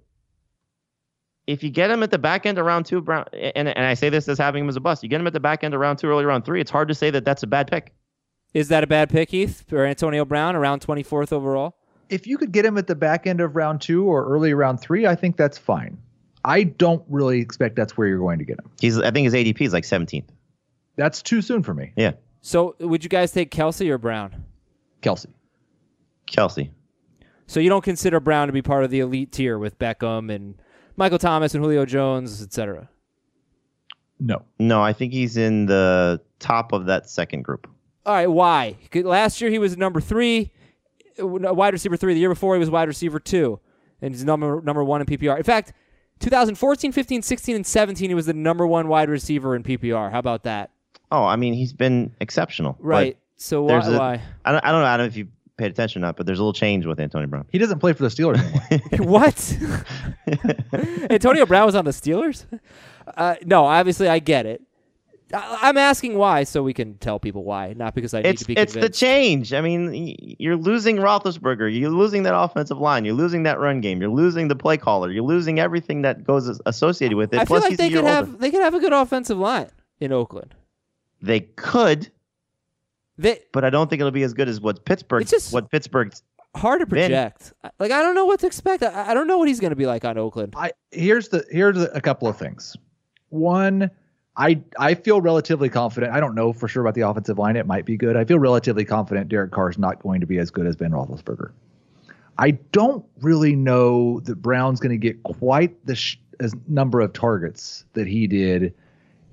If 1.49 1.63
you 1.63 1.71
get 1.71 1.89
him 1.89 2.03
at 2.03 2.11
the 2.11 2.19
back 2.19 2.45
end 2.45 2.59
of 2.59 2.65
round 2.65 2.85
two, 2.85 3.01
Brown, 3.01 3.25
and 3.33 3.67
and 3.67 3.85
I 3.85 3.95
say 3.95 4.09
this 4.09 4.27
as 4.27 4.37
having 4.37 4.63
him 4.63 4.69
as 4.69 4.75
a 4.75 4.79
bust. 4.79 5.01
You 5.01 5.09
get 5.09 5.19
him 5.19 5.25
at 5.25 5.33
the 5.33 5.39
back 5.39 5.63
end 5.63 5.73
of 5.73 5.79
round 5.79 5.97
two, 5.97 6.07
early 6.07 6.23
round 6.23 6.45
three. 6.45 6.61
It's 6.61 6.69
hard 6.69 6.87
to 6.89 6.93
say 6.93 7.09
that 7.09 7.25
that's 7.25 7.41
a 7.41 7.47
bad 7.47 7.69
pick. 7.71 7.91
Is 8.53 8.67
that 8.67 8.83
a 8.83 8.87
bad 8.87 9.09
pick, 9.09 9.31
Heath, 9.31 9.63
for 9.67 9.83
Antonio 9.85 10.25
Brown 10.25 10.55
around 10.55 10.81
24th 10.85 11.33
overall? 11.33 11.75
If 12.09 12.27
you 12.27 12.37
could 12.37 12.51
get 12.51 12.65
him 12.65 12.77
at 12.77 12.85
the 12.87 12.95
back 12.95 13.25
end 13.25 13.41
of 13.41 13.55
round 13.55 13.81
two 13.81 14.05
or 14.05 14.25
early 14.27 14.53
round 14.53 14.79
three, 14.79 15.07
I 15.07 15.15
think 15.15 15.37
that's 15.37 15.57
fine. 15.57 15.97
I 16.45 16.63
don't 16.63 17.03
really 17.09 17.39
expect 17.39 17.75
that's 17.75 17.97
where 17.97 18.07
you're 18.07 18.19
going 18.19 18.39
to 18.39 18.45
get 18.45 18.59
him. 18.59 18.69
He's 18.79 18.99
I 18.99 19.09
think 19.11 19.25
his 19.25 19.33
ADP 19.33 19.61
is 19.61 19.73
like 19.73 19.83
17th. 19.85 20.25
That's 20.97 21.21
too 21.21 21.41
soon 21.41 21.63
for 21.63 21.73
me. 21.73 21.93
Yeah, 21.95 22.11
So 22.41 22.75
would 22.79 23.03
you 23.03 23.09
guys 23.09 23.31
take 23.31 23.51
Kelce 23.51 23.89
or 23.89 23.97
Brown? 23.97 24.43
Kelce. 25.01 25.27
Kelce. 26.27 26.69
So 27.47 27.59
you 27.59 27.69
don't 27.69 27.83
consider 27.83 28.19
Brown 28.19 28.47
to 28.47 28.53
be 28.53 28.61
part 28.61 28.83
of 28.83 28.91
the 28.91 28.99
elite 28.99 29.31
tier 29.31 29.57
with 29.57 29.79
Beckham 29.79 30.31
and 30.33 30.61
Michael 30.99 31.17
Thomas 31.17 31.55
and 31.55 31.63
Julio 31.63 31.85
Jones, 31.85 32.41
etc. 32.43 32.89
No. 34.19 34.43
No, 34.59 34.83
I 34.83 34.91
think 34.91 35.13
he's 35.13 35.37
in 35.37 35.65
the 35.65 36.19
top 36.39 36.73
of 36.73 36.87
that 36.87 37.09
second 37.09 37.43
group. 37.43 37.67
All 38.05 38.13
right, 38.13 38.27
why? 38.27 38.75
Last 38.93 39.39
year 39.39 39.49
he 39.49 39.59
was 39.59 39.77
number 39.77 40.01
three, 40.01 40.51
wide 41.17 41.73
receiver 41.73 41.95
three. 41.95 42.13
The 42.13 42.19
year 42.19 42.29
before 42.29 42.53
he 42.55 42.59
was 42.59 42.69
wide 42.69 42.89
receiver 42.89 43.17
two, 43.17 43.61
and 44.01 44.13
he's 44.13 44.25
number 44.25 44.61
number 44.61 44.83
one 44.83 44.99
in 44.99 45.07
PPR. 45.07 45.37
In 45.37 45.43
fact, 45.43 45.71
2014, 46.19 46.91
15, 46.91 47.21
16, 47.21 47.55
and 47.55 47.65
17, 47.65 48.09
he 48.09 48.13
was 48.13 48.25
the 48.25 48.33
number 48.33 48.67
one 48.67 48.89
wide 48.89 49.09
receiver 49.09 49.55
in 49.55 49.63
PPR. 49.63 50.11
How 50.11 50.19
about 50.19 50.43
that? 50.43 50.71
Oh, 51.13 51.23
I 51.23 51.37
mean, 51.37 51.53
he's 51.53 51.71
been 51.71 52.13
exceptional. 52.19 52.75
Right. 52.79 53.17
So 53.37 53.61
why? 53.63 53.67
there's 53.71 53.87
a- 53.87 53.97
why? 53.97 54.21
I 54.43 54.51
don't, 54.51 54.65
I 54.65 54.71
don't 54.73 54.81
know, 54.81 54.87
Adam, 54.87 55.05
if 55.07 55.15
you 55.15 55.29
paid 55.59 55.69
attention 55.71 56.01
or 56.01 56.07
not, 56.07 56.17
but 56.17 56.25
there's 56.25 56.39
a 56.39 56.41
little 56.41 56.53
change 56.53 56.85
with 56.87 56.99
Antonio 56.99 57.27
Brown. 57.27 57.45
He 57.51 57.57
doesn't 57.59 57.79
play 57.79 57.93
for 57.93 58.03
the 58.03 58.09
Steelers 58.09 58.39
anymore. 58.91 59.07
what? 59.07 59.57
Antonio 61.11 61.45
Brown 61.45 61.65
was 61.65 61.75
on 61.75 61.85
the 61.85 61.91
Steelers? 61.91 62.45
Uh, 63.15 63.35
no, 63.45 63.65
obviously 63.65 64.07
I 64.07 64.19
get 64.19 64.45
it. 64.45 64.61
I- 65.33 65.59
I'm 65.63 65.77
asking 65.77 66.17
why, 66.17 66.43
so 66.43 66.63
we 66.63 66.73
can 66.73 66.95
tell 66.97 67.19
people 67.19 67.43
why, 67.43 67.73
not 67.77 67.93
because 67.93 68.13
I 68.15 68.21
need 68.21 68.29
It's 68.29 68.41
to 68.41 68.47
be 68.47 68.53
it's 68.57 68.73
the 68.73 68.89
change. 68.89 69.53
I 69.53 69.61
mean, 69.61 70.15
you're 70.39 70.55
losing 70.55 70.97
Roethlisberger. 70.97 71.71
You're 71.77 71.91
losing 71.91 72.23
that 72.23 72.35
offensive 72.35 72.79
line. 72.79 73.05
You're 73.05 73.13
losing 73.13 73.43
that 73.43 73.59
run 73.59 73.79
game. 73.81 74.01
You're 74.01 74.09
losing 74.09 74.47
the 74.47 74.55
play 74.55 74.77
caller. 74.77 75.11
You're 75.11 75.23
losing 75.23 75.59
everything 75.59 76.01
that 76.01 76.23
goes 76.23 76.59
associated 76.65 77.15
with 77.15 77.33
it. 77.33 77.37
I 77.37 77.45
feel 77.45 77.59
Plus, 77.59 77.63
like 77.69 77.77
they 77.77 77.87
a 77.87 77.89
year 77.89 77.97
could 78.01 78.05
older. 78.09 78.15
have 78.31 78.39
they 78.39 78.49
could 78.49 78.61
have 78.63 78.73
a 78.73 78.79
good 78.79 78.93
offensive 78.93 79.37
line 79.37 79.69
in 79.99 80.11
Oakland. 80.11 80.55
They 81.21 81.41
could, 81.41 82.09
They 83.19 83.41
but 83.51 83.65
I 83.65 83.69
don't 83.69 83.89
think 83.89 83.99
it'll 83.99 84.11
be 84.11 84.23
as 84.23 84.33
good 84.33 84.47
as 84.47 84.61
what 84.61 84.85
Pittsburgh. 84.85 85.21
It's 85.21 85.31
just- 85.31 85.53
what 85.53 85.69
Pittsburgh's. 85.69 86.23
hard 86.55 86.79
to 86.79 86.85
Vin. 86.85 87.11
project. 87.11 87.53
Like 87.77 87.91
I 87.91 88.01
don't 88.01 88.15
know 88.15 88.25
what 88.25 88.39
to 88.39 88.47
expect. 88.47 88.81
I, 88.81 89.11
I 89.11 89.13
don't 89.13 89.27
know 89.27 89.37
what 89.37 89.47
he's 89.49 89.59
going 89.59 89.71
to 89.71 89.75
be 89.75 89.85
like 89.85 90.05
on 90.05 90.17
Oakland. 90.17 90.53
I 90.57 90.71
here's 90.91 91.27
the 91.27 91.45
here's 91.51 91.77
a 91.77 92.01
couple 92.01 92.27
of 92.29 92.37
things. 92.37 92.75
One, 93.27 93.91
I 94.37 94.61
I 94.79 94.93
feel 94.95 95.19
relatively 95.21 95.67
confident. 95.69 96.13
I 96.13 96.19
don't 96.21 96.33
know 96.33 96.53
for 96.53 96.67
sure 96.69 96.81
about 96.81 96.95
the 96.95 97.01
offensive 97.01 97.37
line. 97.37 97.57
It 97.57 97.67
might 97.67 97.85
be 97.85 97.97
good. 97.97 98.15
I 98.15 98.23
feel 98.23 98.39
relatively 98.39 98.85
confident 98.85 99.27
Derek 99.27 99.51
Carr 99.51 99.69
is 99.69 99.77
not 99.77 100.01
going 100.01 100.21
to 100.21 100.25
be 100.27 100.37
as 100.39 100.49
good 100.49 100.65
as 100.65 100.75
Ben 100.77 100.91
Roethlisberger. 100.91 101.51
I 102.37 102.51
don't 102.71 103.05
really 103.19 103.53
know 103.53 104.21
that 104.21 104.41
Brown's 104.41 104.79
going 104.79 104.91
to 104.91 104.97
get 104.97 105.21
quite 105.23 105.85
the 105.85 105.95
sh- 105.95 106.15
as 106.39 106.55
number 106.69 107.01
of 107.01 107.11
targets 107.11 107.83
that 107.93 108.07
he 108.07 108.27
did 108.27 108.73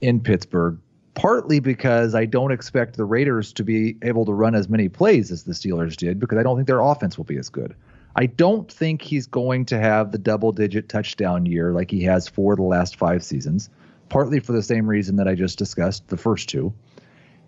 in 0.01 0.18
Pittsburgh. 0.20 0.77
Partly 1.16 1.61
because 1.61 2.14
I 2.14 2.26
don't 2.26 2.52
expect 2.52 2.96
the 2.96 3.05
Raiders 3.07 3.52
to 3.55 3.64
be 3.64 3.96
able 4.02 4.26
to 4.26 4.35
run 4.35 4.55
as 4.55 4.68
many 4.68 4.90
plays 4.90 5.33
as 5.33 5.44
the 5.44 5.55
Steelers 5.55 5.96
did, 5.96 6.20
because 6.20 6.38
I 6.38 6.42
don't 6.42 6.57
think 6.57 6.68
their 6.68 6.81
offense 6.81 7.16
will 7.16 7.24
be 7.24 7.38
as 7.38 7.48
good. 7.48 7.74
I 8.14 8.26
don't 8.26 8.70
think 8.70 9.00
he's 9.00 9.26
going 9.26 9.64
to 9.66 9.79
have 9.79 10.12
the 10.12 10.18
double 10.18 10.52
digit 10.52 10.90
touchdown 10.90 11.46
year 11.46 11.72
like 11.72 11.90
he 11.90 12.02
has 12.05 12.29
for 12.29 12.55
the 12.55 12.62
last 12.62 12.96
five 12.96 13.24
seasons, 13.24 13.70
partly 14.11 14.40
for 14.40 14.52
the 14.52 14.62
same 14.62 14.87
reason 14.87 15.16
that 15.16 15.26
I 15.26 15.35
just 15.35 15.59
discussed, 15.59 16.07
the 16.09 16.18
first 16.18 16.50
two. 16.50 16.72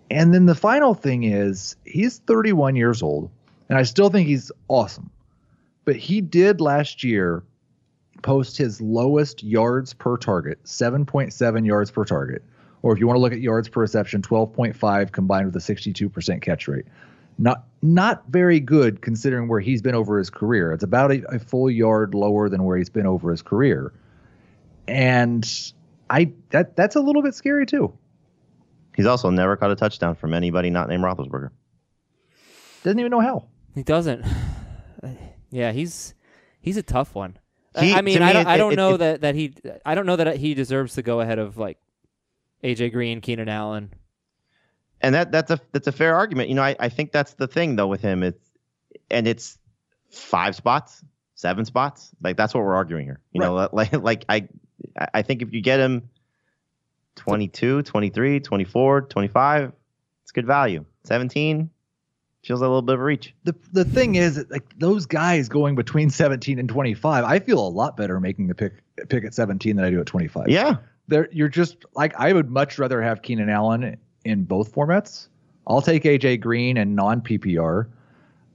And 0.09 0.33
then 0.33 0.47
the 0.47 0.55
final 0.55 0.95
thing 0.95 1.23
is 1.23 1.75
he's 1.85 2.17
31 2.17 2.75
years 2.75 3.03
old, 3.03 3.29
and 3.69 3.77
I 3.77 3.83
still 3.83 4.09
think 4.09 4.27
he's 4.27 4.51
awesome. 4.67 5.11
But 5.85 5.95
he 5.95 6.21
did 6.21 6.59
last 6.59 7.03
year 7.03 7.43
post 8.23 8.57
his 8.57 8.81
lowest 8.81 9.43
yards 9.43 9.93
per 9.93 10.17
target, 10.17 10.63
7.7 10.65 11.65
yards 11.67 11.91
per 11.91 12.03
target. 12.03 12.43
Or 12.81 12.93
if 12.93 12.99
you 12.99 13.07
want 13.07 13.17
to 13.17 13.21
look 13.21 13.33
at 13.33 13.39
yards 13.41 13.67
per 13.69 13.81
reception, 13.81 14.21
12.5 14.21 15.11
combined 15.11 15.45
with 15.47 15.55
a 15.55 15.59
62% 15.59 16.41
catch 16.41 16.67
rate 16.67 16.85
not 17.41 17.63
not 17.81 18.23
very 18.29 18.59
good 18.59 19.01
considering 19.01 19.47
where 19.47 19.61
he's 19.61 19.81
been 19.81 19.95
over 19.95 20.17
his 20.17 20.29
career. 20.29 20.73
It's 20.73 20.83
about 20.83 21.09
a, 21.11 21.23
a 21.35 21.39
full 21.39 21.69
yard 21.71 22.13
lower 22.13 22.49
than 22.49 22.63
where 22.65 22.75
he's 22.77 22.89
been 22.89 23.05
over 23.05 23.31
his 23.31 23.41
career, 23.41 23.93
and 24.89 25.47
I 26.09 26.33
that 26.49 26.75
that's 26.75 26.97
a 26.97 26.99
little 26.99 27.21
bit 27.21 27.33
scary 27.35 27.65
too. 27.65 27.93
He's 28.95 29.05
also 29.05 29.29
never 29.29 29.55
caught 29.55 29.71
a 29.71 29.77
touchdown 29.77 30.15
from 30.15 30.33
anybody 30.33 30.69
not 30.69 30.89
named 30.89 31.01
Roethlisberger. 31.03 31.51
Doesn't 32.83 32.99
even 32.99 33.09
know 33.11 33.21
how. 33.21 33.47
He 33.73 33.83
doesn't. 33.83 34.25
Yeah, 35.51 35.71
he's 35.71 36.13
he's 36.61 36.77
a 36.77 36.83
tough 36.83 37.15
one. 37.15 37.37
I- 37.73 37.85
He- 37.85 37.93
I 37.93 38.01
mean, 38.01 38.17
to 38.19 38.23
I 38.25 38.33
don't, 38.33 38.41
it- 38.41 38.47
I 38.47 38.57
don't 38.57 38.73
it- 38.73 38.75
know 38.75 38.93
it- 38.95 38.97
that, 38.97 39.21
that 39.21 39.35
he 39.35 39.53
I 39.85 39.95
don't 39.95 40.05
know 40.05 40.17
that 40.17 40.35
he 40.37 40.53
deserves 40.53 40.93
to 40.95 41.01
go 41.01 41.21
ahead 41.21 41.39
of 41.39 41.57
like 41.57 41.77
AJ 42.63 42.91
Green, 42.91 43.21
Keenan 43.21 43.49
Allen. 43.49 43.93
and 45.01 45.15
that 45.15 45.31
that's 45.31 45.51
a 45.51 45.59
that's 45.71 45.87
a 45.87 45.91
fair 45.91 46.15
argument. 46.15 46.49
You 46.49 46.55
know, 46.55 46.63
I, 46.63 46.75
I 46.79 46.89
think 46.89 47.11
that's 47.11 47.33
the 47.33 47.47
thing 47.47 47.75
though 47.75 47.87
with 47.87 48.01
him. 48.01 48.23
It's 48.23 48.49
and 49.09 49.27
it's 49.27 49.57
five 50.09 50.55
spots, 50.55 51.03
seven 51.35 51.65
spots. 51.65 52.11
Like 52.21 52.37
that's 52.37 52.53
what 52.53 52.63
we're 52.63 52.75
arguing 52.75 53.05
here. 53.05 53.19
You 53.31 53.41
know, 53.41 53.69
like 53.71 53.93
like 54.03 54.25
I 54.29 54.47
I 55.13 55.21
think 55.21 55.41
if 55.41 55.53
you 55.53 55.61
get 55.61 55.79
him 55.79 56.09
22, 57.15 57.83
23, 57.83 58.39
24, 58.39 59.01
25, 59.01 59.71
it's 60.23 60.31
good 60.31 60.47
value. 60.47 60.85
17 61.03 61.69
feels 62.43 62.61
a 62.61 62.63
little 62.63 62.81
bit 62.81 62.95
of 62.95 63.01
a 63.01 63.03
reach. 63.03 63.33
The 63.43 63.55
the 63.71 63.85
thing 63.85 64.15
is, 64.15 64.45
like 64.49 64.77
those 64.77 65.05
guys 65.05 65.49
going 65.49 65.75
between 65.75 66.09
17 66.09 66.59
and 66.59 66.69
25, 66.69 67.23
I 67.23 67.39
feel 67.39 67.65
a 67.65 67.67
lot 67.67 67.97
better 67.97 68.19
making 68.19 68.47
the 68.47 68.55
pick 68.55 68.73
pick 69.09 69.25
at 69.25 69.33
17 69.33 69.75
than 69.75 69.85
I 69.85 69.89
do 69.89 69.99
at 69.99 70.05
25. 70.05 70.49
Yeah. 70.49 70.77
There 71.09 71.27
you're 71.31 71.49
just 71.49 71.77
like 71.95 72.13
I 72.17 72.31
would 72.31 72.49
much 72.49 72.79
rather 72.79 73.01
have 73.01 73.21
Keenan 73.21 73.49
Allen 73.49 73.97
in 74.23 74.43
both 74.43 74.73
formats. 74.73 75.27
I'll 75.67 75.81
take 75.81 76.03
AJ 76.03 76.41
Green 76.41 76.77
and 76.77 76.95
non 76.95 77.21
PPR. 77.21 77.87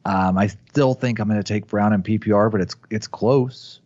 Um, 0.06 0.36
I 0.38 0.48
still 0.48 0.94
think 0.94 1.18
I'm 1.18 1.28
going 1.28 1.40
to 1.40 1.44
take 1.44 1.66
Brown 1.66 1.92
in 1.92 2.02
PPR, 2.02 2.50
but 2.50 2.60
it's 2.60 2.76
it's 2.90 3.06
close. 3.06 3.80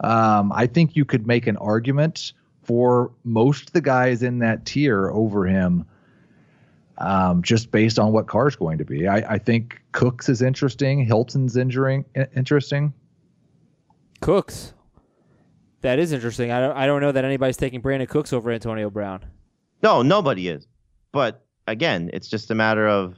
Um, 0.00 0.52
I 0.52 0.66
think 0.66 0.96
you 0.96 1.04
could 1.04 1.26
make 1.26 1.46
an 1.46 1.56
argument 1.56 2.32
for 2.62 3.10
most 3.24 3.68
of 3.68 3.72
the 3.72 3.80
guys 3.80 4.22
in 4.22 4.38
that 4.40 4.64
tier 4.64 5.10
over 5.10 5.46
him, 5.46 5.84
um, 6.98 7.42
just 7.42 7.70
based 7.70 7.98
on 7.98 8.12
what 8.12 8.26
Carr's 8.26 8.54
going 8.54 8.78
to 8.78 8.84
be. 8.84 9.08
I, 9.08 9.34
I 9.34 9.38
think 9.38 9.80
Cooks 9.92 10.28
is 10.28 10.42
interesting. 10.42 11.04
Hilton's 11.04 11.56
injuring 11.56 12.04
interesting. 12.36 12.92
Cooks. 14.20 14.74
That 15.82 15.98
is 15.98 16.12
interesting. 16.12 16.50
I 16.50 16.60
don't 16.60 16.76
I 16.76 16.86
don't 16.86 17.00
know 17.00 17.12
that 17.12 17.24
anybody's 17.24 17.56
taking 17.56 17.80
Brandin 17.80 18.08
Cooks 18.08 18.32
over 18.32 18.50
Antonio 18.50 18.90
Brown. 18.90 19.24
No, 19.82 20.02
nobody 20.02 20.48
is. 20.48 20.66
But 21.12 21.44
again, 21.66 22.10
it's 22.12 22.28
just 22.28 22.50
a 22.50 22.54
matter 22.54 22.88
of 22.88 23.14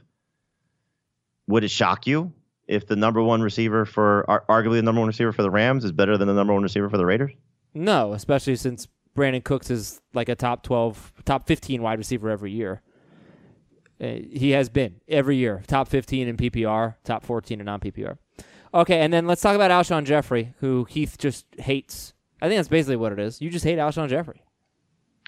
would 1.47 1.63
it 1.63 1.71
shock 1.71 2.05
you 2.05 2.31
if 2.67 2.87
the 2.87 2.95
number 2.95 3.21
one 3.21 3.41
receiver 3.41 3.85
for 3.85 4.25
arguably 4.47 4.75
the 4.75 4.83
number 4.83 5.01
one 5.01 5.07
receiver 5.07 5.31
for 5.31 5.41
the 5.41 5.49
Rams 5.49 5.83
is 5.83 5.91
better 5.91 6.17
than 6.17 6.27
the 6.27 6.33
number 6.33 6.53
one 6.53 6.63
receiver 6.63 6.89
for 6.89 6.97
the 6.97 7.05
Raiders? 7.05 7.31
No, 7.73 8.13
especially 8.13 8.55
since 8.55 8.87
Brandin 9.15 9.43
Cooks 9.43 9.69
is 9.69 10.01
like 10.13 10.29
a 10.29 10.35
top 10.35 10.63
12, 10.63 11.13
top 11.25 11.47
15 11.47 11.81
wide 11.81 11.97
receiver 11.97 12.29
every 12.29 12.51
year. 12.51 12.81
Uh, 13.99 14.19
he 14.31 14.51
has 14.51 14.69
been 14.69 14.95
every 15.07 15.37
year 15.37 15.61
top 15.67 15.87
15 15.87 16.27
in 16.27 16.37
PPR, 16.37 16.95
top 17.03 17.23
14 17.23 17.59
in 17.59 17.65
non 17.65 17.79
PPR. 17.79 18.17
Okay, 18.73 18.99
and 18.99 19.11
then 19.11 19.27
let's 19.27 19.41
talk 19.41 19.55
about 19.55 19.69
Alshon 19.69 20.05
Jeffery, 20.05 20.53
who 20.59 20.85
Heath 20.85 21.17
just 21.17 21.45
hates. 21.59 22.13
I 22.41 22.47
think 22.47 22.57
that's 22.57 22.67
basically 22.67 22.95
what 22.95 23.11
it 23.11 23.19
is. 23.19 23.41
You 23.41 23.49
just 23.49 23.65
hate 23.65 23.77
Alshon 23.77 24.09
Jeffery. 24.09 24.41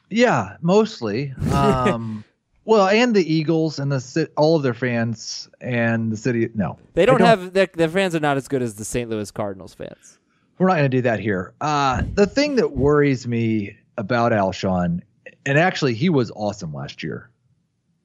Yeah, 0.09 0.57
mostly. 0.61 1.33
Um, 1.51 2.23
well, 2.65 2.87
and 2.87 3.13
the 3.13 3.33
Eagles 3.33 3.77
and 3.77 3.91
the 3.91 4.29
all 4.37 4.55
of 4.55 4.63
their 4.63 4.73
fans 4.73 5.49
and 5.59 6.11
the 6.11 6.17
city. 6.17 6.49
No, 6.55 6.77
They 6.93 7.03
I 7.03 7.05
don't, 7.05 7.19
have 7.19 7.51
their, 7.53 7.67
their 7.73 7.89
fans 7.89 8.15
are 8.15 8.21
not 8.21 8.37
as 8.37 8.47
good 8.47 8.61
as 8.61 8.75
the 8.75 8.85
St. 8.85 9.09
Louis 9.09 9.29
Cardinals 9.31 9.73
fans. 9.73 10.17
We're 10.57 10.67
not 10.67 10.75
going 10.75 10.89
to 10.89 10.97
do 10.97 11.01
that 11.01 11.19
here. 11.19 11.53
Uh, 11.59 12.03
the 12.13 12.25
thing 12.25 12.55
that 12.55 12.71
worries 12.71 13.27
me 13.27 13.75
about 13.97 14.31
Alshon, 14.31 15.01
and 15.45 15.57
actually 15.57 15.93
he 15.93 16.09
was 16.09 16.31
awesome 16.35 16.73
last 16.73 17.03
year 17.03 17.29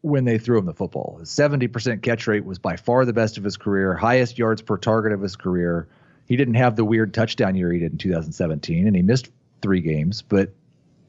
when 0.00 0.24
they 0.24 0.38
threw 0.38 0.59
him 0.59 0.64
the 0.66 0.74
football. 0.74 1.18
His 1.20 1.28
70% 1.28 2.02
catch 2.02 2.26
rate 2.26 2.44
was 2.44 2.59
by 2.59 2.76
far 2.76 3.04
the 3.04 3.12
best 3.12 3.38
of 3.38 3.44
his 3.44 3.56
career, 3.56 3.94
highest 3.94 4.38
yards 4.38 4.61
per 4.62 4.76
target 4.76 5.12
of 5.12 5.20
his 5.20 5.36
career. 5.36 5.88
He 6.28 6.36
didn't 6.36 6.54
have 6.54 6.76
the 6.76 6.84
weird 6.84 7.14
touchdown 7.14 7.56
year 7.56 7.72
he 7.72 7.78
did 7.78 7.92
in 7.92 7.98
2017, 7.98 8.86
and 8.86 8.94
he 8.94 9.02
missed 9.02 9.30
three 9.62 9.80
games, 9.80 10.22
but 10.22 10.52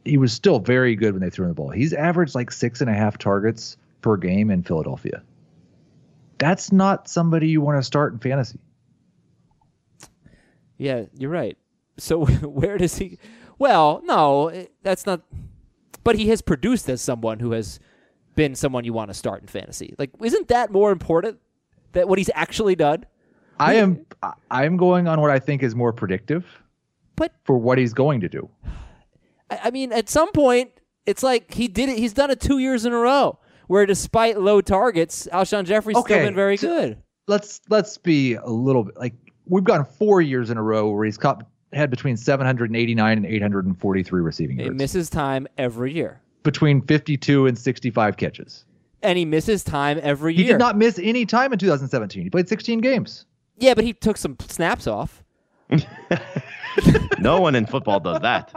he 0.05 0.17
was 0.17 0.32
still 0.32 0.59
very 0.59 0.95
good 0.95 1.13
when 1.13 1.22
they 1.22 1.30
threw 1.30 1.45
him 1.45 1.51
the 1.51 1.55
ball. 1.55 1.70
He's 1.70 1.93
averaged 1.93 2.36
like 2.36 2.51
six 2.51 2.82
and 2.82 2.89
a 2.89 2.93
half 2.93 3.17
targets 3.17 3.78
per 4.01 4.15
game 4.15 4.49
in 4.49 4.63
Philadelphia. 4.63 5.22
That's 6.38 6.72
not 6.72 7.09
somebody 7.09 7.49
you 7.49 7.59
want 7.59 7.78
to 7.78 7.84
start 7.84 8.13
in 8.13 8.20
fantasy. 8.20 8.59
Yeah, 10.78 11.03
you're 11.17 11.30
right. 11.30 11.57
So 11.97 12.26
where 12.47 12.78
does 12.78 12.97
he? 12.97 13.20
Well, 13.59 14.01
no, 14.05 14.67
that's 14.82 15.05
not. 15.05 15.22
But 16.05 16.15
he 16.15 16.30
has 16.30 16.41
produced 16.41 16.89
as 16.89 17.01
someone 17.01 17.39
who 17.39 17.51
has 17.51 17.82
been 18.36 18.55
someone 18.55 18.86
you 18.86 18.93
want 18.93 19.09
to 19.09 19.13
start 19.13 19.41
in 19.41 19.47
fantasy. 19.47 19.93
Like, 19.99 20.11
isn't 20.24 20.47
that 20.47 20.72
more 20.72 20.91
important? 20.91 21.39
That 21.91 22.07
what 22.07 22.17
he's 22.17 22.30
actually 22.34 22.76
done. 22.76 23.05
I 23.60 23.76
am 23.76 24.05
I- 24.24 24.34
I 24.51 24.66
am 24.66 24.78
going 24.78 25.07
on 25.07 25.22
what 25.22 25.32
I 25.32 25.39
think 25.39 25.64
is 25.64 25.76
more 25.76 25.93
predictive 25.93 26.45
But 27.16 27.34
for 27.43 27.57
what 27.57 27.78
he's 27.78 27.93
going 27.93 28.22
to 28.22 28.30
do. 28.30 28.49
I 29.49 29.72
mean, 29.72 29.91
at 29.91 30.10
some 30.10 30.32
point, 30.32 30.72
it's 31.05 31.24
like 31.24 31.53
he 31.53 31.68
did 31.68 31.89
it. 31.89 31.97
He's 31.97 32.14
done 32.14 32.30
it 32.30 32.39
two 32.39 32.60
years 32.60 32.86
in 32.86 32.93
a 32.93 32.97
row, 32.97 33.39
where 33.68 33.86
despite 33.86 34.39
low 34.39 34.62
targets, 34.62 35.28
Alshon 35.34 35.66
Jeffery's 35.66 35.97
still 35.97 36.16
Okay, 36.16 36.26
been 36.26 36.36
very 36.36 36.57
so- 36.57 36.68
good. 36.68 36.97
Let's 37.28 37.62
let's 37.70 37.97
be 37.97 38.34
a 38.36 38.47
little 38.47 38.84
bit 38.86 38.97
like 38.97 39.14
we've 39.45 39.64
gone 39.64 39.86
four 39.86 40.20
years 40.22 40.49
in 40.49 40.57
a 40.57 40.64
row 40.64 40.89
where 40.89 41.05
he's 41.05 41.18
caught 41.18 41.45
had 41.74 41.89
between 41.91 42.18
789 42.18 43.18
and 43.18 43.26
843 43.26 44.22
receiving 44.22 44.57
He 44.57 44.64
yards, 44.64 44.78
misses 44.78 45.10
time 45.10 45.47
every 45.57 45.93
year, 45.93 46.22
between 46.41 46.82
52 46.82 47.45
and 47.45 47.55
65 47.57 48.18
catches. 48.18 48.66
and 49.03 49.18
he 49.18 49.26
misses 49.26 49.64
time 49.64 49.99
every 50.01 50.34
year. 50.36 50.43
He 50.45 50.51
did 50.51 50.57
not 50.60 50.76
miss 50.78 50.97
any 50.99 51.26
time 51.28 51.53
in 51.53 51.60
2017. 51.60 52.24
He 52.24 52.30
played 52.32 52.49
16 52.49 52.80
games. 52.82 53.26
Yeah, 53.60 53.74
but 53.74 53.84
he 53.84 53.93
took 53.93 54.18
some 54.18 54.36
snaps 54.47 54.88
off. 54.88 55.24
No 57.20 57.41
one 57.41 57.55
in 57.55 57.66
football 57.66 57.99
does 57.99 58.20
that. 58.22 58.53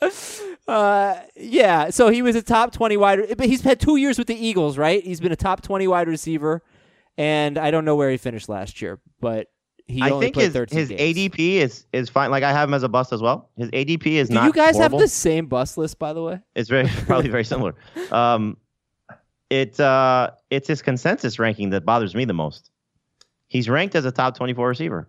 Uh, 0.68 1.18
yeah. 1.34 1.88
So 1.88 2.10
he 2.10 2.20
was 2.20 2.36
a 2.36 2.42
top 2.42 2.72
twenty 2.72 2.98
wide, 2.98 3.38
but 3.38 3.46
he's 3.46 3.62
had 3.62 3.80
two 3.80 3.96
years 3.96 4.18
with 4.18 4.26
the 4.26 4.34
Eagles, 4.34 4.76
right? 4.76 5.02
He's 5.02 5.18
been 5.18 5.32
a 5.32 5.36
top 5.36 5.62
twenty 5.62 5.88
wide 5.88 6.08
receiver, 6.08 6.62
and 7.16 7.56
I 7.56 7.70
don't 7.70 7.86
know 7.86 7.96
where 7.96 8.10
he 8.10 8.18
finished 8.18 8.50
last 8.50 8.82
year, 8.82 9.00
but 9.18 9.46
he 9.86 10.02
I 10.02 10.10
only 10.10 10.26
think 10.26 10.36
his, 10.36 10.54
his 10.70 10.88
games. 10.90 11.00
ADP 11.00 11.38
is 11.54 11.86
is 11.94 12.10
fine. 12.10 12.30
Like 12.30 12.42
I 12.42 12.52
have 12.52 12.68
him 12.68 12.74
as 12.74 12.82
a 12.82 12.88
bust 12.88 13.14
as 13.14 13.22
well. 13.22 13.48
His 13.56 13.70
ADP 13.70 14.06
is 14.06 14.28
Do 14.28 14.34
not. 14.34 14.44
you 14.44 14.52
guys 14.52 14.76
horrible. 14.76 14.98
have 14.98 15.06
the 15.06 15.08
same 15.08 15.46
bust 15.46 15.78
list, 15.78 15.98
by 15.98 16.12
the 16.12 16.22
way? 16.22 16.38
It's 16.54 16.68
very 16.68 16.86
probably 17.06 17.30
very 17.30 17.44
similar. 17.44 17.74
Um, 18.12 18.58
it 19.48 19.80
uh, 19.80 20.32
it's 20.50 20.68
his 20.68 20.82
consensus 20.82 21.38
ranking 21.38 21.70
that 21.70 21.86
bothers 21.86 22.14
me 22.14 22.26
the 22.26 22.34
most. 22.34 22.70
He's 23.48 23.68
ranked 23.68 23.94
as 23.94 24.04
a 24.04 24.12
top 24.12 24.36
24 24.36 24.68
receiver. 24.68 25.08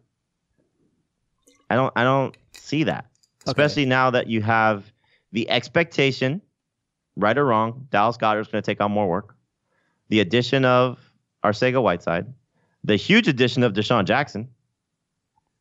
I 1.69 1.75
don't 1.75 1.93
I 1.95 2.03
don't 2.03 2.35
see 2.53 2.83
that, 2.85 3.05
especially 3.45 3.85
now 3.85 4.09
that 4.11 4.27
you 4.27 4.41
have 4.41 4.91
the 5.31 5.49
expectation, 5.49 6.41
right 7.15 7.37
or 7.37 7.45
wrong, 7.45 7.87
Dallas 7.91 8.17
Goedert's 8.17 8.49
going 8.49 8.61
to 8.63 8.65
take 8.65 8.81
on 8.81 8.91
more 8.91 9.07
work. 9.07 9.35
The 10.07 10.19
addition 10.21 10.65
of 10.65 10.97
Arcega 11.43 11.81
Whiteside, 11.81 12.25
the 12.83 12.95
huge 12.95 13.27
addition 13.27 13.61
of 13.63 13.73
DeSean 13.73 14.05
Jackson. 14.05 14.47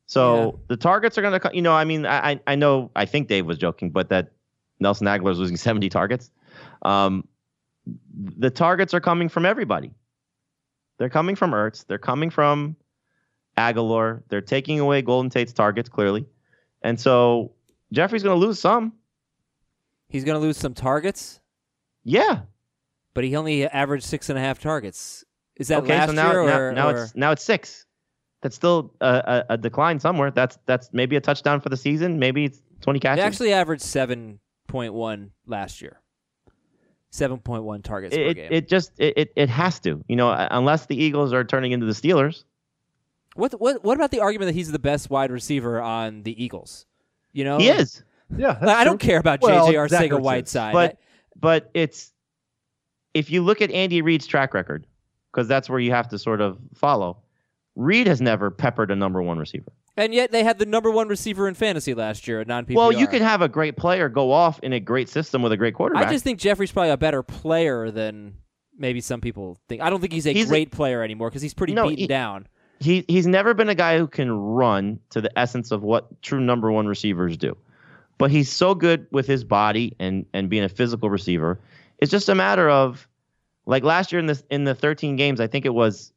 So 0.06 0.44
Yeah. 0.44 0.50
the 0.68 0.76
targets 0.78 1.18
are 1.18 1.22
going 1.22 1.38
to, 1.38 1.50
you 1.52 1.60
know, 1.60 1.74
I 1.74 1.84
mean, 1.84 2.06
I 2.06 2.30
I 2.30 2.40
I 2.46 2.54
know, 2.54 2.90
I 2.96 3.04
think 3.04 3.28
Dave 3.28 3.44
was 3.44 3.58
joking, 3.58 3.90
but 3.90 4.08
that 4.08 4.32
Nelson 4.80 5.06
Agholor 5.06 5.32
is 5.32 5.38
losing 5.38 5.56
70 5.58 5.90
targets. 5.90 6.30
Um, 6.82 7.28
the 8.38 8.50
targets 8.50 8.94
are 8.94 9.00
coming 9.00 9.28
from 9.28 9.44
everybody. 9.44 9.90
They're 10.99 11.09
coming 11.09 11.36
from 11.36 11.53
Ertz. 11.53 11.86
They're 11.86 11.99
coming 11.99 12.30
from 12.30 12.76
Agholor. 13.57 14.22
They're 14.28 14.40
taking 14.40 14.80
away 14.80 15.03
Golden 15.03 15.30
Tate's 15.30 15.53
targets 15.53 15.88
clearly, 15.88 16.26
and 16.82 16.99
so 16.99 17.53
Jeffery's 17.92 18.22
going 18.22 18.38
to 18.40 18.46
lose 18.46 18.59
some. 18.61 18.92
He's 20.09 20.24
going 20.24 20.40
to 20.40 20.44
lose 20.46 20.57
some 20.57 20.74
targets, 20.74 21.40
Yeah. 22.05 22.40
but 23.14 23.24
he 23.24 23.36
only 23.36 23.66
averaged 23.68 24.05
six 24.05 24.28
and 24.30 24.38
a 24.38 24.40
half 24.42 24.59
targets. 24.59 25.24
Is 25.57 25.68
that 25.68 25.82
okay. 25.82 25.99
last 25.99 26.09
So 26.09 26.14
now, 26.14 26.30
year 26.32 26.44
now, 26.46 26.59
or, 26.59 26.72
now 26.72 26.88
or- 26.90 27.03
it's 27.05 27.14
now 27.16 27.32
it's 27.32 27.42
six. 27.42 27.84
That's 28.40 28.55
still 28.55 28.94
a, 29.01 29.44
a, 29.49 29.55
a 29.55 29.57
decline 29.59 29.99
somewhere. 29.99 30.30
That's 30.30 30.57
that's 30.66 30.90
maybe 30.92 31.16
a 31.16 31.20
touchdown 31.20 31.61
for 31.61 31.68
the 31.68 31.76
season. 31.76 32.18
Maybe 32.20 32.44
it's 32.44 32.62
20 32.82 32.99
They 32.99 33.03
catches. 33.03 33.24
actually 33.24 33.53
averaged 33.53 33.82
seven 33.82 34.38
point 34.68 34.94
one 34.94 35.32
last 35.46 35.82
year. 35.82 36.01
Seven 37.11 37.38
point 37.38 37.62
one 37.64 37.82
targets 37.82 38.14
per 38.14 38.22
it, 38.22 38.34
game. 38.34 38.52
it 38.52 38.68
just 38.68 38.92
it, 38.98 39.14
it 39.16 39.32
it 39.34 39.48
has 39.48 39.80
to. 39.80 40.04
You 40.09 40.16
know, 40.16 40.28
uh, 40.28 40.48
unless 40.50 40.86
the 40.86 40.96
Eagles 40.96 41.32
are 41.32 41.42
turning 41.44 41.72
into 41.72 41.86
the 41.86 41.92
Steelers. 41.92 42.44
what 43.34 43.59
what 43.61 43.82
what 43.82 43.96
about 43.96 44.11
the 44.11 44.20
argument 44.20 44.48
that 44.48 44.54
he's 44.54 44.70
the 44.70 44.78
best 44.78 45.09
wide 45.09 45.30
receiver 45.30 45.80
on 45.80 46.22
the 46.22 46.42
Eagles? 46.42 46.84
You 47.32 47.44
know, 47.44 47.59
He 47.59 47.68
is. 47.68 48.02
Yeah, 48.36 48.59
Like, 48.61 48.76
I 48.76 48.84
don't 48.84 48.98
care 48.98 49.18
about 49.18 49.40
Well, 49.40 49.68
JJ 49.68 49.88
Zach 49.88 50.11
Ertz 50.11 50.11
Arcega 50.11 50.18
is. 50.18 50.24
Whiteside. 50.24 50.72
but 50.74 50.98
but 51.34 51.70
it's 51.72 52.12
if 53.14 53.30
you 53.30 53.42
look 53.42 53.62
at 53.62 53.70
Andy 53.70 54.02
Reid's 54.02 54.26
track 54.26 54.52
record, 54.52 54.86
because 55.32 55.48
that's 55.48 55.70
where 55.70 55.78
you 55.80 55.92
have 55.92 56.09
to 56.11 56.18
sort 56.18 56.40
of 56.40 56.59
follow. 56.74 57.18
Reid 57.74 58.06
has 58.06 58.20
never 58.20 58.50
peppered 58.50 58.90
a 58.90 58.96
number 58.96 59.22
one 59.22 59.38
receiver. 59.38 59.72
And 59.99 60.14
yet 60.14 60.30
they 60.30 60.44
had 60.44 60.59
the 60.59 60.64
number 60.66 60.90
one 60.90 61.09
receiver 61.09 61.49
in 61.49 61.55
fantasy 61.55 61.92
last 61.92 62.28
year, 62.28 62.40
at 62.40 62.46
non 62.46 62.64
PPR. 62.64 62.74
Well, 62.76 62.92
you 62.92 63.07
can 63.09 63.20
have 63.20 63.42
a 63.42 63.49
great 63.49 63.76
player 63.76 64.09
go 64.09 64.30
off 64.32 64.61
in 64.62 64.72
a 64.72 64.80
great 64.80 65.09
system 65.09 65.42
with 65.42 65.53
a 65.53 65.57
great 65.57 65.74
quarterback. 65.74 66.07
I 66.07 66.11
just 66.12 66.24
think 66.24 66.38
Jeffery's 66.38 66.70
probably 66.72 66.90
a 66.92 66.96
better 66.96 67.22
player 67.22 67.90
than 67.90 68.34
maybe 68.78 69.01
some 69.01 69.20
people 69.20 69.59
think. 69.68 69.82
I 69.82 69.90
don't 69.90 70.01
think 70.01 70.12
he's 70.12 70.26
a 70.26 70.32
He's 70.32 70.46
a- 70.46 70.49
great 70.49 70.70
player 70.70 71.03
anymore 71.03 71.28
because 71.30 71.42
he's 71.42 71.53
pretty 71.55 71.74
No, 71.74 71.84
beaten 71.88 71.99
he- 71.99 72.07
down. 72.07 72.46
he 72.78 73.05
he's 73.09 73.26
never 73.26 73.55
been 73.55 73.68
a 73.68 73.74
guy 73.74 73.99
who 73.99 74.07
can 74.07 74.30
run 74.30 75.01
to 75.11 75.20
the 75.20 75.36
essence 75.36 75.72
of 75.72 75.82
what 75.82 76.22
true 76.22 76.40
number 76.40 76.70
one 76.70 76.86
receivers 76.86 77.36
do. 77.36 77.57
But 78.18 78.30
he's 78.30 78.51
so 78.51 78.74
good 78.74 79.07
with 79.11 79.26
his 79.26 79.42
body 79.42 79.96
and 79.99 80.26
and 80.32 80.49
being 80.49 80.62
a 80.64 80.68
physical 80.68 81.11
receiver. 81.11 81.59
It's 81.99 82.11
just 82.12 82.28
a 82.28 82.36
matter 82.36 82.70
of 82.70 83.09
like 83.66 83.82
last 83.82 84.12
year 84.12 84.20
in 84.20 84.26
this 84.26 84.44
in 84.49 84.62
the 84.62 84.76
13 84.76 85.16
games, 85.16 85.40
I 85.40 85.49
think 85.49 85.66
it 85.66 85.74
was 85.74 86.12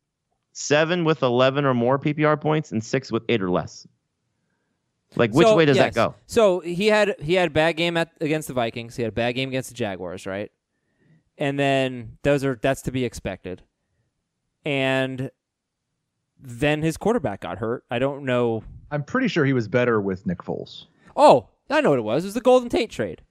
seven 0.54 1.04
with 1.04 1.22
11 1.24 1.66
or 1.66 1.74
more 1.74 1.98
PPR 2.00 2.40
points 2.40 2.72
and 2.72 2.84
six 2.84 3.12
with 3.12 3.24
eight 3.30 3.42
or 3.42 3.50
less. 3.52 3.88
Like 5.16 5.34
which 5.34 5.46
So, 5.48 5.56
way 5.58 5.66
does 5.66 5.76
yes. 5.78 5.94
that 5.94 5.96
go? 5.96 6.16
So 6.26 6.62
he 6.62 6.88
had 6.88 7.16
he 7.20 7.34
had 7.34 7.48
a 7.50 7.52
bad 7.52 7.74
game 7.76 7.98
at, 7.98 8.12
against 8.22 8.48
the 8.48 8.54
Vikings. 8.54 8.96
He 8.96 9.04
had 9.04 9.10
a 9.10 9.14
bad 9.16 9.34
game 9.34 9.50
against 9.50 9.70
the 9.70 9.76
Jaguars, 9.76 10.26
right? 10.26 10.52
And 11.38 11.60
then 11.60 12.18
those 12.24 12.46
are 12.46 12.58
that's 12.62 12.82
to 12.84 12.92
be 12.92 13.04
expected. 13.04 13.62
And 14.64 15.32
then 16.40 16.82
his 16.82 16.98
quarterback 16.98 17.42
got 17.42 17.58
hurt. 17.58 17.84
I 17.92 18.00
don't 18.00 18.24
know. 18.26 18.64
I'm 18.90 19.04
pretty 19.04 19.28
sure 19.28 19.46
he 19.46 19.54
was 19.54 19.68
better 19.68 20.00
with 20.00 20.26
Nick 20.26 20.40
Foles. 20.40 20.86
Oh, 21.16 21.50
I 21.70 21.82
know 21.82 21.90
what 21.92 22.00
it 22.00 22.04
was. 22.04 22.24
It 22.24 22.28
was 22.28 22.34
the 22.36 22.42
Golden 22.42 22.70
Tate 22.70 22.90
trade. 22.90 23.22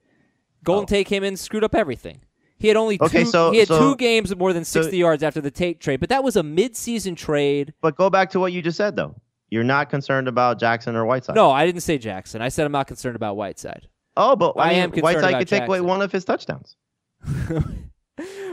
Golden 0.64 0.84
Oh. 0.84 0.86
Tate 0.86 1.06
came 1.06 1.24
in, 1.24 1.36
screwed 1.36 1.64
up 1.64 1.74
everything. 1.74 2.20
He 2.60 2.68
had 2.68 2.76
only 2.76 2.98
Okay, 3.00 3.24
two, 3.24 3.30
so- 3.30 3.50
he 3.50 3.58
had 3.58 3.68
so- 3.68 3.78
two 3.80 3.96
games 3.96 4.30
of 4.30 4.38
more 4.38 4.52
than 4.52 4.64
so- 4.64 4.82
sixty 4.82 4.98
yards 4.98 5.22
after 5.24 5.40
the 5.40 5.50
Tate 5.50 5.80
trade, 5.80 5.98
but 5.98 6.08
that 6.10 6.22
was 6.22 6.36
a 6.36 6.42
mid-season 6.44 7.14
trade. 7.16 7.72
But 7.80 7.96
go 7.96 8.08
back 8.10 8.30
to 8.30 8.38
what 8.40 8.52
you 8.52 8.60
just 8.62 8.76
said 8.76 8.94
though. 8.96 9.16
You're 9.48 9.64
not 9.64 9.90
concerned 9.90 10.28
about 10.28 10.60
Jackson 10.60 10.94
or 10.94 11.04
Whiteside. 11.06 11.34
No, 11.34 11.50
I 11.50 11.66
didn't 11.66 11.80
say 11.80 11.98
Jackson. 11.98 12.40
I 12.40 12.50
said 12.50 12.66
I'm 12.66 12.72
not 12.72 12.86
concerned 12.86 13.16
about 13.16 13.36
Whiteside. 13.36 13.88
Oh, 14.16 14.36
but 14.36 14.52
I 14.58 14.68
I, 14.68 14.72
am 14.74 14.90
concerned 14.92 15.02
Whiteside 15.22 15.38
could 15.40 15.48
take 15.48 15.62
away 15.64 15.80
one 15.80 16.02
of 16.02 16.12
his 16.12 16.24
touchdowns. 16.24 16.76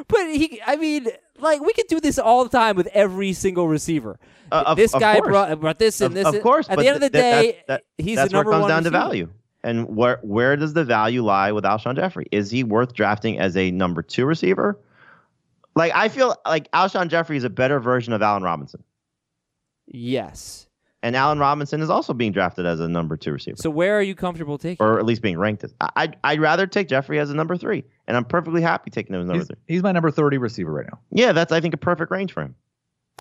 But 0.10 0.30
he, 0.34 0.62
I 0.66 0.78
mean, 0.78 1.08
like 1.40 1.60
we 1.60 1.74
could 1.74 1.88
do 1.88 2.00
this 2.00 2.18
all 2.18 2.46
the 2.46 2.50
time 2.50 2.78
with 2.78 2.88
every 2.94 3.34
single 3.34 3.68
receiver. 3.68 4.18
Uh, 4.50 4.64
of- 4.68 4.78
this 4.78 4.94
guy 4.94 5.20
brought, 5.20 5.60
brought 5.60 5.80
this 5.80 6.00
and 6.00 6.16
this. 6.16 6.26
of 6.26 6.36
and- 6.36 6.44
course, 6.44 6.70
At 6.70 6.78
the 6.80 6.88
end 6.88 6.96
of 6.96 7.02
the 7.02 7.10
th- 7.10 7.22
that- 7.22 7.42
day, 7.42 7.64
that- 7.68 7.84
he's 7.98 8.16
that's 8.16 8.32
the 8.32 8.38
where 8.38 8.44
number 8.46 8.58
it 8.58 8.62
comes 8.62 8.68
down 8.70 8.84
to 8.86 8.90
value. 8.90 9.30
And 9.68 9.98
where 9.98 10.20
where 10.24 10.56
does 10.56 10.74
the 10.74 10.86
value 10.86 11.24
lie 11.24 11.52
with 11.52 11.66
Alshon 11.66 11.96
Jeffery? 11.96 12.28
Is 12.32 12.50
he 12.50 12.64
worth 12.64 12.94
drafting 12.94 13.38
as 13.38 13.58
a 13.58 13.70
number 13.72 14.02
two 14.02 14.26
receiver? 14.26 14.80
Like 15.76 15.92
I 15.94 16.08
feel 16.08 16.36
like 16.46 16.72
Alshon 16.72 17.10
Jeffery 17.10 17.36
is 17.36 17.44
a 17.44 17.50
better 17.50 17.80
version 17.80 18.14
of 18.14 18.22
Allen 18.22 18.44
Robinson, 18.44 18.82
Yes. 19.88 20.68
and 21.04 21.16
Allen 21.16 21.40
Robinson 21.40 21.82
is 21.82 21.90
also 21.90 22.14
being 22.14 22.32
drafted 22.32 22.66
as 22.66 22.80
a 22.80 22.88
number 22.88 23.16
two 23.18 23.32
receiver, 23.32 23.58
So 23.58 23.70
where 23.70 23.98
are 23.98 24.02
you 24.02 24.16
comfortable 24.16 24.58
taking? 24.58 24.86
or 24.86 25.00
at 25.00 25.06
least 25.06 25.22
being 25.22 25.38
ranked 25.38 25.64
as. 25.64 25.74
I, 25.80 25.90
I'd, 25.98 26.18
I'd 26.24 26.40
rather 26.42 26.66
take 26.68 26.88
Jeffery 26.90 27.20
as 27.20 27.30
a 27.30 27.36
number 27.36 27.58
three, 27.58 27.84
and 28.08 28.18
I'm 28.18 28.26
perfectly 28.26 28.62
happy 28.62 28.90
taking 28.90 29.14
him 29.16 29.22
as 29.22 29.28
number 29.28 29.40
He's, 29.40 29.48
three. 29.48 29.58
he's 29.68 29.84
my 29.84 29.92
number 29.92 30.12
30 30.12 30.38
receiver 30.38 30.72
right 30.72 30.88
now. 30.90 31.00
Yeah, 31.12 31.32
that's 31.32 31.52
I 31.52 31.62
think 31.62 31.74
a 31.74 31.78
perfect 31.78 32.12
range 32.12 32.32
for 32.34 32.42
him. 32.42 32.56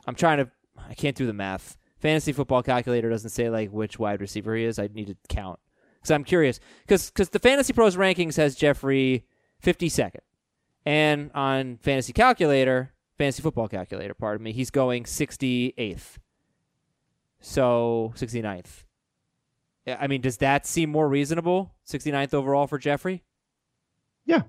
I'm 0.06 0.14
trying 0.14 0.38
to. 0.38 0.50
I 0.88 0.94
can't 0.94 1.16
do 1.16 1.26
the 1.26 1.32
math. 1.32 1.76
Fantasy 1.98 2.32
football 2.32 2.62
calculator 2.62 3.10
doesn't 3.10 3.30
say 3.30 3.50
like 3.50 3.70
which 3.70 3.98
wide 3.98 4.20
receiver 4.20 4.54
he 4.54 4.64
is. 4.64 4.78
I 4.78 4.88
need 4.92 5.08
to 5.08 5.16
count 5.28 5.58
because 6.06 6.14
I'm 6.14 6.24
curious. 6.24 6.60
Because 6.86 7.10
the 7.30 7.38
Fantasy 7.38 7.72
Pros 7.72 7.96
rankings 7.96 8.36
has 8.36 8.54
Jeffery 8.54 9.24
52nd, 9.62 10.20
and 10.84 11.30
on 11.34 11.78
Fantasy 11.78 12.12
Calculator, 12.12 12.92
Fantasy 13.18 13.42
Football 13.42 13.68
Calculator, 13.68 14.14
pardon 14.14 14.44
me, 14.44 14.52
he's 14.52 14.70
going 14.70 15.04
68th. 15.04 16.18
So 17.40 18.12
69th. 18.16 18.84
Yeah, 19.84 19.98
I 20.00 20.06
mean, 20.06 20.20
does 20.20 20.38
that 20.38 20.66
seem 20.66 20.90
more 20.90 21.08
reasonable? 21.08 21.74
69th 21.88 22.34
overall 22.34 22.66
for 22.66 22.78
Jeffery? 22.78 23.22
Yeah, 24.24 24.42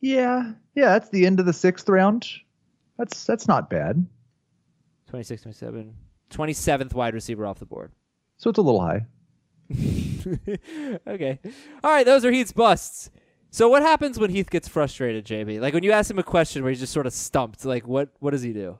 Yeah, 0.00 0.52
yeah, 0.74 0.86
that's 0.90 1.08
the 1.10 1.26
end 1.26 1.40
of 1.40 1.46
the 1.46 1.52
sixth 1.52 1.88
round. 1.88 2.28
That's 2.98 3.24
that's 3.24 3.46
not 3.46 3.70
bad. 3.70 4.06
26, 5.08 5.42
27, 5.42 5.94
27th 6.30 6.94
wide 6.94 7.14
receiver 7.14 7.46
off 7.46 7.58
the 7.60 7.66
board. 7.66 7.92
So 8.38 8.50
it's 8.50 8.58
a 8.58 8.62
little 8.62 8.80
high. 8.80 9.06
okay. 11.06 11.38
All 11.82 11.90
right, 11.90 12.06
those 12.06 12.24
are 12.24 12.32
Heath's 12.32 12.52
busts. 12.52 13.10
So 13.50 13.68
what 13.68 13.82
happens 13.82 14.18
when 14.18 14.30
Heath 14.30 14.50
gets 14.50 14.68
frustrated, 14.68 15.24
JB? 15.24 15.60
Like 15.60 15.72
when 15.72 15.82
you 15.82 15.92
ask 15.92 16.10
him 16.10 16.18
a 16.18 16.22
question 16.22 16.62
where 16.62 16.70
he's 16.70 16.80
just 16.80 16.92
sort 16.92 17.06
of 17.06 17.12
stumped, 17.12 17.64
like 17.64 17.86
what 17.86 18.10
what 18.18 18.32
does 18.32 18.42
he 18.42 18.52
do? 18.52 18.78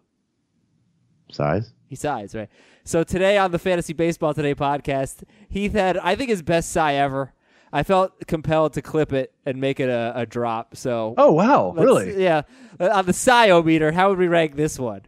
Size. 1.33 1.73
He 1.89 1.97
sighs, 1.97 2.35
right? 2.35 2.49
So 2.85 3.03
today 3.03 3.39
on 3.39 3.53
the 3.53 3.59
Fantasy 3.59 3.93
Baseball 3.93 4.35
Today 4.35 4.55
podcast, 4.55 5.25
Heath 5.49 5.73
had 5.73 5.97
I 5.99 6.15
think 6.15 6.31
his 6.31 6.43
best 6.43 6.73
sigh 6.73 6.95
ever. 6.95 7.33
I 7.73 7.83
felt 7.83 8.27
compelled 8.27 8.75
to 8.75 8.83
clip 8.83 9.13
it 9.13 9.35
and 9.45 9.61
make 9.61 9.81
it 9.81 9.89
a, 9.89 10.13
a 10.15 10.27
drop. 10.27 10.77
So 10.77 11.15
Oh 11.17 11.33
wow, 11.33 11.73
really? 11.77 12.23
Yeah. 12.23 12.43
Uh, 12.79 12.91
On 12.93 13.07
the 13.07 13.13
sigh 13.13 13.59
meter, 13.63 13.93
how 13.93 14.11
would 14.11 14.19
we 14.19 14.29
rank 14.29 14.57
this 14.57 14.79
one? 14.79 15.03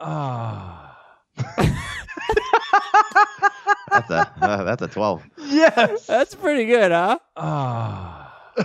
Ah. 0.00 0.98
That's 3.90 4.10
a 4.10 4.32
uh, 4.40 4.64
that's 4.64 4.82
a 4.82 4.88
twelve. 4.88 5.22
yes. 5.38 6.06
That's 6.06 6.34
pretty 6.34 6.66
good, 6.66 6.90
huh? 6.90 7.18
Ah. 7.36 8.20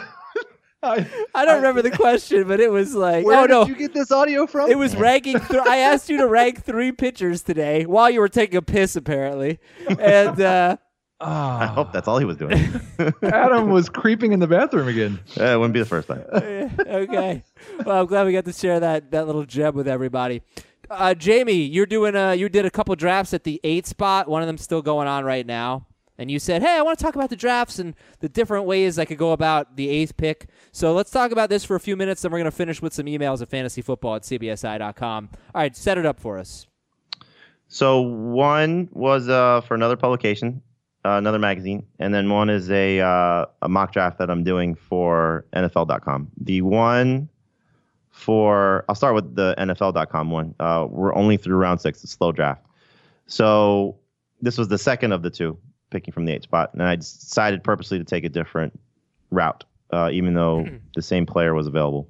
I- 0.81 1.05
I 1.35 1.45
don't 1.45 1.57
remember 1.57 1.81
the 1.81 1.91
question, 1.91 2.47
but 2.47 2.59
it 2.61 2.71
was 2.71 2.95
like, 2.95 3.25
Where 3.25 3.37
oh 3.39 3.47
did 3.47 3.49
no, 3.53 3.65
you 3.67 3.75
get 3.75 3.93
this 3.93 4.11
audio 4.11 4.47
from? 4.47 4.71
It 4.71 4.77
was 4.77 4.95
ranking. 4.95 5.37
Th- 5.39 5.61
I 5.61 5.77
asked 5.77 6.09
you 6.09 6.17
to 6.17 6.27
rank 6.27 6.63
three 6.63 6.91
pitchers 6.93 7.41
today 7.43 7.85
while 7.85 8.09
you 8.09 8.21
were 8.21 8.29
taking 8.29 8.55
a 8.57 8.61
piss, 8.61 8.95
apparently. 8.95 9.59
And 9.99 10.39
uh, 10.41 10.77
Ah. 11.21 11.59
I 11.63 11.65
hope 11.65 11.91
that's 11.91 12.07
all 12.07 12.17
he 12.17 12.23
was 12.23 12.37
doing. 12.37 12.65
Adam 13.23 13.69
was 13.71 13.89
creeping 13.89 14.31
in 14.31 14.39
the 14.39 14.47
bathroom 14.47 14.87
again. 14.87 15.19
Uh, 15.37 15.43
it 15.47 15.57
wouldn't 15.57 15.73
be 15.73 15.81
the 15.81 15.85
first 15.85 16.07
time. 16.07 16.23
okay, 16.33 17.43
well, 17.85 17.99
I'm 17.99 18.05
glad 18.05 18.25
we 18.25 18.31
got 18.31 18.45
to 18.45 18.53
share 18.53 18.79
that 18.79 19.11
that 19.11 19.27
little 19.27 19.43
gem 19.43 19.75
with 19.75 19.89
everybody. 19.89 20.41
Uh, 20.89 21.13
Jamey, 21.13 21.71
you're 21.71 21.85
doing. 21.85 22.15
Uh, 22.15 22.31
you 22.31 22.49
did 22.49 22.65
a 22.65 22.71
couple 22.71 22.95
drafts 22.95 23.33
at 23.33 23.43
the 23.43 23.59
eight 23.63 23.85
spot. 23.85 24.27
One 24.27 24.41
of 24.41 24.47
them's 24.47 24.63
still 24.63 24.81
going 24.81 25.07
on 25.07 25.23
right 25.23 25.45
now. 25.45 25.85
And 26.17 26.29
you 26.29 26.39
said, 26.39 26.61
"Hey, 26.61 26.75
I 26.77 26.81
want 26.81 26.97
to 26.97 27.03
talk 27.03 27.15
about 27.15 27.29
the 27.29 27.35
drafts 27.35 27.79
and 27.79 27.95
the 28.19 28.27
different 28.27 28.65
ways 28.65 28.99
I 28.99 29.05
could 29.05 29.17
go 29.17 29.31
about 29.31 29.77
the 29.77 29.87
eighth 29.87 30.17
pick." 30.17 30.47
So 30.71 30.93
let's 30.93 31.11
talk 31.11 31.31
about 31.31 31.49
this 31.49 31.63
for 31.63 31.75
a 31.75 31.79
few 31.79 31.95
minutes. 31.95 32.21
Then 32.23 32.31
we're 32.31 32.39
going 32.39 32.45
to 32.45 32.51
finish 32.51 32.81
with 32.81 32.93
some 32.93 33.05
emails 33.05 33.41
at 33.41 33.49
fantasyfootball 33.49 34.17
at 34.17 34.23
cbsi.com. 34.23 35.29
All 35.31 35.61
right, 35.61 35.75
set 35.77 35.97
it 35.97 36.05
up 36.05 36.19
for 36.19 36.37
us. 36.37 36.67
So 37.67 38.01
one 38.01 38.89
was 38.91 39.29
uh, 39.29 39.61
for 39.61 39.75
another 39.75 39.95
publication, 39.95 40.61
uh, 41.05 41.11
another 41.11 41.39
magazine, 41.39 41.85
and 41.99 42.13
then 42.13 42.29
one 42.29 42.49
is 42.49 42.69
a 42.71 42.99
uh, 42.99 43.45
a 43.61 43.69
mock 43.69 43.93
draft 43.93 44.17
that 44.17 44.29
I'm 44.29 44.43
doing 44.43 44.75
for 44.75 45.45
NFL.com. 45.53 46.31
The 46.41 46.63
one 46.63 47.29
for 48.19 48.83
I'll 48.89 48.95
start 48.95 49.15
with 49.15 49.35
the 49.35 49.55
NFL.com 49.57 50.29
one. 50.29 50.53
Uh, 50.59 50.85
we're 50.89 51.15
only 51.15 51.37
through 51.37 51.55
round 51.55 51.79
six, 51.81 52.03
it's 52.03 52.13
slow 52.13 52.31
draft. 52.31 52.65
So 53.27 53.97
this 54.41 54.57
was 54.57 54.67
the 54.67 54.77
second 54.77 55.13
of 55.13 55.21
the 55.21 55.29
two, 55.29 55.57
picking 55.89 56.13
from 56.13 56.25
the 56.25 56.33
eight 56.33 56.43
spot, 56.43 56.73
and 56.73 56.83
I 56.83 56.97
decided 56.97 57.63
purposely 57.63 57.97
to 57.97 58.03
take 58.03 58.25
a 58.25 58.29
different 58.29 58.77
route, 59.31 59.63
uh, 59.91 60.09
even 60.11 60.33
though 60.33 60.67
the 60.95 61.01
same 61.01 61.25
player 61.25 61.53
was 61.53 61.67
available. 61.67 62.09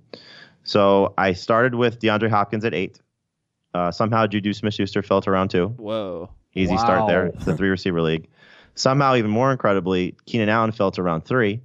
So 0.64 1.14
I 1.18 1.34
started 1.34 1.76
with 1.76 1.99
DeAndre 1.99 2.30
Hopkins 2.30 2.66
at 2.66 2.74
eight. 2.74 2.99
Uh, 3.74 3.91
somehow 3.91 4.26
Juju 4.26 4.53
Smith-Schuster 4.53 5.03
fell 5.03 5.22
to 5.22 5.32
round 5.32 5.51
two. 5.51 5.68
Whoa. 5.68 6.30
Easy 6.55 6.76
start 6.78 7.07
there. 7.07 7.26
Wow. 7.26 7.32
It's 7.36 7.47
a 7.47 7.55
three 7.55 7.70
receiver 7.70 8.01
league. 8.01 8.28
Somehow, 8.74 9.16
even 9.16 9.30
more 9.30 9.51
incredibly, 9.51 10.16
Keenan 10.26 10.49
Allen 10.49 10.72
fell 10.72 10.89
to 10.91 11.03
round 11.03 11.26
three. 11.26 11.62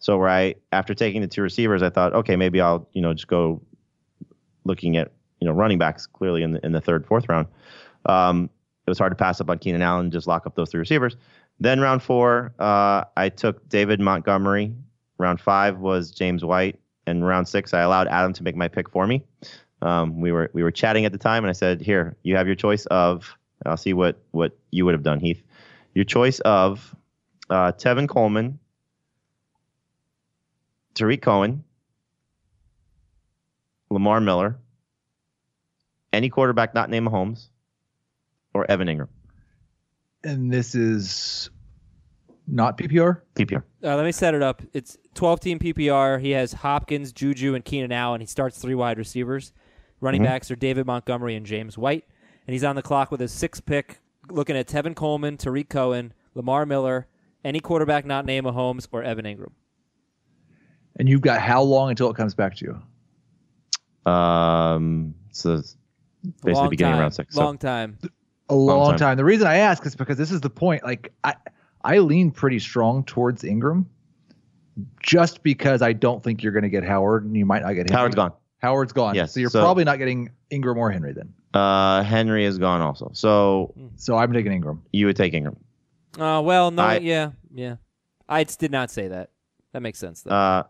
So 0.00 0.18
where 0.18 0.28
I, 0.28 0.56
after 0.72 0.94
taking 0.94 1.22
the 1.22 1.28
two 1.28 1.42
receivers, 1.42 1.82
I 1.82 1.90
thought, 1.90 2.12
okay, 2.12 2.36
maybe 2.36 2.60
I'll, 2.60 2.88
you 2.92 3.02
know, 3.02 3.14
just 3.14 3.28
go 3.28 3.62
looking 4.70 4.96
at, 4.96 5.10
you 5.40 5.48
know, 5.48 5.52
running 5.52 5.78
backs 5.78 6.06
clearly 6.06 6.42
in 6.42 6.52
the 6.52 6.64
in 6.64 6.72
the 6.72 6.80
third, 6.80 7.04
fourth 7.04 7.28
round. 7.28 7.48
Um, 8.06 8.48
it 8.86 8.90
was 8.90 8.98
hard 8.98 9.10
to 9.10 9.16
pass 9.16 9.40
up 9.40 9.50
on 9.50 9.58
Keenan 9.58 9.82
Allen 9.82 10.10
just 10.10 10.26
lock 10.26 10.46
up 10.46 10.54
those 10.54 10.70
three 10.70 10.80
receivers. 10.80 11.16
Then 11.58 11.80
round 11.80 12.02
four, 12.02 12.54
uh, 12.58 13.04
I 13.16 13.28
took 13.28 13.68
David 13.68 14.00
Montgomery. 14.00 14.72
Round 15.18 15.38
five 15.40 15.78
was 15.78 16.10
James 16.10 16.42
White, 16.42 16.78
and 17.06 17.26
round 17.26 17.46
six, 17.46 17.74
I 17.74 17.80
allowed 17.80 18.08
Adam 18.08 18.32
to 18.32 18.42
make 18.42 18.56
my 18.56 18.68
pick 18.68 18.88
for 18.88 19.06
me. 19.06 19.22
Um, 19.82 20.20
we 20.20 20.32
were 20.32 20.50
we 20.54 20.62
were 20.62 20.70
chatting 20.70 21.04
at 21.04 21.12
the 21.12 21.18
time, 21.18 21.44
and 21.44 21.50
I 21.50 21.52
said, 21.52 21.80
"Here, 21.80 22.16
you 22.22 22.36
have 22.36 22.46
your 22.46 22.56
choice 22.56 22.86
of." 22.86 23.36
I'll 23.66 23.76
see 23.76 23.92
what 23.92 24.16
what 24.30 24.56
you 24.70 24.86
would 24.86 24.94
have 24.94 25.02
done, 25.02 25.20
Heath. 25.20 25.42
Your 25.94 26.04
choice 26.04 26.40
of 26.40 26.94
uh, 27.50 27.72
Tevin 27.72 28.08
Coleman, 28.08 28.58
Tarik 30.94 31.20
Cohen, 31.20 31.64
Lamar 33.90 34.20
Miller, 34.20 34.58
any 36.12 36.28
quarterback 36.28 36.74
not 36.74 36.90
named 36.90 37.08
Mahomes, 37.08 37.48
or 38.54 38.70
Evan 38.70 38.88
Engram. 38.88 39.08
And 40.22 40.52
this 40.52 40.74
is 40.74 41.50
not 42.46 42.76
PPR. 42.76 43.20
PPR. 43.34 43.62
Uh, 43.82 43.96
let 43.96 44.04
me 44.04 44.12
set 44.12 44.34
it 44.34 44.42
up. 44.42 44.62
It's 44.72 44.98
12 45.14 45.40
team 45.40 45.58
PPR. 45.58 46.20
He 46.20 46.30
has 46.30 46.52
Hopkins, 46.52 47.12
Juju, 47.12 47.54
and 47.54 47.64
Keenan 47.64 47.92
Allen. 47.92 48.20
He 48.20 48.26
starts 48.26 48.58
three 48.58 48.74
wide 48.74 48.98
receivers. 48.98 49.52
Running 50.00 50.22
backs 50.22 50.50
are 50.50 50.56
David 50.56 50.86
Montgomery 50.86 51.36
and 51.36 51.44
James 51.44 51.76
White. 51.76 52.04
And 52.46 52.54
he's 52.54 52.64
on 52.64 52.74
the 52.74 52.82
clock 52.82 53.10
with 53.10 53.20
his 53.20 53.32
sixth 53.32 53.64
pick, 53.66 54.00
looking 54.30 54.56
at 54.56 54.66
Tevin 54.66 54.94
Coleman, 54.96 55.36
Tarik 55.36 55.68
Cohen, 55.68 56.12
Lamar 56.34 56.64
Miller, 56.64 57.06
any 57.44 57.60
quarterback 57.60 58.06
not 58.06 58.24
named 58.24 58.46
Mahomes, 58.46 58.88
or 58.92 59.02
Evan 59.02 59.24
Engram. 59.24 59.52
And 60.96 61.08
you've 61.08 61.20
got 61.20 61.40
how 61.40 61.62
long 61.62 61.90
until 61.90 62.10
it 62.10 62.16
comes 62.16 62.34
back 62.34 62.56
to 62.56 62.64
you? 62.64 62.82
Um, 64.06 65.14
so 65.32 65.56
basically 66.42 66.52
long 66.54 66.70
beginning 66.70 66.92
time. 66.92 66.98
of 66.98 67.02
round 67.02 67.14
six. 67.14 67.34
So- 67.34 67.40
Long 67.44 67.58
time. 67.58 67.98
A 68.48 68.54
long, 68.54 68.90
time. 68.90 68.98
time. 68.98 69.16
The 69.16 69.24
reason 69.24 69.46
I 69.46 69.58
ask 69.58 69.86
is 69.86 69.94
because 69.94 70.16
this 70.18 70.32
is 70.32 70.40
the 70.40 70.50
point. 70.50 70.82
Like 70.82 71.12
I, 71.22 71.36
I 71.84 71.98
lean 71.98 72.32
pretty 72.32 72.58
strong 72.58 73.04
towards 73.04 73.44
Ingram, 73.44 73.88
just 75.02 75.42
because 75.44 75.82
I 75.82 75.92
don't 75.92 76.20
think 76.22 76.42
you're 76.42 76.52
going 76.52 76.64
to 76.64 76.68
get 76.68 76.82
Howard, 76.82 77.24
and 77.24 77.36
you 77.36 77.46
might 77.46 77.62
not 77.62 77.74
get 77.74 77.88
Henry. 77.88 77.96
Howard's 77.96 78.16
gone. 78.16 78.32
Howard's 78.58 78.92
gone. 78.92 79.14
Yes, 79.14 79.34
So 79.34 79.40
you're 79.40 79.50
so- 79.50 79.60
probably 79.60 79.84
not 79.84 79.98
getting 79.98 80.30
Ingram 80.50 80.78
or 80.78 80.90
Henry 80.90 81.12
then. 81.12 81.32
Uh, 81.54 82.02
Henry 82.02 82.44
is 82.44 82.58
gone 82.58 82.80
also. 82.80 83.10
So 83.14 83.72
So 83.96 84.16
I'm 84.16 84.32
taking 84.32 84.52
Ingram. 84.52 84.82
you 84.92 85.06
would 85.06 85.16
take 85.16 85.32
Ingram. 85.32 85.56
Uh, 86.18 86.42
well, 86.44 86.72
no, 86.72 86.82
I- 86.82 86.98
yeah, 86.98 87.30
yeah. 87.54 87.76
I 88.28 88.42
did 88.44 88.72
not 88.72 88.90
say 88.90 89.08
that. 89.08 89.30
That 89.72 89.82
makes 89.82 89.98
sense, 90.00 90.22
though. 90.22 90.32
Uh, 90.32 90.62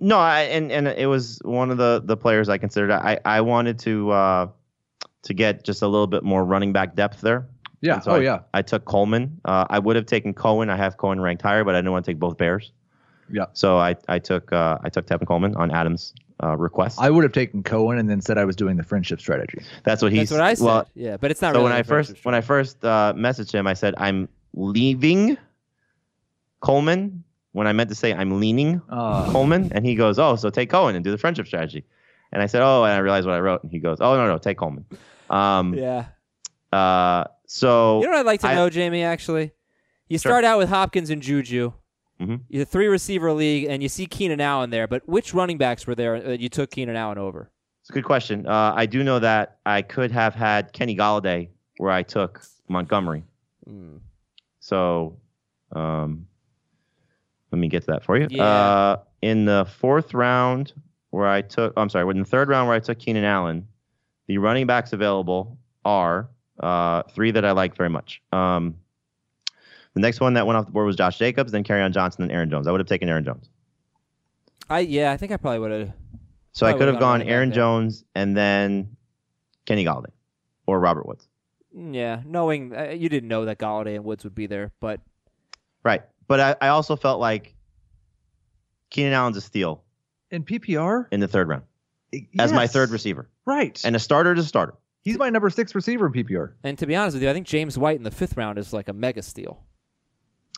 no, 0.00 0.18
I, 0.18 0.40
and 0.42 0.72
and 0.72 0.88
it 0.88 1.06
was 1.06 1.40
one 1.44 1.70
of 1.70 1.76
the 1.76 2.02
the 2.04 2.16
players 2.16 2.48
I 2.48 2.58
considered. 2.58 2.90
I 2.90 3.18
I 3.24 3.42
wanted 3.42 3.78
to 3.80 4.10
uh 4.10 4.48
to 5.22 5.34
get 5.34 5.64
just 5.64 5.82
a 5.82 5.86
little 5.86 6.06
bit 6.06 6.22
more 6.22 6.44
running 6.44 6.72
back 6.72 6.96
depth 6.96 7.20
there. 7.20 7.46
Yeah. 7.82 8.00
So 8.00 8.12
oh 8.12 8.14
I, 8.16 8.20
yeah. 8.20 8.40
I 8.54 8.62
took 8.62 8.84
Coleman. 8.84 9.40
Uh, 9.44 9.66
I 9.68 9.78
would 9.78 9.96
have 9.96 10.06
taken 10.06 10.34
Cohen. 10.34 10.70
I 10.70 10.76
have 10.76 10.96
Cohen 10.96 11.20
ranked 11.20 11.42
higher, 11.42 11.64
but 11.64 11.74
I 11.74 11.78
didn't 11.78 11.92
want 11.92 12.04
to 12.04 12.10
take 12.10 12.18
both 12.18 12.36
Bears. 12.36 12.72
Yeah. 13.30 13.46
So 13.52 13.78
I 13.78 13.96
I 14.08 14.18
took 14.18 14.52
uh, 14.52 14.78
I 14.82 14.88
took 14.88 15.06
Tevin 15.06 15.26
Coleman 15.26 15.54
on 15.56 15.70
Adam's 15.70 16.14
uh, 16.42 16.56
request. 16.56 16.98
I 17.00 17.10
would 17.10 17.24
have 17.24 17.32
taken 17.32 17.62
Cohen 17.62 17.98
and 17.98 18.08
then 18.08 18.20
said 18.20 18.38
I 18.38 18.44
was 18.44 18.56
doing 18.56 18.76
the 18.76 18.82
friendship 18.82 19.20
strategy. 19.20 19.58
That's 19.84 20.02
what 20.02 20.12
he's. 20.12 20.30
That's 20.30 20.32
what 20.32 20.40
I 20.40 20.54
said. 20.54 20.64
Well, 20.64 20.88
yeah, 20.94 21.16
but 21.16 21.30
it's 21.30 21.42
not 21.42 21.54
so 21.54 21.60
really 21.60 21.64
when 21.64 21.72
I 21.72 21.82
first 21.82 22.08
friendship 22.08 22.24
when 22.24 22.34
I 22.34 22.40
first 22.40 22.84
uh, 22.84 23.12
messaged 23.16 23.52
him, 23.52 23.66
I 23.66 23.74
said 23.74 23.94
I'm 23.98 24.28
leaving 24.54 25.36
Coleman 26.60 27.24
when 27.52 27.66
I 27.66 27.72
meant 27.72 27.88
to 27.90 27.94
say 27.96 28.12
I'm 28.12 28.40
leaning 28.40 28.80
Uh, 28.88 29.30
Coleman, 29.32 29.70
and 29.74 29.84
he 29.84 29.94
goes, 29.94 30.18
"Oh, 30.18 30.36
so 30.36 30.50
take 30.50 30.70
Cohen 30.70 30.94
and 30.94 31.04
do 31.04 31.10
the 31.10 31.18
friendship 31.18 31.46
strategy." 31.46 31.84
And 32.32 32.42
I 32.42 32.46
said, 32.46 32.62
"Oh," 32.62 32.84
and 32.84 32.92
I 32.92 32.98
realized 32.98 33.26
what 33.26 33.34
I 33.34 33.40
wrote, 33.40 33.62
and 33.62 33.72
he 33.72 33.78
goes, 33.80 33.98
"Oh 34.00 34.16
no, 34.16 34.26
no, 34.26 34.38
take 34.38 34.58
Coleman." 34.58 34.84
Um, 35.28 35.74
Yeah. 35.74 36.06
uh, 36.72 37.24
so 37.46 38.00
You 38.00 38.06
know 38.06 38.12
what 38.12 38.18
I'd 38.20 38.26
like 38.26 38.40
to 38.40 38.48
I- 38.48 38.54
know, 38.54 38.70
Jamie, 38.70 39.02
actually? 39.02 39.52
You 40.08 40.18
Sure. 40.18 40.30
start 40.30 40.44
out 40.44 40.58
with 40.58 40.68
Hopkins 40.68 41.10
and 41.10 41.22
Juju. 41.22 41.72
Mm-hmm. 42.20 42.36
You're 42.48 42.62
a 42.62 42.66
three 42.66 42.86
receiver 42.88 43.32
league, 43.32 43.66
and 43.70 43.82
you 43.82 43.88
see 43.88 44.06
Keenan 44.06 44.40
Allen 44.40 44.70
there, 44.70 44.86
but 44.86 45.08
which 45.08 45.32
running 45.32 45.56
backs 45.58 45.86
were 45.86 45.94
there 45.94 46.20
that 46.20 46.38
you 46.40 46.48
took 46.48 46.70
Keenan 46.70 46.96
Allen 46.96 47.18
over? 47.18 47.50
it's 47.80 47.88
a 47.90 47.92
good 47.94 48.04
question. 48.04 48.46
Uh, 48.46 48.74
I 48.76 48.84
do 48.86 49.02
know 49.02 49.18
that 49.20 49.56
I 49.64 49.80
could 49.82 50.10
have 50.12 50.34
had 50.34 50.72
Kenny 50.74 50.94
Golladay 50.94 51.48
where 51.78 51.90
I 51.90 52.02
took 52.02 52.42
Montgomery. 52.68 53.24
Hmm. 53.66 53.96
So, 54.60 55.16
um, 55.72 56.26
let 57.50 57.58
me 57.58 57.68
get 57.68 57.82
to 57.82 57.86
that 57.92 58.04
for 58.04 58.16
you. 58.16 58.28
Yeah. 58.30 58.44
Uh, 58.44 58.96
in 59.22 59.44
the 59.44 59.66
fourth 59.78 60.14
round, 60.14 60.72
where 61.10 61.26
I 61.26 61.42
took, 61.42 61.72
I'm 61.76 61.88
sorry, 61.88 62.08
in 62.10 62.18
the 62.20 62.24
third 62.24 62.48
round 62.48 62.68
where 62.68 62.76
I 62.76 62.80
took 62.80 62.98
Keenan 62.98 63.24
Allen, 63.24 63.66
the 64.26 64.38
running 64.38 64.66
backs 64.66 64.92
available 64.92 65.58
are 65.84 66.28
uh, 66.60 67.02
three 67.14 67.30
that 67.32 67.44
I 67.44 67.52
like 67.52 67.76
very 67.76 67.90
much. 67.90 68.22
Um, 68.32 68.76
the 69.94 70.00
next 70.00 70.20
one 70.20 70.34
that 70.34 70.46
went 70.46 70.56
off 70.56 70.66
the 70.66 70.72
board 70.72 70.86
was 70.86 70.96
Josh 70.96 71.18
Jacobs, 71.18 71.50
then 71.50 71.64
on 71.68 71.92
Johnson, 71.92 72.26
then 72.26 72.34
Aaron 72.34 72.48
Jones. 72.48 72.68
I 72.68 72.70
would 72.70 72.80
have 72.80 72.86
taken 72.86 73.08
Aaron 73.08 73.24
Jones. 73.24 73.48
I 74.68 74.80
yeah, 74.80 75.10
I 75.10 75.16
think 75.16 75.32
I 75.32 75.36
probably 75.36 75.58
would 75.58 75.70
have. 75.72 75.92
So 76.52 76.66
I 76.66 76.72
could 76.72 76.86
have 76.86 76.94
gone 76.94 77.00
gone 77.00 77.10
running 77.10 77.26
back 77.26 77.32
Aaron. 77.34 77.52
Jones 77.52 78.04
and 78.14 78.36
then 78.36 78.96
Kenny 79.66 79.84
Golladay 79.84 80.12
or 80.66 80.78
Robert 80.78 81.06
Woods. 81.06 81.26
Yeah, 81.72 82.22
knowing 82.24 82.74
uh, 82.76 82.90
you 82.96 83.08
didn't 83.08 83.28
know 83.28 83.46
that 83.46 83.58
Golladay 83.58 83.96
and 83.96 84.04
Woods 84.04 84.22
would 84.22 84.34
be 84.34 84.46
there, 84.46 84.70
but 84.80 85.00
Right. 85.82 86.02
But 86.30 86.38
I, 86.38 86.66
I 86.66 86.68
also 86.68 86.94
felt 86.94 87.18
like 87.18 87.56
Keenan 88.90 89.14
Allen's 89.14 89.36
a 89.36 89.40
steal 89.40 89.82
in 90.30 90.44
PPR 90.44 91.06
in 91.10 91.18
the 91.18 91.26
third 91.26 91.48
round 91.48 91.64
as 92.38 92.52
my 92.52 92.68
third 92.68 92.90
receiver. 92.90 93.28
Right. 93.46 93.80
And 93.84 93.96
a 93.96 93.98
starter 93.98 94.32
is 94.34 94.44
a 94.44 94.46
starter. 94.46 94.74
he's 95.02 95.18
my 95.18 95.28
number 95.28 95.50
six 95.50 95.74
receiver 95.74 96.06
in 96.06 96.12
PPR. 96.12 96.52
and 96.62 96.78
to 96.78 96.86
be 96.86 96.94
honest 96.94 97.16
with 97.16 97.24
you, 97.24 97.30
I 97.30 97.32
think 97.32 97.48
James 97.48 97.76
White 97.76 97.96
in 97.96 98.04
the 98.04 98.12
fifth 98.12 98.36
round 98.36 98.60
is 98.60 98.72
like 98.72 98.88
a 98.88 98.92
mega 98.92 99.22
steal. 99.22 99.64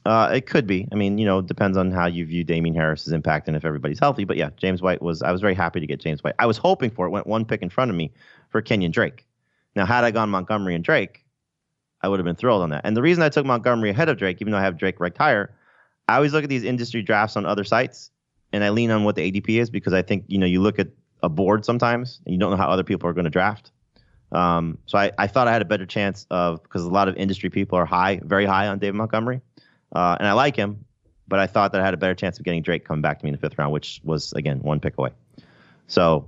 Uh, 0.05 0.31
it 0.35 0.45
could 0.45 0.67
be. 0.67 0.87
I 0.93 0.95
mean, 0.95 1.17
you 1.17 1.25
know, 1.25 1.41
depends 1.41 1.79
on 1.79 1.91
how 1.91 2.05
you 2.05 2.27
view 2.27 2.45
Damien 2.45 2.75
Harris's 2.75 3.15
impact 3.15 3.49
and 3.49 3.57
if 3.57 3.65
everybody's 3.65 3.99
healthy. 3.99 4.25
But 4.25 4.37
yeah, 4.37 4.51
James 4.59 4.83
White 4.83 5.01
was. 5.01 5.23
I 5.23 5.33
was 5.33 5.41
very 5.41 5.55
happy 5.55 5.81
to 5.81 5.87
get 5.87 6.01
James 6.01 6.23
White. 6.23 6.35
I 6.39 6.45
was 6.45 6.59
hoping 6.59 6.91
for 6.91 7.07
it. 7.07 7.11
Went 7.11 7.27
one 7.27 7.47
pick 7.47 7.63
in 7.63 7.71
front 7.71 7.91
of 7.91 7.97
me 7.97 8.13
for 8.51 8.61
Kenyan 8.61 8.93
Drake. 8.93 9.27
Now, 9.75 9.87
had 9.87 10.05
I 10.05 10.11
gone 10.11 10.29
Montgomery 10.29 10.75
and 10.75 10.85
Drake, 10.85 11.25
I 12.03 12.09
would 12.09 12.19
have 12.19 12.27
been 12.27 12.37
thrilled 12.37 12.61
on 12.61 12.69
that. 12.71 12.83
And 12.85 12.95
the 12.95 13.01
reason 13.01 13.23
I 13.23 13.31
took 13.31 13.47
Montgomery 13.47 13.89
ahead 13.89 14.11
of 14.11 14.19
Drake, 14.19 14.43
even 14.43 14.53
though 14.53 14.59
I 14.59 14.65
have 14.65 14.77
Drake 14.77 15.01
ranked 15.01 15.17
higher, 15.17 15.55
I 16.13 16.17
always 16.17 16.33
look 16.33 16.45
at 16.45 16.51
these 16.51 16.65
industry 16.65 17.03
drafts 17.03 17.37
on 17.37 17.47
other 17.47 17.65
sites, 17.65 18.11
and 18.53 18.63
I 18.63 18.69
lean 18.71 18.91
on 18.91 19.05
what 19.05 19.17
the 19.17 19.31
ADP 19.31 19.49
is 19.61 19.71
because 19.71 19.93
I 19.93 20.03
think 20.03 20.25
you 20.29 20.39
know 20.39 20.47
you 20.47 20.61
look 20.61 20.79
at 20.79 20.89
a 21.23 21.29
board 21.29 21.65
sometimes 21.65 22.21
and 22.27 22.33
you 22.35 22.39
don't 22.39 22.51
know 22.51 22.57
how 22.57 22.69
other 22.69 22.85
people 22.85 23.09
are 23.09 23.13
going 23.13 23.25
to 23.25 23.31
draft. 23.31 23.71
Um, 24.33 24.79
so 24.87 24.99
I, 24.99 25.11
I 25.19 25.27
thought 25.27 25.47
I 25.49 25.53
had 25.53 25.63
a 25.63 25.67
better 25.67 25.87
chance 25.87 26.27
of 26.31 26.63
because 26.63 26.85
a 26.85 26.89
lot 26.91 27.07
of 27.09 27.17
industry 27.17 27.51
people 27.51 27.79
are 27.79 27.85
high, 27.85 28.21
very 28.25 28.45
high 28.47 28.67
on 28.69 28.79
David 28.79 28.95
Montgomery, 28.95 29.41
uh, 29.95 30.17
and 30.19 30.27
I 30.29 30.33
like 30.33 30.57
him, 30.57 30.85
but 31.29 31.39
I 31.39 31.47
thought 31.47 31.73
that 31.73 31.81
I 31.81 31.85
had 31.85 31.95
a 31.95 31.99
better 31.99 32.15
chance 32.15 32.39
of 32.39 32.45
getting 32.45 32.63
Drake 32.63 32.85
coming 32.85 33.03
back 33.03 33.19
to 33.19 33.25
me 33.25 33.31
in 33.31 33.35
the 33.35 33.41
fifth 33.41 33.59
round, 33.59 33.73
which 33.73 34.01
was 34.05 34.33
again 34.35 34.59
one 34.61 34.81
pick 34.81 34.99
away. 34.99 35.11
So 35.87 36.27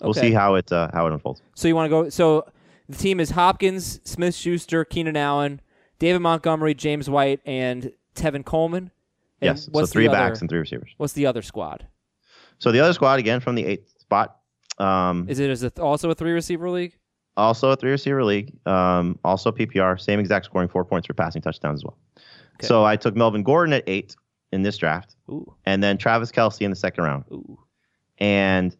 we'll 0.00 0.10
Okay. 0.10 0.20
see 0.28 0.32
how 0.32 0.54
it 0.56 0.70
uh, 0.72 0.90
how 0.92 1.06
it 1.06 1.12
unfolds. 1.12 1.42
So 1.54 1.68
you 1.68 1.74
want 1.76 1.86
to 1.86 1.90
go? 1.90 2.08
So 2.08 2.46
the 2.88 2.96
team 2.96 3.20
is 3.20 3.30
Hopkins, 3.30 4.00
Smith 4.04 4.34
Schuster, 4.34 4.84
Keenan 4.84 5.16
Allen, 5.16 5.60
David 5.98 6.20
Montgomery, 6.20 6.74
James 6.74 7.08
White, 7.10 7.40
and 7.44 7.92
Tevin 8.14 8.44
Coleman. 8.44 8.90
Yes, 9.40 9.68
so 9.72 9.86
three 9.86 10.06
the 10.06 10.12
backs 10.12 10.38
other, 10.38 10.42
and 10.44 10.50
three 10.50 10.58
receivers. 10.58 10.90
What's 10.96 11.12
the 11.14 11.26
other 11.26 11.42
squad? 11.42 11.86
So 12.58 12.72
the 12.72 12.80
other 12.80 12.92
squad 12.92 13.18
again 13.18 13.40
from 13.40 13.54
the 13.54 13.64
eighth 13.64 13.98
spot. 14.00 14.36
Um, 14.78 15.26
Is 15.28 15.38
it 15.38 15.50
is 15.50 15.62
it 15.62 15.78
also 15.78 16.10
a 16.10 16.14
three 16.14 16.32
receiver 16.32 16.70
league? 16.70 16.94
also 17.36 17.70
a 17.70 17.76
three 17.76 17.92
receiver 17.92 18.22
league, 18.22 18.52
um, 18.66 19.18
also 19.24 19.50
PPR, 19.50 19.98
same 19.98 20.20
exact 20.20 20.44
scoring, 20.44 20.68
four 20.68 20.84
points 20.84 21.06
for 21.06 21.14
passing 21.14 21.40
touchdowns 21.40 21.80
as 21.80 21.84
well. 21.84 21.96
Okay. 22.16 22.66
So 22.66 22.84
I 22.84 22.96
took 22.96 23.14
Melvin 23.16 23.42
Gordon 23.42 23.72
at 23.72 23.84
eight 23.86 24.14
in 24.52 24.62
this 24.62 24.76
draft, 24.76 25.14
Ooh, 25.30 25.54
and 25.64 25.82
then 25.82 25.96
Travis 25.96 26.30
Kelce 26.30 26.60
in 26.60 26.70
the 26.70 26.76
second 26.76 27.04
round. 27.04 27.24
ooh. 27.32 27.58
And 28.18 28.76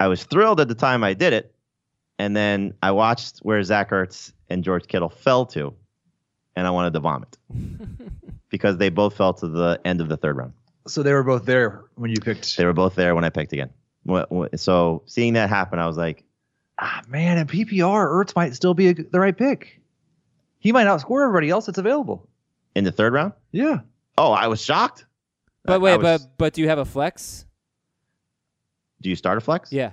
I 0.00 0.08
was 0.08 0.24
thrilled 0.24 0.60
at 0.60 0.66
the 0.68 0.74
time 0.74 1.04
I 1.04 1.14
did 1.14 1.32
it, 1.32 1.54
and 2.18 2.34
then 2.34 2.74
I 2.82 2.90
watched 2.90 3.38
where 3.40 3.62
Zach 3.62 3.90
Ertz 3.90 4.32
and 4.48 4.64
George 4.64 4.88
Kittle 4.88 5.10
fell 5.10 5.46
to, 5.46 5.72
and 6.56 6.66
I 6.66 6.70
wanted 6.70 6.92
to 6.94 7.00
vomit 7.00 7.38
because 8.50 8.76
they 8.78 8.88
both 8.88 9.16
fell 9.16 9.34
to 9.34 9.48
the 9.48 9.80
end 9.84 10.00
of 10.00 10.08
the 10.08 10.16
third 10.16 10.36
round. 10.36 10.52
So 10.86 11.02
they 11.02 11.12
were 11.12 11.22
both 11.22 11.44
there 11.44 11.84
when 11.96 12.10
you 12.10 12.16
picked. 12.20 12.56
They 12.56 12.64
were 12.64 12.72
both 12.72 12.94
there 12.94 13.14
when 13.14 13.24
I 13.24 13.30
picked 13.30 13.52
again. 13.52 13.70
Wh- 14.08 14.22
wh- 14.32 14.56
So 14.56 15.02
seeing 15.06 15.34
that 15.34 15.48
happen, 15.48 15.78
I 15.78 15.86
was 15.86 15.96
like, 15.96 16.24
Ah, 16.78 17.02
man, 17.08 17.36
in 17.36 17.46
PPR, 17.46 18.06
Ertz 18.08 18.34
might 18.34 18.54
still 18.54 18.72
be 18.72 18.88
a, 18.88 18.94
the 18.94 19.20
right 19.20 19.36
pick. 19.36 19.80
He 20.58 20.72
might 20.72 20.86
outscore 20.86 21.22
everybody 21.22 21.50
else 21.50 21.66
that's 21.66 21.76
available. 21.78 22.26
in 22.74 22.84
the 22.84 22.92
third 22.92 23.12
round? 23.12 23.34
Yeah. 23.52 23.80
Oh, 24.16 24.32
I 24.32 24.46
was 24.46 24.62
shocked. 24.62 25.04
I- 25.66 25.72
I 25.72 25.74
But 25.76 25.80
wait, 25.82 25.96
was- 25.98 26.22
but 26.22 26.30
but 26.38 26.52
do 26.54 26.62
you 26.62 26.68
have 26.68 26.78
a 26.78 26.84
flex? 26.86 27.44
do 29.02 29.08
you 29.10 29.16
start 29.16 29.38
a 29.38 29.40
flex? 29.40 29.70
Yeah. 29.72 29.92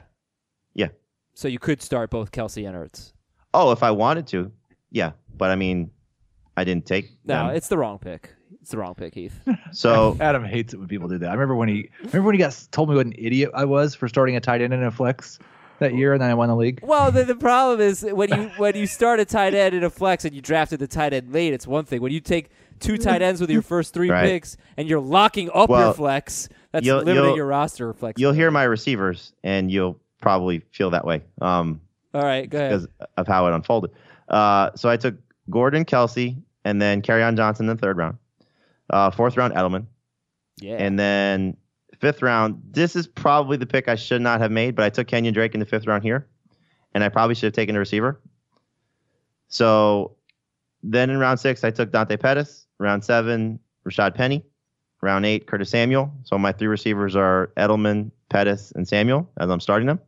Yeah. 0.73 0.87
So 1.33 1.47
you 1.47 1.59
could 1.59 1.81
start 1.81 2.09
both 2.09 2.31
Kelce 2.31 2.65
and 2.67 2.75
Ertz. 2.75 3.13
Oh, 3.53 3.71
if 3.71 3.83
I 3.83 3.91
wanted 3.91 4.27
to, 4.27 4.51
yeah. 4.91 5.11
But 5.37 5.51
I 5.51 5.55
mean, 5.55 5.91
I 6.57 6.63
didn't 6.65 6.85
take. 6.85 7.11
No, 7.23 7.47
them. 7.47 7.55
it's 7.55 7.67
the 7.69 7.77
wrong 7.77 7.99
pick. 7.99 8.33
It's 8.61 8.71
the 8.71 8.77
wrong 8.79 8.95
pick, 8.95 9.13
Heath. 9.13 9.39
so 9.71 10.17
Adam 10.21 10.43
hates 10.43 10.73
it 10.73 10.77
when 10.77 10.87
people 10.89 11.07
do 11.07 11.17
that. 11.19 11.29
I 11.29 11.33
remember 11.33 11.55
when 11.55 11.69
he 11.69 11.89
remember 11.99 12.23
when 12.23 12.35
he 12.35 12.39
got 12.39 12.67
told 12.71 12.89
me 12.89 12.95
what 12.95 13.05
an 13.05 13.13
idiot 13.17 13.51
I 13.53 13.63
was 13.65 13.95
for 13.95 14.07
starting 14.09 14.35
a 14.35 14.41
tight 14.41 14.61
end 14.61 14.73
in 14.73 14.83
a 14.83 14.91
flex 14.91 15.39
that 15.79 15.93
year, 15.93 16.13
and 16.13 16.21
then 16.21 16.29
I 16.31 16.33
won 16.33 16.49
the 16.49 16.55
league. 16.55 16.79
Well, 16.81 17.11
the, 17.11 17.23
the 17.23 17.35
problem 17.35 17.79
is 17.79 18.01
when 18.03 18.29
you 18.29 18.49
when 18.57 18.75
you 18.75 18.87
start 18.87 19.19
a 19.19 19.25
tight 19.25 19.53
end 19.53 19.75
in 19.75 19.83
a 19.83 19.89
flex 19.89 20.25
and 20.25 20.35
you 20.35 20.41
drafted 20.41 20.79
the 20.79 20.87
tight 20.87 21.13
end 21.13 21.31
late, 21.31 21.53
it's 21.53 21.67
one 21.67 21.85
thing. 21.85 22.01
When 22.01 22.11
you 22.11 22.19
take 22.19 22.49
two 22.79 22.97
tight 22.97 23.21
ends 23.21 23.39
with 23.39 23.49
your 23.51 23.61
first 23.61 23.93
three 23.93 24.09
Right. 24.09 24.23
picks 24.25 24.57
and 24.75 24.87
you're 24.87 24.99
locking 24.99 25.49
up 25.53 25.69
your 25.69 25.93
flex, 25.93 26.49
that's 26.71 26.85
you'll- 26.85 26.97
limiting 26.99 27.23
you'll- 27.25 27.35
your 27.35 27.45
roster 27.47 27.93
flex. 27.93 28.19
you'll 28.19 28.33
hear 28.33 28.49
my 28.51 28.63
receivers, 28.63 29.33
and 29.43 29.71
you'll 29.71 29.99
probably 30.21 30.61
feel 30.71 30.89
that 30.89 31.05
way 31.05 31.21
um, 31.41 31.79
All 32.13 32.23
right, 32.23 32.49
go 32.49 32.57
ahead. 32.57 32.71
because 32.71 32.87
of 33.17 33.27
how 33.27 33.45
it 33.47 33.53
unfolded. 33.53 33.91
Uh, 34.27 34.71
so 34.75 34.89
I 34.89 34.97
took 34.97 35.15
Gordon, 35.49 35.85
Kelce, 35.85 36.35
and 36.67 36.81
then 36.81 37.01
Kerryon 37.01 37.37
Johnson 37.37 37.69
in 37.69 37.75
the 37.75 37.79
third 37.79 37.95
round. 37.95 38.17
Uh, 38.89 39.09
fourth 39.09 39.37
round, 39.37 39.53
Edelman. 39.53 39.85
Yeah. 40.59 40.75
And 40.75 40.99
then 40.99 41.55
fifth 42.01 42.21
round, 42.21 42.61
this 42.71 42.93
is 42.97 43.07
probably 43.07 43.55
the 43.55 43.65
pick 43.65 43.87
I 43.87 43.95
should 43.95 44.21
not 44.21 44.41
have 44.41 44.51
made, 44.51 44.75
but 44.75 44.83
I 44.83 44.89
took 44.89 45.07
Kenyan 45.07 45.33
Drake 45.33 45.53
in 45.53 45.61
the 45.61 45.65
fifth 45.65 45.87
round 45.87 46.03
here, 46.03 46.27
and 46.93 47.05
I 47.05 47.09
probably 47.09 47.35
should 47.35 47.45
have 47.45 47.53
taken 47.53 47.77
a 47.77 47.79
receiver. 47.79 48.19
So 49.47 50.17
then 50.83 51.09
in 51.09 51.17
round 51.17 51.39
six, 51.39 51.63
I 51.63 51.71
took 51.71 51.93
Dante 51.93 52.17
Pettis. 52.17 52.67
Round 52.79 53.01
seven, 53.03 53.59
Rashad 53.87 54.13
Penny. 54.13 54.43
Round 55.01 55.25
eight, 55.25 55.47
Curtis 55.47 55.69
Samuel. 55.69 56.11
So 56.23 56.37
my 56.37 56.51
three 56.51 56.67
receivers 56.67 57.15
are 57.15 57.53
Edelman, 57.55 58.11
Pettis, 58.29 58.73
and 58.75 58.85
Samuel 58.85 59.31
as 59.37 59.49
I'm 59.49 59.61
starting 59.61 59.87
them. 59.87 60.01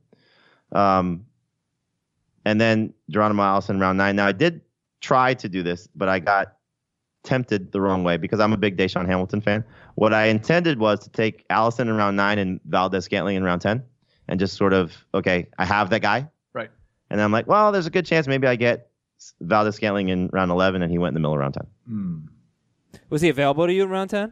Um, 0.73 1.25
and 2.43 2.59
then 2.59 2.93
Geronimo 3.09 3.43
Allison 3.43 3.79
round 3.79 3.97
nine. 3.97 4.17
Now 4.17 4.27
I 4.27 4.33
did 4.33 4.61
try 5.01 5.33
to 5.33 5.49
do 5.49 5.63
this, 5.63 5.87
but 5.95 6.09
I 6.09 6.19
got 6.19 6.53
tempted 7.23 7.71
the 7.71 7.81
wrong 7.81 8.03
way 8.03 8.17
because 8.17 8.39
I'm 8.39 8.53
a 8.53 8.57
big 8.57 8.77
DaeSean 8.77 9.05
Hamilton 9.05 9.41
fan. 9.41 9.63
What 9.95 10.13
I 10.13 10.25
intended 10.25 10.79
was 10.79 10.99
to 11.01 11.09
take 11.09 11.45
Allison 11.49 11.87
in 11.89 11.95
round 11.95 12.15
nine 12.17 12.39
and 12.39 12.59
Valdes-Scantling 12.65 13.35
in 13.35 13.43
round 13.43 13.61
10 13.61 13.83
and 14.27 14.39
just 14.39 14.55
sort 14.55 14.73
of, 14.73 14.93
okay, 15.13 15.47
I 15.57 15.65
have 15.65 15.89
that 15.89 16.01
guy. 16.01 16.29
Right. 16.53 16.69
And 17.09 17.21
I'm 17.21 17.31
like, 17.31 17.47
well, 17.47 17.71
there's 17.71 17.87
a 17.87 17.89
good 17.89 18.05
chance 18.05 18.27
maybe 18.27 18.47
I 18.47 18.55
get 18.55 18.89
Valdes-Scantling 19.41 20.09
in 20.09 20.29
round 20.31 20.49
11 20.51 20.81
and 20.81 20.91
he 20.91 20.97
went 20.97 21.09
in 21.09 21.13
the 21.15 21.19
middle 21.19 21.33
of 21.33 21.39
round 21.39 21.55
10. 21.55 21.67
Hmm. 21.87 22.17
Was 23.09 23.21
he 23.21 23.29
available 23.29 23.67
to 23.67 23.73
you 23.73 23.83
in 23.83 23.89
round 23.89 24.09
ten? 24.09 24.31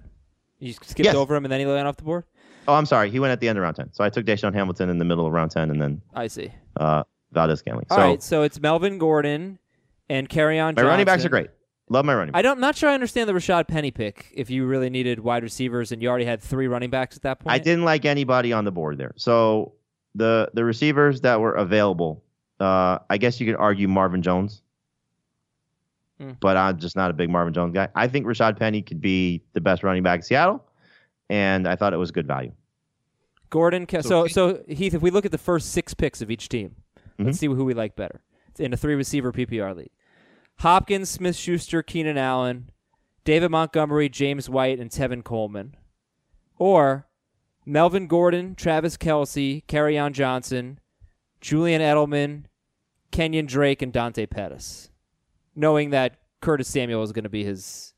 You 0.60 0.74
skipped 0.74 1.00
Yes. 1.00 1.16
over 1.16 1.36
him 1.36 1.46
and 1.46 1.52
then 1.52 1.60
he 1.60 1.66
went 1.66 1.88
off 1.88 1.98
the 1.98 2.04
board. 2.04 2.24
Oh, 2.68 2.74
I'm 2.74 2.86
sorry. 2.86 3.10
He 3.12 3.20
went 3.20 3.32
at 3.32 3.40
the 3.40 3.50
end 3.50 3.58
of 3.58 3.64
round 3.64 3.76
10. 3.76 3.94
So 3.94 4.04
I 4.04 4.10
took 4.10 4.26
DaeSean 4.26 4.54
Hamilton 4.54 4.90
in 4.90 4.98
the 4.98 5.06
middle 5.06 5.26
of 5.28 5.34
round 5.34 5.52
10 5.52 5.72
and 5.72 5.82
then 5.82 6.02
I 6.14 6.28
see. 6.28 6.52
uh, 6.78 7.04
Valdes-Scantling. 7.34 7.88
All 7.90 7.98
so 7.98 8.04
right, 8.04 8.24
so 8.24 8.44
it's 8.44 8.60
Melvin 8.60 8.98
Gordon 8.98 9.60
and 10.10 10.30
Kerryon. 10.30 10.76
my 10.76 10.82
running 10.84 11.06
backs 11.06 11.26
are 11.26 11.30
great. 11.30 11.50
Love 11.90 12.04
my 12.06 12.14
running 12.14 12.32
backs. 12.34 12.40
I 12.40 12.42
don't. 12.42 12.58
I'm 12.58 12.62
not 12.62 12.76
sure 12.76 12.90
I 12.90 12.94
understand 12.94 13.30
the 13.30 13.34
Rashad 13.34 13.68
Penny 13.68 13.92
pick. 13.92 14.32
If 14.34 14.50
you 14.50 14.66
really 14.66 14.90
needed 14.90 15.20
wide 15.20 15.44
receivers 15.44 15.92
and 15.92 16.02
you 16.02 16.10
already 16.10 16.26
had 16.26 16.42
three 16.42 16.68
running 16.68 16.90
backs 16.90 17.16
at 17.16 17.22
that 17.24 17.40
point, 17.40 17.54
I 17.54 17.60
didn't 17.60 17.86
like 17.86 18.04
anybody 18.06 18.52
on 18.54 18.66
the 18.66 18.72
board 18.72 18.98
there. 18.98 19.14
So 19.16 19.74
the 20.16 20.50
the 20.54 20.66
receivers 20.66 21.22
that 21.22 21.40
were 21.40 21.54
available, 21.54 22.24
uh, 22.60 23.00
I 23.10 23.18
guess 23.18 23.40
you 23.40 23.46
could 23.46 23.56
argue 23.56 23.88
Marvin 23.88 24.22
Jones, 24.22 24.62
Hmm. 26.20 26.32
but 26.40 26.58
I'm 26.58 26.78
just 26.80 26.96
not 26.96 27.12
a 27.12 27.14
big 27.14 27.30
Marvin 27.30 27.54
Jones 27.54 27.74
guy. 27.74 27.88
I 27.96 28.08
think 28.08 28.26
Rashad 28.26 28.58
Penny 28.58 28.82
could 28.82 29.00
be 29.00 29.44
the 29.54 29.62
best 29.62 29.84
running 29.84 30.04
back 30.04 30.20
in 30.20 30.24
Seattle, 30.24 30.64
and 31.30 31.68
I 31.68 31.76
thought 31.76 31.94
it 31.94 31.98
was 31.98 32.12
good 32.12 32.26
value. 32.28 32.52
Gordon. 33.50 33.86
Ke- 33.86 34.02
So 34.04 34.26
So, 34.26 34.28
so 34.28 34.64
Heath, 34.68 34.94
if 34.94 35.02
we 35.02 35.10
look 35.12 35.26
at 35.26 35.32
the 35.32 35.38
first 35.38 35.72
six 35.72 35.94
picks 35.94 36.22
of 36.22 36.30
each 36.32 36.50
team, 36.50 36.76
let's 37.20 37.38
see 37.38 37.46
who 37.48 37.64
we 37.64 37.74
like 37.74 37.96
better. 37.96 38.20
In 38.60 38.74
a 38.74 38.78
three 38.78 38.96
receiver 38.96 39.32
PPR 39.32 39.76
league: 39.76 39.92
Hopkins, 40.60 41.10
Smith, 41.10 41.36
Schuster, 41.36 41.84
Keenan 41.84 42.18
Allen, 42.18 42.72
David 43.24 43.50
Montgomery, 43.52 44.10
James 44.10 44.50
White, 44.50 44.80
and 44.80 44.90
Tevin 44.90 45.24
Coleman, 45.24 45.76
or 46.58 47.08
Melvin 47.66 48.08
Gordon, 48.08 48.56
Travis 48.56 48.98
Kelce, 48.98 49.64
on 50.02 50.14
Johnson, 50.14 50.80
Julian 51.42 51.82
Edelman, 51.82 52.46
Kenyan 53.12 53.48
Drake, 53.48 53.82
and 53.82 53.92
Dante 53.94 54.26
Pettis, 54.26 54.90
knowing 55.56 55.90
that 55.92 56.18
Curtis 56.42 56.68
Samuel 56.68 57.04
is 57.04 57.12
going 57.12 57.24
to 57.24 57.30
be 57.30 57.44
his 57.44 57.94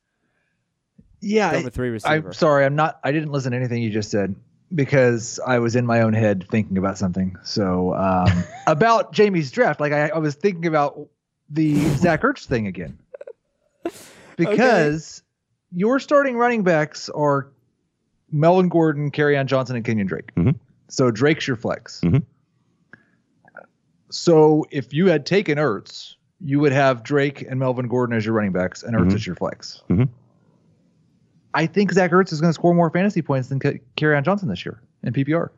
Yeah. 1.21 1.51
number 1.51 1.69
three 1.69 1.89
receiver. 1.89 2.13
I'm 2.27 2.33
sorry. 2.33 2.65
I'm 2.65 2.75
not. 2.75 2.99
I 3.03 3.11
didn't 3.11 3.31
listen 3.31 3.51
to 3.51 3.57
anything 3.57 3.81
you 3.81 3.91
just 3.91 4.09
said 4.11 4.35
because 4.73 5.39
I 5.45 5.59
was 5.59 5.75
in 5.75 5.85
my 5.85 6.01
own 6.01 6.13
head 6.13 6.45
thinking 6.49 6.77
about 6.77 6.97
something. 6.97 7.35
So 7.43 7.93
um, 7.95 8.43
about 8.67 9.13
Jamey's 9.13 9.51
draft, 9.51 9.79
like 9.79 9.91
I, 9.91 10.09
I 10.09 10.17
was 10.19 10.35
thinking 10.35 10.65
about 10.67 10.99
the 11.49 11.75
Zach 11.95 12.21
Ertz 12.21 12.45
thing 12.45 12.67
again 12.67 12.99
because 14.37 15.23
your 15.71 15.99
starting 15.99 16.37
running 16.37 16.63
backs 16.63 17.09
are 17.09 17.51
Melvin 18.31 18.69
Gordon, 18.69 19.11
on 19.37 19.47
Johnson, 19.47 19.75
and 19.75 19.83
Kenyan 19.85 20.07
Drake. 20.07 20.33
Mhm. 20.35 20.55
So 20.87 21.11
Drake's 21.11 21.47
your 21.47 21.57
flex. 21.57 22.01
Mhm. 22.01 22.23
So 24.11 24.65
if 24.71 24.93
you 24.93 25.07
had 25.07 25.25
taken 25.25 25.57
Ertz, 25.57 26.15
you 26.39 26.59
would 26.59 26.71
have 26.71 27.03
Drake 27.03 27.41
and 27.41 27.59
Melvin 27.59 27.87
Gordon 27.87 28.15
as 28.15 28.25
your 28.25 28.33
running 28.33 28.51
backs, 28.51 28.83
and 28.83 28.95
Ertz 28.95 29.11
Mhm. 29.11 29.15
as 29.15 29.27
your 29.27 29.35
flex. 29.35 29.81
I 31.53 31.65
think 31.65 31.91
Zach 31.91 32.11
Ertz 32.11 32.31
is 32.31 32.41
going 32.41 32.49
to 32.49 32.53
score 32.53 32.73
more 32.73 32.89
fantasy 32.89 33.21
points 33.21 33.49
than 33.49 33.59
Kerryon 33.59 34.23
Johnson 34.23 34.49
this 34.49 34.65
year 34.65 34.81
in 35.03 35.13
PPR. 35.13 35.49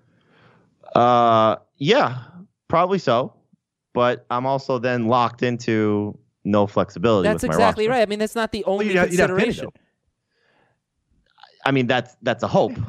Uh, 0.96 1.58
yeah, 1.78 2.24
probably 2.68 2.98
so, 3.00 3.34
but 3.94 4.26
I'm 4.30 4.46
also 4.46 4.80
then 4.80 5.08
locked 5.08 5.44
into 5.44 6.18
no 6.44 6.68
flexibility. 6.68 7.28
That's 7.28 7.44
with 7.44 7.50
my 7.50 7.56
exactly 7.56 7.88
roster. 7.88 8.00
right. 8.00 8.08
I 8.08 8.10
mean, 8.10 8.20
that's 8.20 8.36
not 8.36 8.52
the 8.52 8.64
only 8.66 8.88
you'd 8.88 8.96
have- 8.96 9.12
you'd 9.12 9.20
have 9.20 9.30
consideration. 9.30 9.70
I 11.66 11.72
mean, 11.72 11.88
that's 11.88 12.16
that's 12.22 12.44
a 12.44 12.48
hope. 12.48 12.74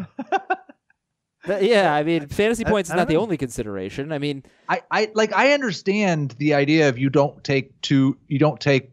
Yeah, 1.61 1.93
I 1.93 2.05
mean, 2.05 2.29
fantasy 2.29 2.65
points 2.65 2.89
I 2.89 2.95
is 2.95 2.97
not 2.97 3.09
don't 3.09 3.17
the 3.17 3.21
only 3.21 3.37
consideration. 3.37 4.13
I 4.13 4.19
mean, 4.19 4.45
I, 4.69 4.83
I 4.93 5.11
like 5.15 5.33
I 5.33 5.53
understand 5.55 6.37
the 6.39 6.55
idea 6.55 6.89
of 6.89 6.99
you 6.99 7.11
don't 7.11 7.43
take 7.43 7.81
two 7.81 8.17
you 8.29 8.39
don't 8.39 8.61
take 8.61 8.91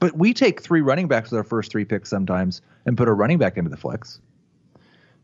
But 0.00 0.16
we 0.16 0.32
take 0.32 0.60
three 0.62 0.80
running 0.80 1.08
backs 1.08 1.30
with 1.30 1.38
our 1.38 1.44
first 1.44 1.72
three 1.72 1.84
picks 1.84 2.08
sometimes 2.08 2.62
and 2.86 2.96
put 2.96 3.08
a 3.08 3.12
running 3.12 3.38
back 3.38 3.56
into 3.56 3.70
the 3.70 3.76
flex. 3.76 4.20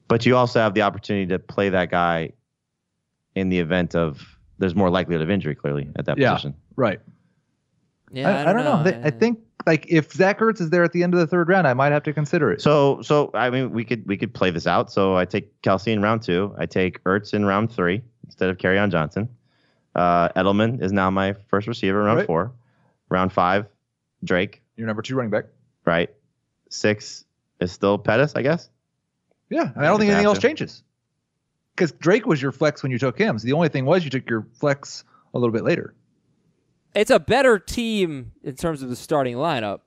But 0.08 0.26
you 0.26 0.36
also 0.36 0.58
have 0.60 0.74
the 0.74 0.82
opportunity 0.82 1.26
to 1.26 1.38
play 1.38 1.68
that 1.70 1.90
guy 1.90 2.32
in 3.34 3.48
the 3.48 3.58
event 3.60 3.94
of 3.94 4.36
there's 4.58 4.74
more 4.74 4.90
likelihood 4.90 5.22
of 5.22 5.30
injury. 5.30 5.54
Clearly 5.54 5.88
at 5.96 6.06
that 6.06 6.18
Yeah. 6.18 6.32
position. 6.32 6.54
Right. 6.76 7.00
Yeah, 8.12 8.28
I, 8.44 8.50
I 8.50 8.52
don't 8.52 8.64
know. 8.64 8.98
I, 9.04 9.06
I 9.08 9.10
think 9.10 9.40
like 9.66 9.86
if 9.88 10.12
Zach 10.12 10.38
Ertz 10.40 10.60
is 10.60 10.70
there 10.70 10.84
at 10.84 10.92
the 10.92 11.02
end 11.02 11.14
of 11.14 11.20
the 11.20 11.26
third 11.26 11.48
round, 11.48 11.66
I 11.66 11.74
might 11.74 11.90
have 11.90 12.02
to 12.04 12.12
consider 12.12 12.52
it. 12.52 12.60
So 12.60 13.00
so 13.02 13.30
I 13.34 13.50
mean 13.50 13.70
we 13.72 13.84
could 13.84 14.06
we 14.06 14.16
could 14.16 14.32
play 14.34 14.50
this 14.50 14.66
out. 14.66 14.92
So 14.92 15.16
I 15.16 15.24
take 15.24 15.60
Kelce 15.62 15.88
in 15.88 16.02
round 16.02 16.22
two. 16.22 16.54
I 16.58 16.66
take 16.66 17.02
Ertz 17.04 17.32
in 17.34 17.44
round 17.44 17.72
three 17.72 18.02
instead 18.26 18.50
of 18.50 18.58
Kerryon 18.58 18.90
Johnson. 18.90 19.28
Uh, 19.94 20.28
Edelman 20.30 20.82
is 20.82 20.92
now 20.92 21.10
my 21.10 21.32
first 21.48 21.66
receiver. 21.68 22.02
Round 22.02 22.18
Right. 22.18 22.26
four. 22.26 22.52
Round 23.08 23.32
five, 23.32 23.66
Drake. 24.24 24.60
Your 24.76 24.86
number 24.86 25.02
two 25.02 25.14
running 25.16 25.30
back. 25.30 25.44
Right. 25.84 26.10
Six 26.68 27.24
is 27.60 27.70
still 27.72 27.98
Pettis, 27.98 28.34
I 28.34 28.42
guess. 28.42 28.68
Yeah, 29.50 29.70
and 29.74 29.84
I 29.84 29.88
don't 29.88 29.98
think 30.00 30.10
anything 30.10 30.26
else 30.26 30.38
to. 30.38 30.46
changes. 30.48 30.82
Because 31.76 31.92
Drake 31.92 32.26
was 32.26 32.40
your 32.40 32.52
flex 32.52 32.82
when 32.82 32.90
you 32.92 32.98
took 32.98 33.18
him. 33.18 33.38
So 33.38 33.46
the 33.46 33.52
only 33.52 33.68
thing 33.68 33.84
was 33.84 34.04
you 34.04 34.10
took 34.10 34.28
your 34.28 34.46
flex 34.58 35.04
a 35.34 35.38
little 35.38 35.52
bit 35.52 35.64
later. 35.64 35.94
it's 36.94 37.10
a 37.10 37.18
better 37.18 37.58
team 37.58 38.32
in 38.42 38.54
terms 38.54 38.82
of 38.82 38.88
the 38.88 38.96
starting 38.96 39.36
lineup, 39.36 39.80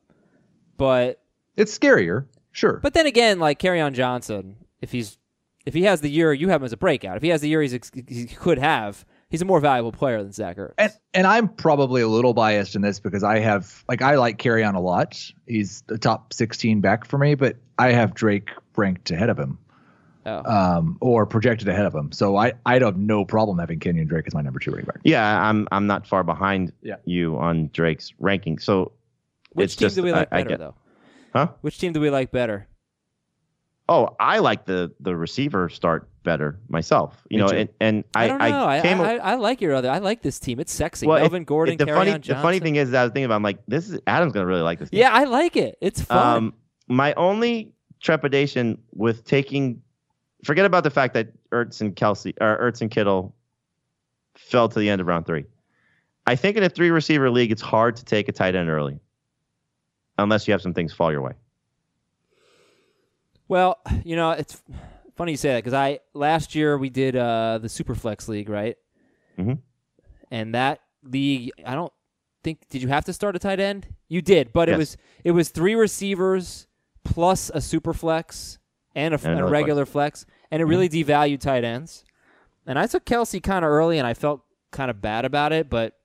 but 0.78 1.22
It's 1.56 1.78
scarier, 1.78 2.26
sure. 2.52 2.80
but 2.84 2.94
then 2.94 3.06
again, 3.06 3.40
like 3.40 3.60
Kerryon 3.60 3.94
Johnson, 3.94 4.58
if 4.82 4.92
he's 4.92 5.18
if 5.66 5.74
he 5.74 5.84
has 5.84 6.02
the 6.02 6.10
year 6.10 6.32
you 6.34 6.50
have 6.50 6.62
him 6.62 6.66
as 6.66 6.74
a 6.74 6.78
breakout, 6.78 7.18
if 7.18 7.24
he 7.24 7.30
has 7.30 7.42
the 7.42 7.50
year 7.50 7.62
he's 7.62 7.72
he 8.08 8.26
could 8.28 8.58
have, 8.58 9.06
he's 9.30 9.42
a 9.42 9.46
more 9.46 9.60
valuable 9.60 9.92
player 9.92 10.22
than 10.24 10.32
Zach 10.32 10.58
Ertz. 10.58 10.74
and 10.78 10.92
and 11.14 11.28
I'm 11.28 11.48
probably 11.50 12.02
a 12.02 12.08
little 12.08 12.34
biased 12.34 12.76
in 12.76 12.82
this 12.82 13.00
because 13.00 13.24
I 13.24 13.40
have 13.40 13.84
like 13.90 14.02
I 14.02 14.16
like 14.16 14.38
Kerryon 14.38 14.76
a 14.76 14.80
lot. 14.80 15.22
He's 15.48 15.82
the 15.88 15.98
top 15.98 16.34
16 16.34 16.82
back 16.82 17.06
for 17.06 17.18
me, 17.18 17.36
but 17.36 17.56
I 17.78 17.92
have 17.92 18.14
Drake 18.14 18.50
ranked 18.76 19.12
ahead 19.12 19.30
of 19.30 19.38
him. 19.40 19.58
Oh. 20.26 20.44
Um, 20.44 20.98
or 21.00 21.26
projected 21.26 21.70
ahead 21.70 21.86
of 21.86 21.96
him. 21.96 22.12
So 22.12 22.36
I 22.36 22.52
I'd 22.66 22.82
have 22.82 22.98
no 22.98 23.24
problem 23.24 23.60
having 23.60 23.80
Kenyan 23.80 24.08
Drake 24.08 24.26
as 24.28 24.34
my 24.34 24.42
number 24.42 24.60
two 24.60 24.72
running 24.72 24.86
back. 24.86 24.98
Yeah, 25.06 25.42
I'm 25.42 25.68
I'm 25.72 25.88
not 25.88 26.06
far 26.06 26.24
behind 26.26 26.74
Yeah. 26.82 26.96
you 27.06 27.38
on 27.38 27.70
Drake's 27.72 28.14
ranking. 28.20 28.60
So 28.60 28.92
Which 29.54 29.78
team 29.78 29.86
just 29.86 29.96
do 29.96 30.04
we 30.04 30.12
like 30.12 30.28
I, 30.32 30.40
I 30.40 30.40
better 30.44 30.50
get, 30.50 30.60
though? 30.60 30.76
Huh? 31.32 31.48
Which 31.62 31.80
team 31.80 31.94
do 31.94 32.02
we 32.02 32.10
like 32.10 32.32
better? 32.32 32.68
Oh, 33.90 34.16
I 34.20 34.40
like 34.40 34.66
the 34.66 34.92
the 35.00 35.16
receiver 35.16 35.70
start 35.70 36.10
better 36.24 36.60
myself. 36.68 37.24
You 37.30 37.38
Me 37.38 37.44
know, 37.44 37.50
too. 37.50 37.58
and, 37.58 37.70
and 37.80 38.04
I, 38.14 38.26
I 38.26 38.28
don't 38.28 38.38
know. 38.40 38.66
I, 38.68 38.82
came 38.82 39.00
I, 39.00 39.18
I 39.18 39.36
like 39.36 39.62
your 39.62 39.74
other. 39.74 39.90
I 39.90 40.00
like 40.00 40.22
this 40.22 40.40
team. 40.40 40.60
It's 40.60 40.74
sexy. 40.74 41.08
well, 41.08 41.20
Melvin 41.20 41.44
if- 41.44 41.48
Gordon, 41.48 41.74
if 41.74 41.80
the 41.80 41.86
Kerryon 41.86 41.96
funny 41.96 42.12
Johnson. 42.12 42.36
the 42.36 42.42
funny 42.42 42.60
thing 42.60 42.76
is 42.76 42.92
that 42.92 43.00
I 43.00 43.04
was 43.04 43.12
thinking 43.14 43.26
about 43.26 43.36
I'm 43.38 43.44
like 43.44 43.60
this 43.68 43.90
is 43.90 44.00
Adam's 44.08 44.34
gonna 44.34 44.46
really 44.46 44.62
like 44.62 44.80
this. 44.80 44.90
team. 44.90 45.00
yeah, 45.00 45.12
I 45.14 45.24
like 45.24 45.56
it. 45.56 45.78
It's 45.80 46.02
fun. 46.02 46.38
Um, 46.38 46.54
my 46.90 47.14
only 47.14 47.72
trepidation 48.02 48.78
with 48.94 49.24
taking, 49.26 49.82
forget 50.44 50.66
about 50.66 50.84
the 50.84 50.90
fact 50.92 51.14
that 51.14 51.30
Ertz 51.52 51.80
and 51.82 51.96
Kelce 51.96 52.34
or 52.42 52.58
Ertz 52.72 52.82
and 52.82 52.92
Kittle 52.92 53.34
fell 54.36 54.68
to 54.70 54.80
the 54.80 54.90
end 54.90 55.00
of 55.02 55.08
round 55.08 55.26
three. 55.26 55.46
I 56.26 56.36
think 56.36 56.58
in 56.58 56.64
a 56.64 56.70
three 56.70 56.90
receiver 56.92 57.30
league, 57.32 57.52
it's 57.54 57.62
hard 57.62 57.96
to 57.96 58.06
take 58.06 58.28
a 58.28 58.34
tight 58.34 58.54
end 58.54 58.70
early, 58.70 59.00
unless 60.18 60.46
you 60.46 60.52
have 60.52 60.62
some 60.62 60.74
things 60.74 60.92
fall 60.94 61.10
your 61.12 61.22
way. 61.22 61.32
Well, 63.48 63.78
you 64.04 64.16
know, 64.16 64.32
it's 64.32 64.62
funny 65.16 65.32
you 65.32 65.38
say 65.38 65.50
that 65.54 65.60
because 65.60 65.74
I 65.74 66.00
last 66.14 66.56
year 66.56 66.78
we 66.78 66.90
did 66.90 67.16
uh, 67.16 67.60
the 67.62 67.68
Superflex 67.68 68.28
League, 68.28 68.50
right? 68.50 68.76
Mhm. 69.38 69.60
And 70.32 70.54
that 70.56 70.82
league, 71.04 71.52
I 71.66 71.74
don't 71.76 71.94
think 72.44 72.68
did 72.70 72.82
you 72.82 72.88
have 72.90 73.06
to 73.06 73.14
start 73.14 73.36
a 73.36 73.40
tight 73.40 73.60
end? 73.60 73.88
You 74.10 74.22
did, 74.22 74.52
but 74.54 74.70
it 74.70 74.78
was 74.78 74.98
it 75.24 75.32
was 75.32 75.50
three 75.50 75.76
receivers 75.76 76.68
plus 77.04 77.50
a 77.50 77.58
Superflex 77.58 78.58
and 78.96 79.14
a, 79.14 79.20
And 79.30 79.40
a 79.40 79.46
regular 79.46 79.86
flex, 79.86 80.26
and 80.52 80.62
it 80.62 80.66
really 80.66 80.90
devalued 80.90 81.40
tight 81.40 81.64
ends. 81.64 82.04
And 82.66 82.78
I 82.78 82.88
took 82.88 83.06
Kelce 83.06 83.42
kind 83.42 83.64
of 83.64 83.72
early, 83.72 83.98
and 83.98 84.06
I 84.06 84.14
felt 84.14 84.42
kind 84.72 84.92
of 84.92 85.02
bad 85.02 85.24
about 85.24 85.54
it, 85.54 85.70
but 85.70 85.98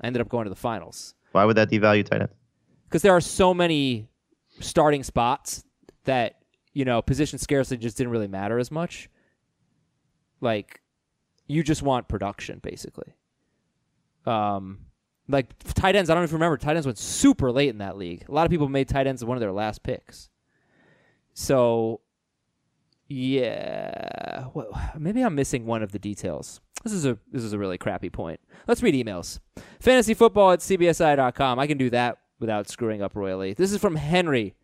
I 0.00 0.06
ended 0.06 0.20
up 0.20 0.28
going 0.28 0.44
to 0.44 0.50
the 0.50 0.56
finals 0.56 1.14
Why 1.32 1.44
would 1.46 1.56
that 1.56 1.70
devalue 1.70 2.04
tight 2.04 2.20
end? 2.22 2.30
because 2.88 3.00
there 3.02 3.12
are 3.12 3.20
so 3.20 3.54
many 3.54 4.08
starting 4.60 5.02
spots 5.02 5.64
that 6.04 6.36
you 6.74 6.84
know 6.84 7.00
position 7.00 7.38
scarcity 7.38 7.80
just 7.80 7.96
didn't 7.96 8.12
really 8.12 8.28
matter 8.28 8.58
as 8.58 8.70
much. 8.70 9.08
Like, 10.40 10.82
you 11.46 11.62
just 11.62 11.82
want 11.82 12.08
production, 12.08 12.60
basically. 12.62 13.14
Um, 14.26 14.80
like 15.28 15.46
tight 15.74 15.96
ends, 15.96 16.10
I 16.10 16.14
don't 16.14 16.24
even 16.24 16.34
remember. 16.34 16.58
Tight 16.58 16.76
ends 16.76 16.86
went 16.86 16.98
super 16.98 17.50
late 17.50 17.70
in 17.70 17.78
that 17.78 17.96
league. 17.96 18.24
A 18.28 18.32
lot 18.32 18.44
of 18.44 18.50
people 18.50 18.68
made 18.68 18.88
tight 18.88 19.06
ends 19.06 19.24
one 19.24 19.36
of 19.36 19.40
their 19.40 19.52
last 19.52 19.82
picks. 19.82 20.28
So, 21.32 22.00
yeah, 23.08 24.46
well, 24.52 24.78
maybe 24.98 25.22
I'm 25.22 25.34
missing 25.34 25.66
one 25.66 25.82
of 25.82 25.92
the 25.92 25.98
details. 25.98 26.60
This 26.82 26.92
is 26.92 27.06
a 27.06 27.18
this 27.32 27.42
is 27.42 27.52
a 27.52 27.58
really 27.58 27.78
crappy 27.78 28.10
point. 28.10 28.40
Let's 28.66 28.82
read 28.82 28.94
emails. 28.94 29.40
Fantasy 29.80 30.14
football 30.14 30.52
at 30.52 30.60
cbsi.com. 30.60 31.58
I 31.58 31.66
can 31.66 31.78
do 31.78 31.90
that 31.90 32.18
without 32.38 32.68
screwing 32.68 33.02
up 33.02 33.16
royally. 33.16 33.54
This 33.54 33.72
is 33.72 33.80
from 33.80 33.96
Henry. 33.96 34.54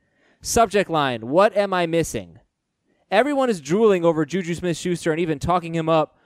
Subject 0.42 0.88
line: 0.88 1.28
What 1.28 1.54
am 1.54 1.74
I 1.74 1.86
missing? 1.86 2.38
Everyone 3.10 3.50
is 3.50 3.60
drooling 3.60 4.04
over 4.06 4.24
Juju 4.24 4.54
Smith-Schuster 4.54 5.10
and 5.10 5.20
even 5.20 5.38
talking 5.38 5.74
him 5.74 5.88
up, 5.88 6.16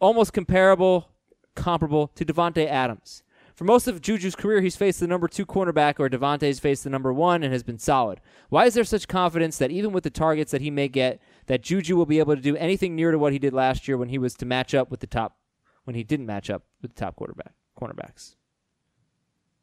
almost 0.00 0.34
comparable, 0.34 1.08
comparable 1.54 2.08
to 2.08 2.26
Davante 2.26 2.66
Adams. 2.66 3.22
For 3.54 3.64
most 3.64 3.86
of 3.86 4.02
Juju's 4.02 4.34
career, 4.34 4.60
he's 4.60 4.76
faced 4.76 5.00
the 5.00 5.06
number 5.06 5.28
two 5.28 5.46
cornerback, 5.46 6.00
or 6.00 6.10
Davante's 6.10 6.58
faced 6.58 6.84
the 6.84 6.90
number 6.90 7.12
one 7.12 7.42
and 7.42 7.52
has 7.52 7.62
been 7.62 7.78
solid. 7.78 8.20
Why 8.48 8.66
is 8.66 8.74
there 8.74 8.84
such 8.84 9.08
confidence 9.08 9.56
that 9.58 9.70
even 9.70 9.92
with 9.92 10.04
the 10.04 10.10
targets 10.10 10.50
that 10.50 10.60
he 10.60 10.70
may 10.70 10.88
get, 10.88 11.22
that 11.46 11.62
Juju 11.62 11.96
will 11.96 12.04
be 12.04 12.18
able 12.18 12.34
to 12.34 12.42
do 12.42 12.56
anything 12.56 12.96
near 12.96 13.12
to 13.12 13.18
what 13.18 13.32
he 13.32 13.38
did 13.38 13.54
last 13.54 13.86
year 13.86 13.96
when 13.96 14.08
he 14.08 14.18
was 14.18 14.34
to 14.34 14.44
match 14.44 14.74
up 14.74 14.90
with 14.90 15.00
the 15.00 15.06
top, 15.06 15.38
when 15.84 15.94
he 15.94 16.02
didn't 16.02 16.26
match 16.26 16.50
up 16.50 16.64
with 16.82 16.94
the 16.94 17.00
top 17.00 17.16
quarterback 17.16 17.52
cornerbacks? 17.80 18.34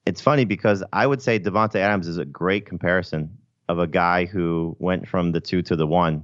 It's 0.06 0.22
funny 0.22 0.46
because 0.46 0.84
I 0.94 1.06
would 1.06 1.22
say 1.22 1.38
Davante 1.38 1.76
Adams 1.76 2.08
is 2.08 2.18
a 2.18 2.26
great 2.26 2.66
comparison 2.66 3.38
of 3.72 3.80
a 3.80 3.88
guy 3.88 4.26
who 4.26 4.76
went 4.80 5.08
from 5.08 5.32
the 5.32 5.40
two 5.40 5.62
to 5.64 5.76
the 5.76 5.88
one 5.88 6.24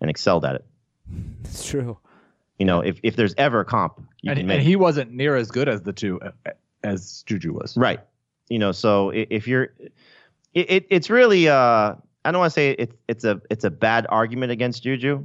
and 0.00 0.10
excelled 0.10 0.44
at 0.44 0.56
it. 0.56 0.64
It's 1.44 1.66
true. 1.66 1.98
You 2.58 2.66
know, 2.66 2.80
if, 2.80 2.98
if 3.02 3.16
there's 3.16 3.34
ever 3.36 3.60
a 3.60 3.64
comp, 3.64 4.00
you 4.20 4.30
And, 4.30 4.38
can 4.38 4.46
make 4.46 4.58
and 4.58 4.66
he 4.66 4.76
wasn't 4.76 5.12
near 5.12 5.36
as 5.36 5.50
good 5.50 5.68
as 5.68 5.82
the 5.82 5.92
two 5.92 6.20
uh, 6.20 6.50
as 6.82 7.22
Juju 7.26 7.52
was. 7.52 7.76
Right. 7.76 8.00
You 8.48 8.58
know, 8.58 8.72
so 8.72 9.10
if 9.10 9.48
you're, 9.48 9.72
it, 10.54 10.70
it 10.70 10.86
it's 10.90 11.10
really, 11.10 11.48
uh, 11.48 11.94
I 12.24 12.30
don't 12.30 12.38
want 12.38 12.50
to 12.52 12.54
say 12.54 12.70
it's 12.70 12.94
it's 13.08 13.24
a 13.24 13.40
it's 13.50 13.64
a 13.64 13.70
bad 13.70 14.06
argument 14.08 14.52
against 14.52 14.82
Juju, 14.82 15.24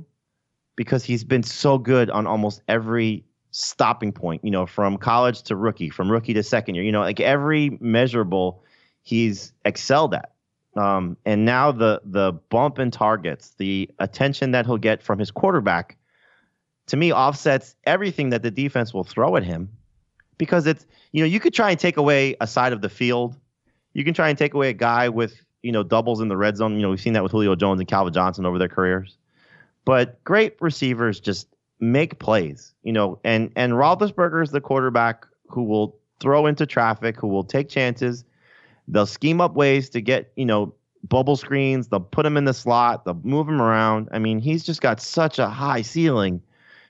because 0.76 1.04
he's 1.04 1.24
been 1.24 1.44
so 1.44 1.78
good 1.78 2.10
on 2.10 2.26
almost 2.26 2.62
every 2.68 3.24
stopping 3.52 4.12
point. 4.12 4.44
You 4.44 4.52
know, 4.52 4.66
from 4.66 4.98
college 4.98 5.44
to 5.44 5.56
rookie, 5.56 5.90
from 5.90 6.12
rookie 6.12 6.34
to 6.34 6.44
second 6.44 6.76
year. 6.76 6.84
You 6.84 6.92
know, 6.92 7.02
like 7.02 7.20
every 7.20 7.78
measurable, 7.80 8.64
he's 9.04 9.54
excelled 9.66 10.14
at. 10.14 10.32
Um, 10.78 11.18
and 11.26 11.46
now 11.46 11.72
the 11.72 12.02
the 12.06 12.34
bump 12.50 12.80
in 12.80 12.92
targets, 12.92 13.56
the 13.58 13.90
attention 14.00 14.52
that 14.52 14.66
he'll 14.66 14.78
get 14.78 15.02
from 15.02 15.20
his 15.20 15.32
quarterback, 15.32 15.98
to 16.88 16.98
me 16.98 17.12
offsets 17.12 17.76
everything 17.86 18.30
that 18.30 18.44
the 18.44 18.52
defense 18.52 18.94
will 18.94 19.04
throw 19.04 19.36
at 19.36 19.44
him. 19.44 19.70
Because 20.38 20.68
it's 20.68 20.86
you 21.12 21.22
know 21.22 21.28
you 21.28 21.40
could 21.40 21.54
try 21.54 21.72
and 21.72 21.80
take 21.80 21.98
away 21.98 22.36
a 22.40 22.48
side 22.48 22.74
of 22.74 22.82
the 22.82 22.90
field. 22.90 23.36
You 23.94 24.04
can 24.04 24.14
try 24.14 24.30
and 24.30 24.38
take 24.38 24.54
away 24.54 24.70
a 24.70 24.74
guy 24.74 25.10
with 25.10 25.42
you 25.64 25.72
know 25.72 25.84
doubles 25.84 26.22
in 26.22 26.28
the 26.28 26.38
red 26.38 26.58
zone. 26.58 26.76
You 26.76 26.82
know 26.84 26.90
we've 26.90 27.02
seen 27.02 27.14
that 27.14 27.24
with 27.24 27.32
julio 27.32 27.56
jones 27.56 27.80
and 27.80 27.88
calvin 27.88 28.14
johnson 28.14 28.46
over 28.46 28.60
their 28.60 28.70
careers. 28.70 29.18
But 29.86 30.24
great 30.24 30.58
receivers 30.60 31.20
just 31.20 31.48
make 31.80 32.20
plays 32.20 32.74
you 32.84 32.92
know 32.92 33.20
and 33.24 33.52
and 33.56 33.74
Roethlisberger 33.74 34.44
is 34.44 34.52
the 34.52 34.62
quarterback 34.62 35.26
who 35.48 35.64
will 35.64 35.98
throw 36.20 36.48
into 36.48 36.66
traffic 36.66 37.16
who 37.20 37.28
will 37.28 37.44
take 37.44 37.70
chances 37.70 38.26
they'll 38.88 39.06
scheme 39.06 39.42
up 39.42 39.56
ways 39.56 39.90
to 39.90 40.02
get 40.02 40.32
you 40.36 40.46
know 40.46 40.74
bubble 41.04 41.36
screens 41.36 41.88
they'll 41.88 42.00
put 42.00 42.26
him 42.26 42.38
in 42.38 42.46
the 42.46 42.54
slot 42.54 43.06
they'll 43.06 43.20
move 43.24 43.48
him 43.48 43.62
around 43.62 44.10
i 44.12 44.20
mean 44.20 44.40
he's 44.40 44.64
just 44.64 44.82
got 44.82 45.00
such 45.00 45.40
a 45.40 45.48
high 45.48 45.82
ceiling 45.82 46.42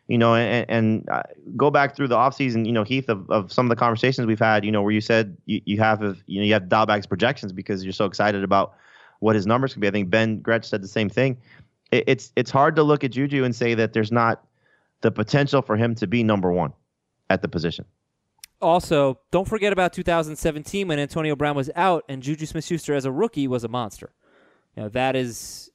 you 0.08 0.18
know, 0.18 0.36
and, 0.36 0.66
and 0.70 1.10
uh, 1.10 1.24
go 1.56 1.70
back 1.70 1.96
through 1.96 2.08
the 2.08 2.16
offseason, 2.16 2.66
you 2.66 2.72
know, 2.72 2.84
Heath, 2.84 3.10
of, 3.10 3.30
of 3.30 3.52
some 3.52 3.66
of 3.66 3.70
the 3.70 3.76
conversations 3.76 4.26
we've 4.26 4.40
had, 4.40 4.64
you 4.64 4.72
know, 4.72 4.82
where 4.82 4.94
you 4.94 5.02
said 5.02 5.38
you, 5.46 5.62
you 5.66 5.80
have, 5.80 6.02
you 6.26 6.40
know, 6.40 6.46
you 6.46 6.54
have 6.54 6.70
dial 6.70 6.86
back's 6.86 7.06
projections 7.06 7.52
because 7.52 7.84
you're 7.84 7.94
so 7.94 8.06
excited 8.06 8.44
about 8.44 8.76
what 9.20 9.36
his 9.36 9.46
numbers 9.46 9.74
can 9.74 9.82
be. 9.82 9.88
I 9.88 9.92
think 9.92 10.10
Ben 10.10 10.40
Gretch 10.40 10.68
said 10.70 10.82
the 10.82 10.88
same 10.88 11.10
thing. 11.10 11.38
It, 11.92 12.06
it's, 12.08 12.32
it's 12.36 12.52
hard 12.52 12.78
to 12.78 12.84
look 12.84 13.04
at 13.04 13.12
Juju 13.12 13.44
and 13.44 13.54
say 13.54 13.74
that 13.74 13.94
there's 13.94 14.12
not 14.12 14.46
the 15.02 15.12
potential 15.12 15.62
for 15.62 15.76
him 15.76 15.94
to 15.96 16.08
be 16.08 16.24
number 16.24 16.52
one 16.52 16.72
at 17.30 17.42
the 17.42 17.50
position. 17.50 17.86
Also, 18.60 19.20
don't 19.32 19.48
forget 19.48 19.72
about 19.72 19.94
2017 19.94 20.88
when 20.88 20.98
Antonio 21.00 21.36
Brown 21.36 21.56
was 21.56 21.70
out 21.76 22.04
and 22.10 22.24
Juju 22.24 22.46
Smith-Schuster 22.48 22.94
as 22.96 23.06
a 23.06 23.12
rookie 23.12 23.48
was 23.48 23.64
a 23.64 23.68
monster. 23.68 24.14
You 24.76 24.84
know 24.84 24.90
that 24.90 25.16
is 25.16 25.70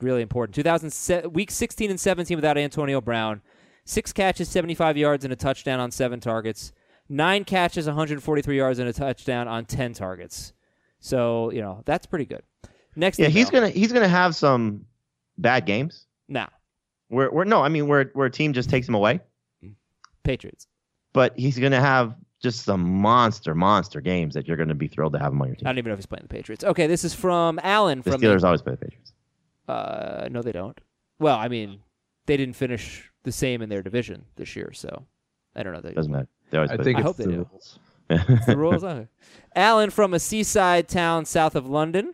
really 0.00 0.22
important. 0.22 0.54
2000 0.54 1.32
week 1.32 1.50
16 1.50 1.90
and 1.90 1.98
17 2.00 2.36
without 2.36 2.58
Antonio 2.58 3.00
Brown, 3.00 3.40
six 3.84 4.12
catches, 4.12 4.48
75 4.48 4.96
yards, 4.96 5.24
and 5.24 5.32
a 5.32 5.36
touchdown 5.36 5.80
on 5.80 5.90
seven 5.90 6.20
targets. 6.20 6.72
Nine 7.08 7.44
catches, 7.44 7.86
143 7.86 8.56
yards, 8.56 8.78
and 8.78 8.88
a 8.88 8.92
touchdown 8.92 9.46
on 9.48 9.64
10 9.64 9.92
targets. 9.94 10.52
So 11.00 11.50
you 11.52 11.60
know 11.60 11.82
that's 11.84 12.04
pretty 12.06 12.24
good. 12.26 12.42
Next, 12.96 13.18
Yeah, 13.18 13.28
he's 13.28 13.50
gonna 13.50 13.68
he's 13.68 13.92
gonna 13.92 14.08
have 14.08 14.34
some 14.34 14.86
bad 15.38 15.66
games. 15.66 16.06
now 16.28 16.48
Where 17.08 17.30
where 17.30 17.44
no, 17.44 17.62
I 17.62 17.68
mean 17.68 17.86
we're 17.88 18.10
we're 18.14 18.26
a 18.26 18.30
team 18.30 18.52
just 18.54 18.68
takes 18.70 18.88
him 18.88 18.94
away, 18.94 19.20
Patriots. 20.24 20.66
but 21.12 21.38
he's 21.38 21.58
gonna 21.58 21.80
have 21.80 22.14
just 22.42 22.64
some 22.64 22.82
monster 22.82 23.54
monster 23.54 24.00
games 24.00 24.34
that 24.34 24.46
you're 24.46 24.56
gonna 24.56 24.74
be 24.74 24.88
thrilled 24.88 25.12
to 25.14 25.18
have 25.18 25.32
him 25.32 25.40
on 25.42 25.48
your 25.48 25.56
team. 25.56 25.66
I 25.66 25.70
don't 25.70 25.78
even 25.78 25.88
know 25.90 25.94
if 25.94 25.98
he's 25.98 26.06
playing 26.06 26.24
the 26.24 26.28
Patriots. 26.28 26.64
Okay, 26.64 26.86
this 26.86 27.04
is 27.04 27.14
from 27.14 27.58
Alan 27.62 28.02
From 28.02 28.12
The 28.12 28.18
from 28.18 28.28
Steelers 28.28 28.44
always 28.44 28.62
play 28.62 28.72
the 28.72 28.78
Patriots. 28.78 29.12
Uh, 29.68 30.28
no, 30.30 30.42
they 30.42 30.52
don't. 30.52 30.78
Well, 31.18 31.36
I 31.36 31.48
mean, 31.48 31.80
they 32.26 32.36
didn't 32.36 32.56
finish 32.56 33.10
the 33.24 33.32
same 33.32 33.62
in 33.62 33.68
their 33.68 33.82
division 33.82 34.24
this 34.36 34.54
year, 34.54 34.72
so 34.72 35.04
I 35.54 35.62
don't 35.62 35.72
know. 35.72 35.80
They, 35.80 35.92
Doesn't 35.92 36.12
matter. 36.12 36.28
They 36.50 36.58
always 36.58 36.70
I 36.70 36.76
play 36.76 36.84
think 36.84 36.96
I 36.98 37.00
it's 37.00 37.06
hope 37.06 37.16
they 37.16 37.24
the 37.24 37.30
do. 37.32 37.48
rules. 37.50 37.78
the 38.46 38.56
rules. 38.56 38.84
Okay. 38.84 39.08
Alan 39.54 39.90
from 39.90 40.14
a 40.14 40.20
seaside 40.20 40.88
town 40.88 41.24
south 41.24 41.56
of 41.56 41.68
London. 41.68 42.12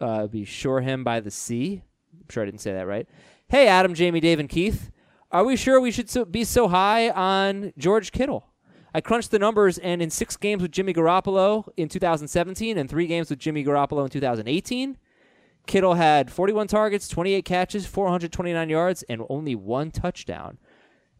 Uh, 0.00 0.26
be 0.26 0.44
Shoreham 0.44 1.04
by 1.04 1.20
the 1.20 1.30
Sea. 1.30 1.82
I'm 2.14 2.26
sure 2.30 2.42
I 2.42 2.46
didn't 2.46 2.60
say 2.60 2.72
that 2.72 2.86
right. 2.86 3.06
Hey, 3.48 3.68
Adam, 3.68 3.94
Jamey, 3.94 4.20
Dave, 4.20 4.38
and 4.40 4.48
Keith. 4.48 4.90
Are 5.30 5.44
we 5.44 5.56
sure 5.56 5.80
we 5.80 5.90
should 5.90 6.08
so, 6.08 6.24
be 6.24 6.44
so 6.44 6.68
high 6.68 7.10
on 7.10 7.72
George 7.76 8.12
Kittle? 8.12 8.46
I 8.96 9.02
crunched 9.02 9.30
the 9.30 9.38
numbers, 9.38 9.76
and 9.76 10.00
in 10.00 10.08
six 10.08 10.38
games 10.38 10.62
with 10.62 10.70
Jimmy 10.70 10.94
Garoppolo 10.94 11.68
in 11.76 11.90
2017 11.90 12.78
and 12.78 12.88
three 12.88 13.06
games 13.06 13.28
with 13.28 13.38
Jimmy 13.38 13.62
Garoppolo 13.62 14.04
in 14.04 14.08
2018, 14.08 14.96
Kittle 15.66 15.92
had 15.92 16.32
41 16.32 16.66
targets, 16.66 17.06
28 17.06 17.44
catches, 17.44 17.86
429 17.86 18.70
yards, 18.70 19.02
and 19.02 19.22
only 19.28 19.54
one 19.54 19.90
touchdown. 19.90 20.56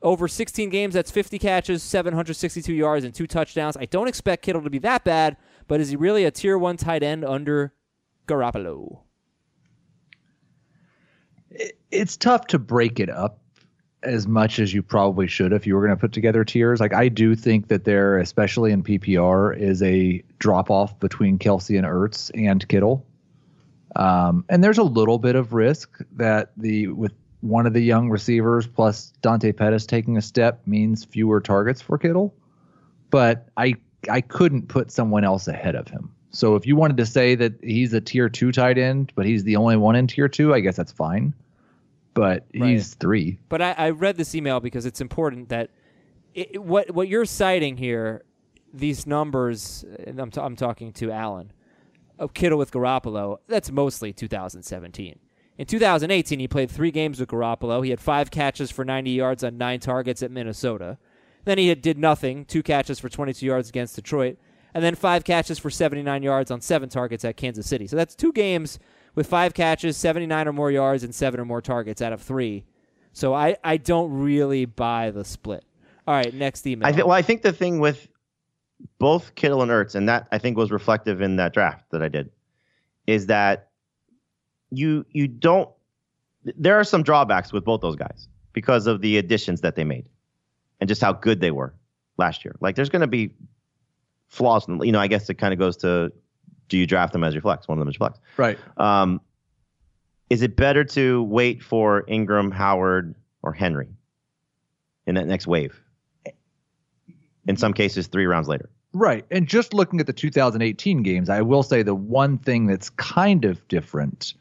Over 0.00 0.26
16 0.26 0.70
games, 0.70 0.94
that's 0.94 1.10
50 1.10 1.38
catches, 1.38 1.82
762 1.82 2.72
yards, 2.72 3.04
and 3.04 3.12
two 3.12 3.26
touchdowns. 3.26 3.76
I 3.76 3.84
don't 3.84 4.08
expect 4.08 4.42
Kittle 4.42 4.62
to 4.62 4.70
be 4.70 4.78
that 4.78 5.04
bad, 5.04 5.36
but 5.68 5.78
is 5.78 5.90
he 5.90 5.96
really 5.96 6.24
a 6.24 6.30
tier 6.30 6.56
one 6.56 6.78
tight 6.78 7.02
end 7.02 7.26
under 7.26 7.74
Garoppolo? 8.26 9.00
it's 11.90 12.16
tough 12.16 12.46
to 12.46 12.58
break 12.58 13.00
it 13.00 13.10
up 13.10 13.40
as 14.02 14.26
much 14.26 14.58
as 14.58 14.72
you 14.72 14.82
probably 14.82 15.26
should 15.26 15.52
if 15.52 15.66
you 15.66 15.74
were 15.74 15.80
going 15.80 15.96
to 15.96 16.00
put 16.00 16.12
together 16.12 16.44
tiers. 16.44 16.80
Like 16.80 16.94
I 16.94 17.08
do 17.08 17.34
think 17.34 17.68
that 17.68 17.84
there, 17.84 18.18
especially 18.18 18.72
in 18.72 18.82
PPR, 18.82 19.58
is 19.58 19.82
a 19.82 20.22
drop 20.38 20.70
off 20.70 20.98
between 21.00 21.38
Kelce 21.38 21.76
and 21.76 21.86
Ertz 21.86 22.30
and 22.34 22.66
Kittle. 22.68 23.04
Um, 23.96 24.44
and 24.48 24.62
there's 24.62 24.78
a 24.78 24.84
little 24.84 25.18
bit 25.18 25.36
of 25.36 25.52
risk 25.52 25.98
that 26.12 26.52
the 26.56 26.88
with 26.88 27.12
one 27.40 27.66
of 27.66 27.72
the 27.72 27.80
young 27.80 28.10
receivers 28.10 28.66
plus 28.66 29.12
Dante 29.22 29.52
Pettis 29.52 29.86
taking 29.86 30.16
a 30.16 30.22
step 30.22 30.66
means 30.66 31.04
fewer 31.04 31.40
targets 31.40 31.80
for 31.80 31.96
Kittle. 31.96 32.34
But 33.10 33.48
I 33.56 33.74
I 34.10 34.20
couldn't 34.20 34.68
put 34.68 34.90
someone 34.90 35.24
else 35.24 35.48
ahead 35.48 35.74
of 35.74 35.88
him. 35.88 36.12
So 36.30 36.54
if 36.54 36.66
you 36.66 36.76
wanted 36.76 36.98
to 36.98 37.06
say 37.06 37.34
that 37.36 37.54
he's 37.64 37.94
a 37.94 38.00
tier 38.00 38.28
two 38.28 38.52
tight 38.52 38.76
end, 38.76 39.12
but 39.14 39.24
he's 39.24 39.44
the 39.44 39.56
only 39.56 39.76
one 39.76 39.96
in 39.96 40.06
tier 40.06 40.28
two, 40.28 40.52
I 40.52 40.60
guess 40.60 40.76
that's 40.76 40.92
fine. 40.92 41.32
But 42.16 42.46
Right. 42.58 42.70
he's 42.70 42.94
three. 42.94 43.38
But 43.48 43.60
I, 43.62 43.72
I 43.72 43.90
read 43.90 44.16
this 44.16 44.34
email 44.34 44.58
because 44.58 44.86
it's 44.86 45.00
important 45.00 45.50
that 45.50 45.70
it, 46.34 46.60
what 46.62 46.90
what 46.90 47.08
you're 47.08 47.24
citing 47.26 47.76
here, 47.76 48.24
these 48.72 49.06
numbers, 49.06 49.84
and 50.06 50.18
I'm, 50.18 50.30
t- 50.30 50.40
I'm 50.40 50.56
talking 50.56 50.92
to 50.94 51.12
Alan, 51.12 51.52
of 52.18 52.32
Kittle 52.34 52.58
with 52.58 52.72
Garoppolo, 52.72 53.38
that's 53.48 53.70
mostly 53.70 54.12
2017. 54.12 55.18
In 55.58 55.66
2018, 55.66 56.38
he 56.38 56.48
played 56.48 56.70
three 56.70 56.90
games 56.90 57.20
with 57.20 57.28
Garoppolo. 57.30 57.82
He 57.84 57.90
had 57.90 58.00
five 58.00 58.30
catches 58.30 58.70
for 58.70 58.84
90 58.84 59.10
yards 59.10 59.44
on 59.44 59.56
nine 59.56 59.80
targets 59.80 60.22
at 60.22 60.30
Minnesota. 60.30 60.98
Then 61.44 61.56
he 61.58 61.68
had, 61.68 61.80
did 61.80 61.96
nothing, 61.98 62.44
two 62.44 62.62
catches 62.62 62.98
for 62.98 63.08
22 63.08 63.46
yards 63.46 63.68
against 63.70 63.94
Detroit, 63.96 64.36
and 64.74 64.82
then 64.84 64.94
five 64.94 65.24
catches 65.24 65.58
for 65.58 65.70
79 65.70 66.22
yards 66.22 66.50
on 66.50 66.60
seven 66.60 66.88
targets 66.88 67.24
at 67.24 67.36
Kansas 67.38 67.66
City. 67.66 67.86
So 67.86 67.96
that's 67.96 68.14
two 68.14 68.32
games 68.32 68.78
with 69.16 69.26
five 69.26 69.52
catches, 69.54 69.96
79 69.96 70.46
or 70.46 70.52
more 70.52 70.70
yards, 70.70 71.02
and 71.02 71.12
seven 71.12 71.40
or 71.40 71.44
more 71.44 71.60
targets 71.60 72.00
out 72.00 72.12
of 72.12 72.22
three. 72.22 72.64
So 73.12 73.34
I, 73.34 73.56
I 73.64 73.78
don't 73.78 74.12
really 74.12 74.66
buy 74.66 75.10
the 75.10 75.24
split. 75.24 75.64
All 76.06 76.14
right, 76.14 76.32
next 76.32 76.64
email. 76.66 76.86
I 76.86 76.92
think. 76.92 77.06
Well, 77.06 77.16
I 77.16 77.22
think 77.22 77.42
the 77.42 77.52
thing 77.52 77.80
with 77.80 78.06
both 78.98 79.34
Kittle 79.34 79.62
and 79.62 79.70
Ertz, 79.70 79.96
and 79.96 80.08
that 80.08 80.28
I 80.30 80.38
think 80.38 80.56
was 80.56 80.70
reflective 80.70 81.20
in 81.20 81.36
that 81.36 81.52
draft 81.52 81.90
that 81.90 82.02
I 82.02 82.08
did, 82.08 82.30
is 83.08 83.26
that 83.26 83.70
you 84.70 85.04
you 85.10 85.26
don't. 85.26 85.68
There 86.44 86.78
are 86.78 86.84
some 86.84 87.02
drawbacks 87.02 87.52
with 87.52 87.64
both 87.64 87.80
those 87.80 87.96
guys 87.96 88.28
because 88.52 88.86
of 88.86 89.00
the 89.00 89.18
additions 89.18 89.62
that 89.62 89.74
they 89.74 89.82
made, 89.82 90.08
and 90.80 90.86
just 90.86 91.02
how 91.02 91.12
good 91.12 91.40
they 91.40 91.50
were 91.50 91.74
last 92.18 92.44
year. 92.44 92.54
Like, 92.60 92.76
there's 92.76 92.90
going 92.90 93.00
to 93.00 93.08
be 93.08 93.30
flaws. 94.28 94.66
You 94.68 94.92
know, 94.92 95.00
I 95.00 95.08
guess 95.08 95.28
it 95.28 95.34
kind 95.34 95.52
of 95.52 95.58
goes 95.58 95.76
to, 95.78 96.12
do 96.68 96.78
you 96.78 96.86
draft 96.86 97.12
them 97.12 97.24
as 97.24 97.34
your 97.34 97.42
flex? 97.42 97.68
One 97.68 97.78
of 97.78 97.80
them 97.80 97.88
is 97.88 97.94
your 97.94 98.08
flex. 98.08 98.18
Right. 98.36 98.58
Um, 98.76 99.20
is 100.30 100.42
it 100.42 100.56
better 100.56 100.84
to 100.84 101.22
wait 101.22 101.62
for 101.62 102.04
Ingram, 102.08 102.50
Howard, 102.50 103.14
or 103.42 103.52
Henry 103.52 103.88
in 105.06 105.14
that 105.14 105.26
next 105.26 105.46
wave? 105.46 105.80
In 107.46 107.56
some 107.56 107.72
cases, 107.72 108.08
three 108.08 108.26
rounds 108.26 108.48
later. 108.48 108.68
Right. 108.92 109.24
And 109.30 109.46
just 109.46 109.72
looking 109.74 110.00
at 110.00 110.06
the 110.06 110.12
2018 110.12 111.02
games, 111.02 111.28
I 111.28 111.42
will 111.42 111.62
say 111.62 111.82
the 111.82 111.94
one 111.94 112.38
thing 112.38 112.66
that's 112.66 112.90
kind 112.90 113.44
of 113.44 113.66
different, 113.68 114.34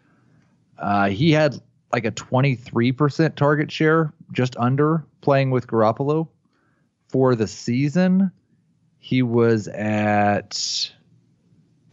uh, 0.80 1.10
he 1.10 1.32
had 1.32 1.60
like 1.94 2.06
a 2.06 2.12
23% 2.12 3.36
target 3.36 3.72
share, 3.72 4.14
just 4.32 4.56
under 4.58 5.06
playing 5.22 5.52
with 5.52 5.68
Garoppolo. 5.68 6.28
For 7.10 7.36
the 7.36 7.48
season, 7.48 8.32
he 8.98 9.22
was 9.22 9.68
at 9.68 10.92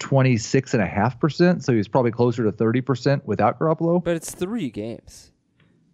26.5%. 0.02 1.62
So 1.62 1.72
he 1.72 1.78
was 1.78 1.88
probably 1.88 2.10
closer 2.10 2.44
to 2.44 2.52
30% 2.52 3.24
without 3.24 3.58
Garoppolo. 3.58 4.02
but 4.02 4.16
it's 4.16 4.34
three 4.34 4.70
games. 4.70 5.32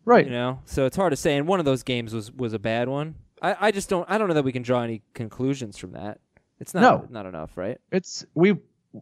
Right. 0.05 0.25
You 0.27 0.33
know, 0.33 0.61
so 0.65 0.87
it's 0.87 0.97
hard 0.97 1.11
to 1.13 1.17
say. 1.17 1.37
And 1.37 1.47
one 1.47 1.59
of 1.59 1.67
those 1.67 1.83
games 1.83 2.15
was 2.15 2.33
was 2.33 2.55
a 2.55 2.59
bad 2.59 2.89
one. 2.89 3.17
I, 3.43 3.57
I 3.69 3.71
just 3.71 3.91
don't. 3.91 4.09
I 4.11 4.17
don't 4.17 4.29
know 4.29 4.35
that 4.35 4.43
we 4.45 4.53
can 4.53 4.63
draw 4.63 4.83
any 4.83 5.03
conclusions 5.13 5.77
from 5.77 5.93
that. 5.93 6.21
It's 6.61 6.73
not 6.73 6.81
No. 6.81 7.07
not 7.11 7.27
enough, 7.27 7.57
right? 7.59 7.79
It's, 7.93 8.25
we, 8.35 8.57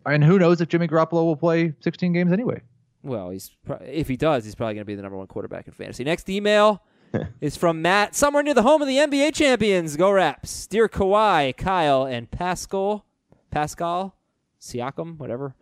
and 0.04 0.24
who 0.24 0.38
knows 0.38 0.60
if 0.60 0.68
Jimmy 0.68 0.88
Garoppolo 0.88 1.24
will 1.24 1.36
play 1.36 1.72
16 1.80 2.12
games 2.12 2.32
anyway. 2.32 2.60
Well, 3.04 3.30
he's 3.30 3.52
pro- 3.64 3.76
if 3.76 4.08
he 4.08 4.16
does, 4.16 4.44
he's 4.44 4.56
probably 4.56 4.74
going 4.74 4.82
to 4.82 4.84
be 4.86 4.96
the 4.96 5.02
number 5.02 5.16
one 5.16 5.28
quarterback 5.28 5.68
in 5.68 5.72
fantasy. 5.72 6.02
Next 6.02 6.28
email 6.28 6.82
is 7.40 7.56
from 7.56 7.80
Matt, 7.80 8.16
somewhere 8.16 8.42
near 8.42 8.52
the 8.54 8.62
home 8.62 8.82
of 8.82 8.88
the 8.88 8.96
NBA 8.96 9.32
champions. 9.32 9.96
Go 9.96 10.10
Raps, 10.10 10.66
dear 10.66 10.88
Kawhi, 10.88 11.56
Kyle, 11.56 12.04
and 12.04 12.28
Pascal, 12.30 13.06
Pascal, 13.52 14.15
Siakam, 14.60 15.18
whatever. 15.18 15.54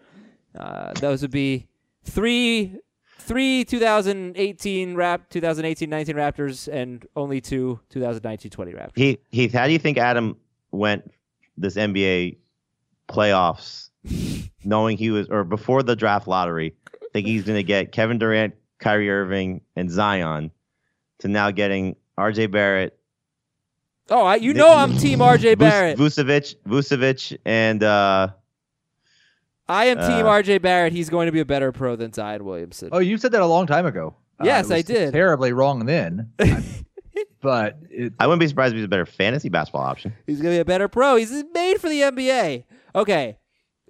Uh, 0.58 0.92
those 0.94 1.22
would 1.22 1.30
be 1.30 1.66
three, 2.04 2.76
three 3.18 3.64
2018 3.64 4.94
rap, 4.94 5.28
2018-19 5.30 6.14
Raptors, 6.14 6.72
and 6.72 7.06
only 7.16 7.40
two 7.40 7.80
2019-20 7.90 8.50
Raptors. 8.74 8.96
Heath, 8.96 9.18
Heath, 9.30 9.52
how 9.52 9.66
do 9.66 9.72
you 9.72 9.78
think 9.78 9.98
Adam 9.98 10.36
went 10.70 11.10
this 11.56 11.74
NBA 11.76 12.38
playoffs 13.08 13.90
knowing 14.64 14.96
he 14.96 15.10
was, 15.10 15.28
or 15.28 15.44
before 15.44 15.82
the 15.82 15.96
draft 15.96 16.26
lottery, 16.28 16.74
think 17.12 17.26
he's 17.26 17.44
going 17.44 17.56
to 17.56 17.62
get 17.62 17.92
Kevin 17.92 18.18
Durant, 18.18 18.54
Kyrie 18.78 19.10
Irving, 19.10 19.60
and 19.76 19.90
Zion 19.90 20.50
to 21.20 21.28
now 21.28 21.50
getting 21.50 21.96
RJ 22.18 22.50
Barrett, 22.50 22.98
Oh, 24.10 24.22
I, 24.22 24.36
you 24.36 24.52
know 24.52 24.70
I'm 24.70 24.98
Team 24.98 25.20
RJ 25.20 25.56
Barrett. 25.56 25.96
Vucevic, 25.96 26.56
Vucevic, 26.66 27.38
and 27.46 27.82
uh, 27.82 28.28
I 29.68 29.86
am 29.86 29.96
Team 29.96 30.26
uh, 30.26 30.30
RJ 30.30 30.62
Barrett. 30.62 30.92
He's 30.92 31.08
going 31.08 31.26
to 31.26 31.32
be 31.32 31.40
a 31.40 31.44
better 31.44 31.72
pro 31.72 31.96
than 31.96 32.12
Zion 32.12 32.44
Williamson. 32.44 32.90
Oh, 32.92 32.98
you 32.98 33.16
said 33.16 33.32
that 33.32 33.40
a 33.40 33.46
long 33.46 33.66
time 33.66 33.86
ago. 33.86 34.14
Yes, 34.42 34.70
it 34.70 34.74
I 34.74 34.82
did. 34.82 35.12
Terribly 35.12 35.52
wrong 35.52 35.86
then. 35.86 36.32
but 37.40 37.78
it, 37.90 38.12
I 38.18 38.26
wouldn't 38.26 38.40
be 38.40 38.48
surprised 38.48 38.74
if 38.74 38.78
he's 38.78 38.84
a 38.84 38.88
better 38.88 39.06
fantasy 39.06 39.48
basketball 39.48 39.82
option. 39.82 40.12
He's 40.26 40.38
gonna 40.38 40.56
be 40.56 40.58
a 40.58 40.64
better 40.64 40.88
pro. 40.88 41.16
He's 41.16 41.30
made 41.52 41.80
for 41.80 41.88
the 41.88 42.00
NBA. 42.00 42.64
Okay, 42.94 43.38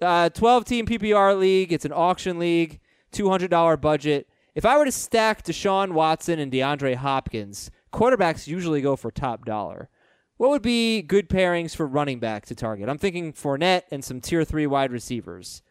uh, 0.01 0.29
twelve 0.29 0.65
team 0.65 0.85
PPR 0.85 1.37
league. 1.37 1.73
It's 1.73 1.85
an 1.85 1.93
auction 1.93 2.39
league. 2.39 2.79
Two 3.11 3.29
hundred 3.29 3.49
dollar 3.49 3.75
budget. 3.75 4.27
If 4.53 4.65
I 4.65 4.77
were 4.77 4.85
to 4.85 4.91
stack 4.91 5.43
Deshaun 5.43 5.91
Watson 5.91 6.39
and 6.39 6.51
DeAndre 6.51 6.95
Hopkins, 6.95 7.71
quarterbacks 7.91 8.47
usually 8.47 8.81
go 8.81 8.95
for 8.95 9.11
top 9.11 9.45
dollar. 9.45 9.89
What 10.37 10.49
would 10.49 10.61
be 10.61 11.01
good 11.01 11.29
pairings 11.29 11.75
for 11.75 11.87
running 11.87 12.19
back 12.19 12.45
to 12.47 12.55
target? 12.55 12.89
I'm 12.89 12.97
thinking 12.97 13.33
Fournette 13.33 13.83
and 13.89 14.03
some 14.03 14.19
tier 14.19 14.43
three 14.43 14.67
wide 14.67 14.91
receivers. 14.91 15.61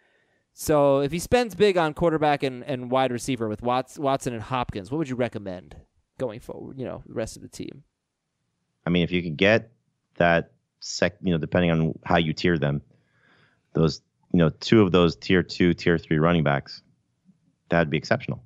So 0.57 1.01
if 1.01 1.11
he 1.11 1.19
spends 1.19 1.57
big 1.57 1.77
on 1.77 1.95
quarterback 1.95 2.45
and, 2.45 2.63
and 2.63 2.89
wide 2.89 3.11
receiver 3.11 3.49
with 3.49 3.61
Watts, 3.61 3.99
Watson 3.99 4.33
and 4.33 4.43
Hopkins, 4.43 4.91
what 4.91 4.99
would 4.99 5.09
you 5.09 5.17
recommend 5.17 5.77
going 6.17 6.39
forward? 6.39 6.79
You 6.79 6.85
know, 6.85 7.03
the 7.07 7.13
rest 7.13 7.35
of 7.35 7.43
the 7.43 7.49
team. 7.49 7.83
I 8.87 8.91
mean, 8.91 9.03
if 9.03 9.11
you 9.11 9.21
could 9.21 9.37
get 9.37 9.73
that 10.17 10.53
sec, 10.79 11.17
you 11.21 11.33
know, 11.33 11.39
depending 11.39 11.73
on 11.73 11.99
how 12.05 12.19
you 12.19 12.33
tier 12.33 12.57
them, 12.57 12.83
those, 13.73 14.01
you 14.33 14.39
know, 14.39 14.51
two 14.51 14.81
of 14.81 14.93
those 14.93 15.17
tier 15.17 15.43
two, 15.43 15.75
tier 15.75 15.99
three 15.99 16.19
running 16.19 16.45
backs, 16.45 16.83
that'd 17.69 17.91
be 17.91 17.97
exceptional. 17.97 18.41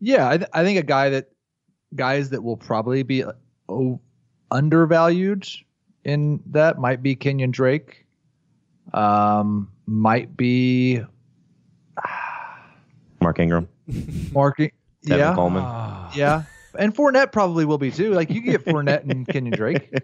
yeah, 0.00 0.28
I, 0.28 0.36
th- 0.36 0.50
I 0.52 0.64
think 0.64 0.78
a 0.78 0.82
guy 0.82 1.08
that 1.10 1.30
guys 1.94 2.28
that 2.30 2.42
will 2.42 2.58
probably 2.58 3.02
be 3.02 3.24
uh, 3.24 3.32
oh, 3.70 4.00
undervalued 4.50 5.48
in 6.04 6.42
that 6.46 6.78
might 6.78 7.02
be 7.02 7.16
Kenyan 7.16 7.52
Drake. 7.52 8.04
Um, 8.92 9.70
might 9.86 10.36
be 10.36 11.02
Mark 13.28 13.40
Ingram. 13.40 13.68
Marky. 14.32 14.72
Tevin 15.04 15.18
Yeah. 15.18 15.34
Coleman. 15.34 15.62
Yeah. 16.14 16.44
And 16.78 16.94
Fournette 16.96 17.30
probably 17.30 17.66
will 17.66 17.76
be 17.76 17.90
too. 17.90 18.14
Like 18.14 18.30
you 18.30 18.40
can 18.40 18.52
get 18.52 18.64
Fournette 18.64 19.02
and 19.02 19.26
Kenyan 19.26 19.54
Drake. 19.54 19.92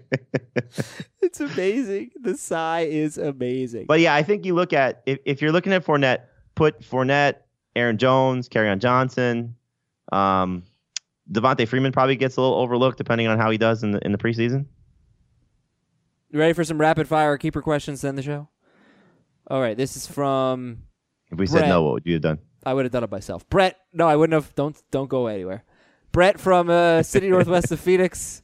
It's 1.22 1.40
amazing. 1.40 2.10
The 2.22 2.36
sigh 2.36 2.82
is 2.82 3.16
amazing. 3.16 3.86
But 3.86 4.00
yeah, 4.00 4.14
I 4.14 4.22
think 4.22 4.44
you 4.44 4.54
look 4.54 4.72
at 4.74 5.02
if, 5.06 5.18
if 5.24 5.40
you're 5.42 5.50
looking 5.52 5.72
at 5.72 5.84
Fournette, 5.84 6.24
put 6.54 6.80
Fournette, 6.82 7.36
Aaron 7.74 7.96
Jones, 7.96 8.46
on 8.54 8.78
Johnson, 8.78 9.56
um, 10.12 10.62
Devonta 11.32 11.66
Freeman 11.66 11.92
probably 11.92 12.16
gets 12.16 12.36
a 12.36 12.42
little 12.42 12.58
overlooked 12.58 12.98
depending 12.98 13.26
on 13.26 13.38
how 13.38 13.50
he 13.50 13.56
does 13.56 13.82
in 13.82 13.92
the 13.92 14.04
in 14.04 14.12
the 14.12 14.18
preseason. 14.18 14.66
You 16.30 16.38
ready 16.38 16.52
for 16.52 16.62
some 16.62 16.78
rapid 16.78 17.08
fire 17.08 17.38
keeper 17.38 17.62
questions 17.62 18.02
to 18.02 18.08
end 18.08 18.18
the 18.18 18.22
show? 18.22 18.48
All 19.48 19.60
right, 19.62 19.76
this 19.76 19.96
is 19.96 20.06
from 20.06 20.82
If 21.32 21.38
we 21.38 21.46
said 21.46 21.68
no, 21.68 21.82
what 21.82 21.94
would 21.94 22.02
you 22.06 22.12
have 22.14 22.22
done? 22.22 22.38
I 22.66 22.74
would 22.74 22.84
have 22.84 22.92
done 22.92 23.04
it 23.04 23.10
myself. 23.10 23.48
Brett, 23.48 23.78
no, 23.92 24.06
I 24.06 24.16
wouldn't 24.16 24.34
have. 24.34 24.54
Don't 24.54 24.80
don't 24.90 25.08
go 25.08 25.26
anywhere. 25.26 25.64
Brett 26.12 26.38
from 26.40 26.70
uh, 26.70 27.02
City 27.04 27.28
Northwest 27.28 27.70
of 27.72 27.80
Phoenix, 27.80 28.42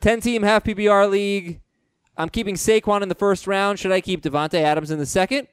ten 0.00 0.20
team 0.20 0.42
half 0.42 0.64
PPR 0.64 1.10
league. 1.10 1.60
I'm 2.16 2.28
keeping 2.28 2.54
Saquon 2.56 3.02
in 3.02 3.08
the 3.08 3.14
first 3.14 3.46
round. 3.46 3.78
Should 3.78 3.92
I 3.92 4.00
keep 4.00 4.22
Davante 4.22 4.60
Adams 4.60 4.90
in 4.90 4.98
the 4.98 5.06
second, 5.06 5.48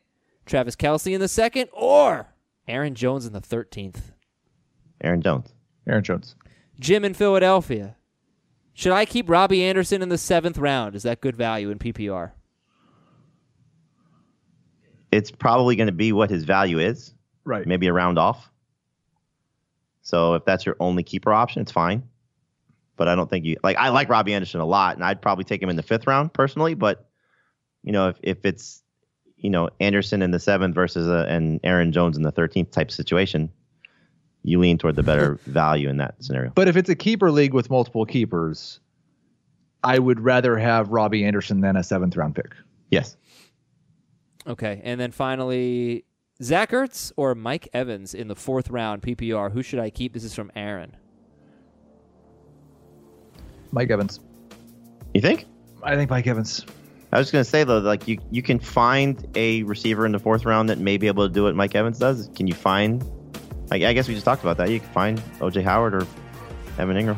Travis 0.45 0.75
Kelce 0.75 1.13
in 1.13 1.21
the 1.21 1.27
second, 1.27 1.69
or 1.71 2.27
Aaron 2.67 2.95
Jones 2.95 3.25
in 3.25 3.33
the 3.33 3.41
thirteenth? 3.41 4.11
Aaron 5.01 5.21
Jones. 5.21 5.53
Aaron 5.87 6.03
Jones. 6.03 6.35
Jim 6.79 7.05
in 7.05 7.13
Philadelphia. 7.13 7.95
Should 8.73 8.91
I 8.91 9.05
keep 9.05 9.27
Robbie 9.27 9.63
Anderson 9.63 10.03
in 10.03 10.09
the 10.09 10.19
seventh 10.19 10.57
round? 10.57 10.95
Is 10.95 11.03
that 11.03 11.19
good 11.21 11.35
value 11.35 11.71
in 11.71 11.79
PPR? 11.79 12.31
It's 15.11 15.31
probably 15.31 15.75
going 15.75 15.87
to 15.87 15.93
be 15.93 16.11
what 16.11 16.29
his 16.29 16.43
value 16.43 16.77
is, 16.79 17.13
Right. 17.47 17.65
maybe 17.65 17.87
a 17.87 17.93
round 17.93 18.19
off. 18.19 18.51
So 20.01 20.35
if 20.35 20.45
that's 20.45 20.65
your 20.65 20.75
only 20.79 21.03
keeper 21.03 21.33
option, 21.33 21.61
it's 21.61 21.71
fine. 21.71 22.03
But 22.97 23.07
I 23.07 23.15
don't 23.15 23.29
think 23.29 23.45
you 23.45 23.57
like. 23.63 23.77
I 23.77 23.89
like 23.89 24.09
Robbie 24.09 24.33
Anderson 24.33 24.59
a 24.59 24.65
lot, 24.65 24.95
and 24.95 25.03
I'd 25.03 25.21
probably 25.21 25.43
take 25.43 25.61
him 25.61 25.69
in 25.69 25.75
the 25.75 25.83
fifth 25.83 26.07
round 26.07 26.33
personally. 26.33 26.73
But 26.73 27.07
you 27.83 27.91
know, 27.91 28.09
if 28.09 28.17
if 28.23 28.45
it's 28.45 28.81
you 29.37 29.49
know 29.49 29.69
Anderson 29.79 30.21
in 30.21 30.31
the 30.31 30.39
seventh 30.39 30.73
versus 30.73 31.07
a, 31.07 31.25
and 31.29 31.59
Aaron 31.63 31.91
Jones 31.91 32.17
in 32.17 32.23
the 32.23 32.31
thirteenth 32.31 32.71
type 32.71 32.89
situation, 32.89 33.51
you 34.43 34.59
lean 34.59 34.77
toward 34.79 34.95
the 34.95 35.03
better 35.03 35.35
value 35.45 35.89
in 35.89 35.97
that 35.97 36.15
scenario. 36.23 36.51
But 36.55 36.67
if 36.67 36.75
it's 36.75 36.89
a 36.89 36.95
keeper 36.95 37.29
league 37.29 37.53
with 37.53 37.69
multiple 37.69 38.05
keepers, 38.05 38.79
I 39.83 39.99
would 39.99 40.19
rather 40.19 40.57
have 40.57 40.89
Robbie 40.89 41.23
Anderson 41.23 41.61
than 41.61 41.77
a 41.77 41.83
seventh 41.83 42.17
round 42.17 42.35
pick. 42.35 42.55
Yes, 42.89 43.15
Okay, 44.47 44.81
and 44.83 44.99
then 44.99 45.11
finally, 45.11 46.05
Zach 46.41 46.71
Ertz 46.71 47.11
or 47.15 47.33
Mike 47.33 47.67
Evans 47.73 48.13
in 48.13 48.27
the 48.27 48.35
fourth 48.35 48.69
round 48.69 49.01
PPR. 49.01 49.51
Who 49.51 49.63
should 49.63 49.79
I 49.79 49.89
keep? 49.89 50.13
This 50.13 50.23
is 50.23 50.35
from 50.35 50.51
Aaron. 50.55 50.95
Mike 53.71 53.89
Evans. 53.89 54.19
you 55.13 55.21
think? 55.21 55.45
I 55.83 55.95
think 55.95 56.09
Mike 56.09 56.27
Evans. 56.27 56.65
I 57.11 57.17
was 57.17 57.31
gonna 57.31 57.43
say 57.43 57.63
though, 57.63 57.79
like 57.79 58.07
you 58.07 58.19
you 58.31 58.41
can 58.41 58.59
find 58.59 59.25
a 59.35 59.63
receiver 59.63 60.05
in 60.05 60.11
the 60.11 60.19
fourth 60.19 60.45
round 60.45 60.69
that 60.69 60.77
may 60.77 60.97
be 60.97 61.07
able 61.07 61.27
to 61.27 61.33
do 61.33 61.43
what 61.43 61.55
Mike 61.55 61.73
Evans 61.73 61.97
does. 61.97 62.29
Can 62.35 62.47
you 62.47 62.53
find? 62.53 63.03
I, 63.71 63.75
I 63.75 63.93
guess 63.93 64.07
we 64.07 64.13
just 64.13 64.25
talked 64.25 64.43
about 64.43 64.57
that. 64.57 64.69
You 64.69 64.79
can 64.79 64.89
find 64.89 65.19
OJ 65.39 65.63
Howard 65.63 65.95
or 65.95 66.07
Evan 66.77 66.97
Engram. 66.97 67.17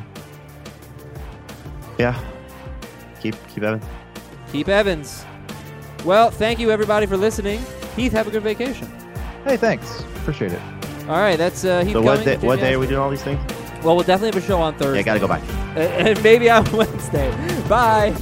Yeah, 1.98 2.18
keep 3.20 3.36
keep 3.54 3.64
Evans. 3.64 3.84
Keep 4.52 4.70
Evans. 4.70 5.26
Well, 6.06 6.32
thank 6.32 6.60
you 6.60 6.72
everybody 6.72 7.06
for 7.06 7.18
listening. 7.18 7.60
Heath, 7.96 8.14
have 8.14 8.28
a 8.28 8.32
good 8.32 8.44
vacation. 8.44 8.88
Hey, 9.50 9.58
thanks. 9.58 10.02
Appreciate 10.18 10.52
it. 10.52 10.62
All 11.08 11.16
right, 11.18 11.36
that's 11.36 11.66
uh, 11.66 11.84
Heath 11.84 11.93
So 11.93 12.02
what 12.04 12.20
Cummings 12.20 12.26
day, 12.26 12.34
and 12.36 12.43
what 12.43 12.58
Jimmy 12.60 12.70
day 12.70 12.74
are 12.76 12.80
we 12.80 12.86
Ashley. 12.86 12.93
doing 12.93 13.02
all 13.02 13.10
these 13.10 13.24
things? 13.24 13.39
Well, 13.84 13.95
we'll 13.95 14.06
definitely 14.06 14.38
have 14.39 14.43
a 14.43 14.47
show 14.47 14.62
on 14.62 14.76
Thursday. 14.76 14.97
Yeah, 14.97 15.02
gotta 15.02 15.20
go 15.20 15.28
back. 15.28 15.41
and 15.76 16.22
maybe 16.24 16.52
on 16.52 16.72
Wednesday. 16.72 17.32
Bye. 17.68 18.16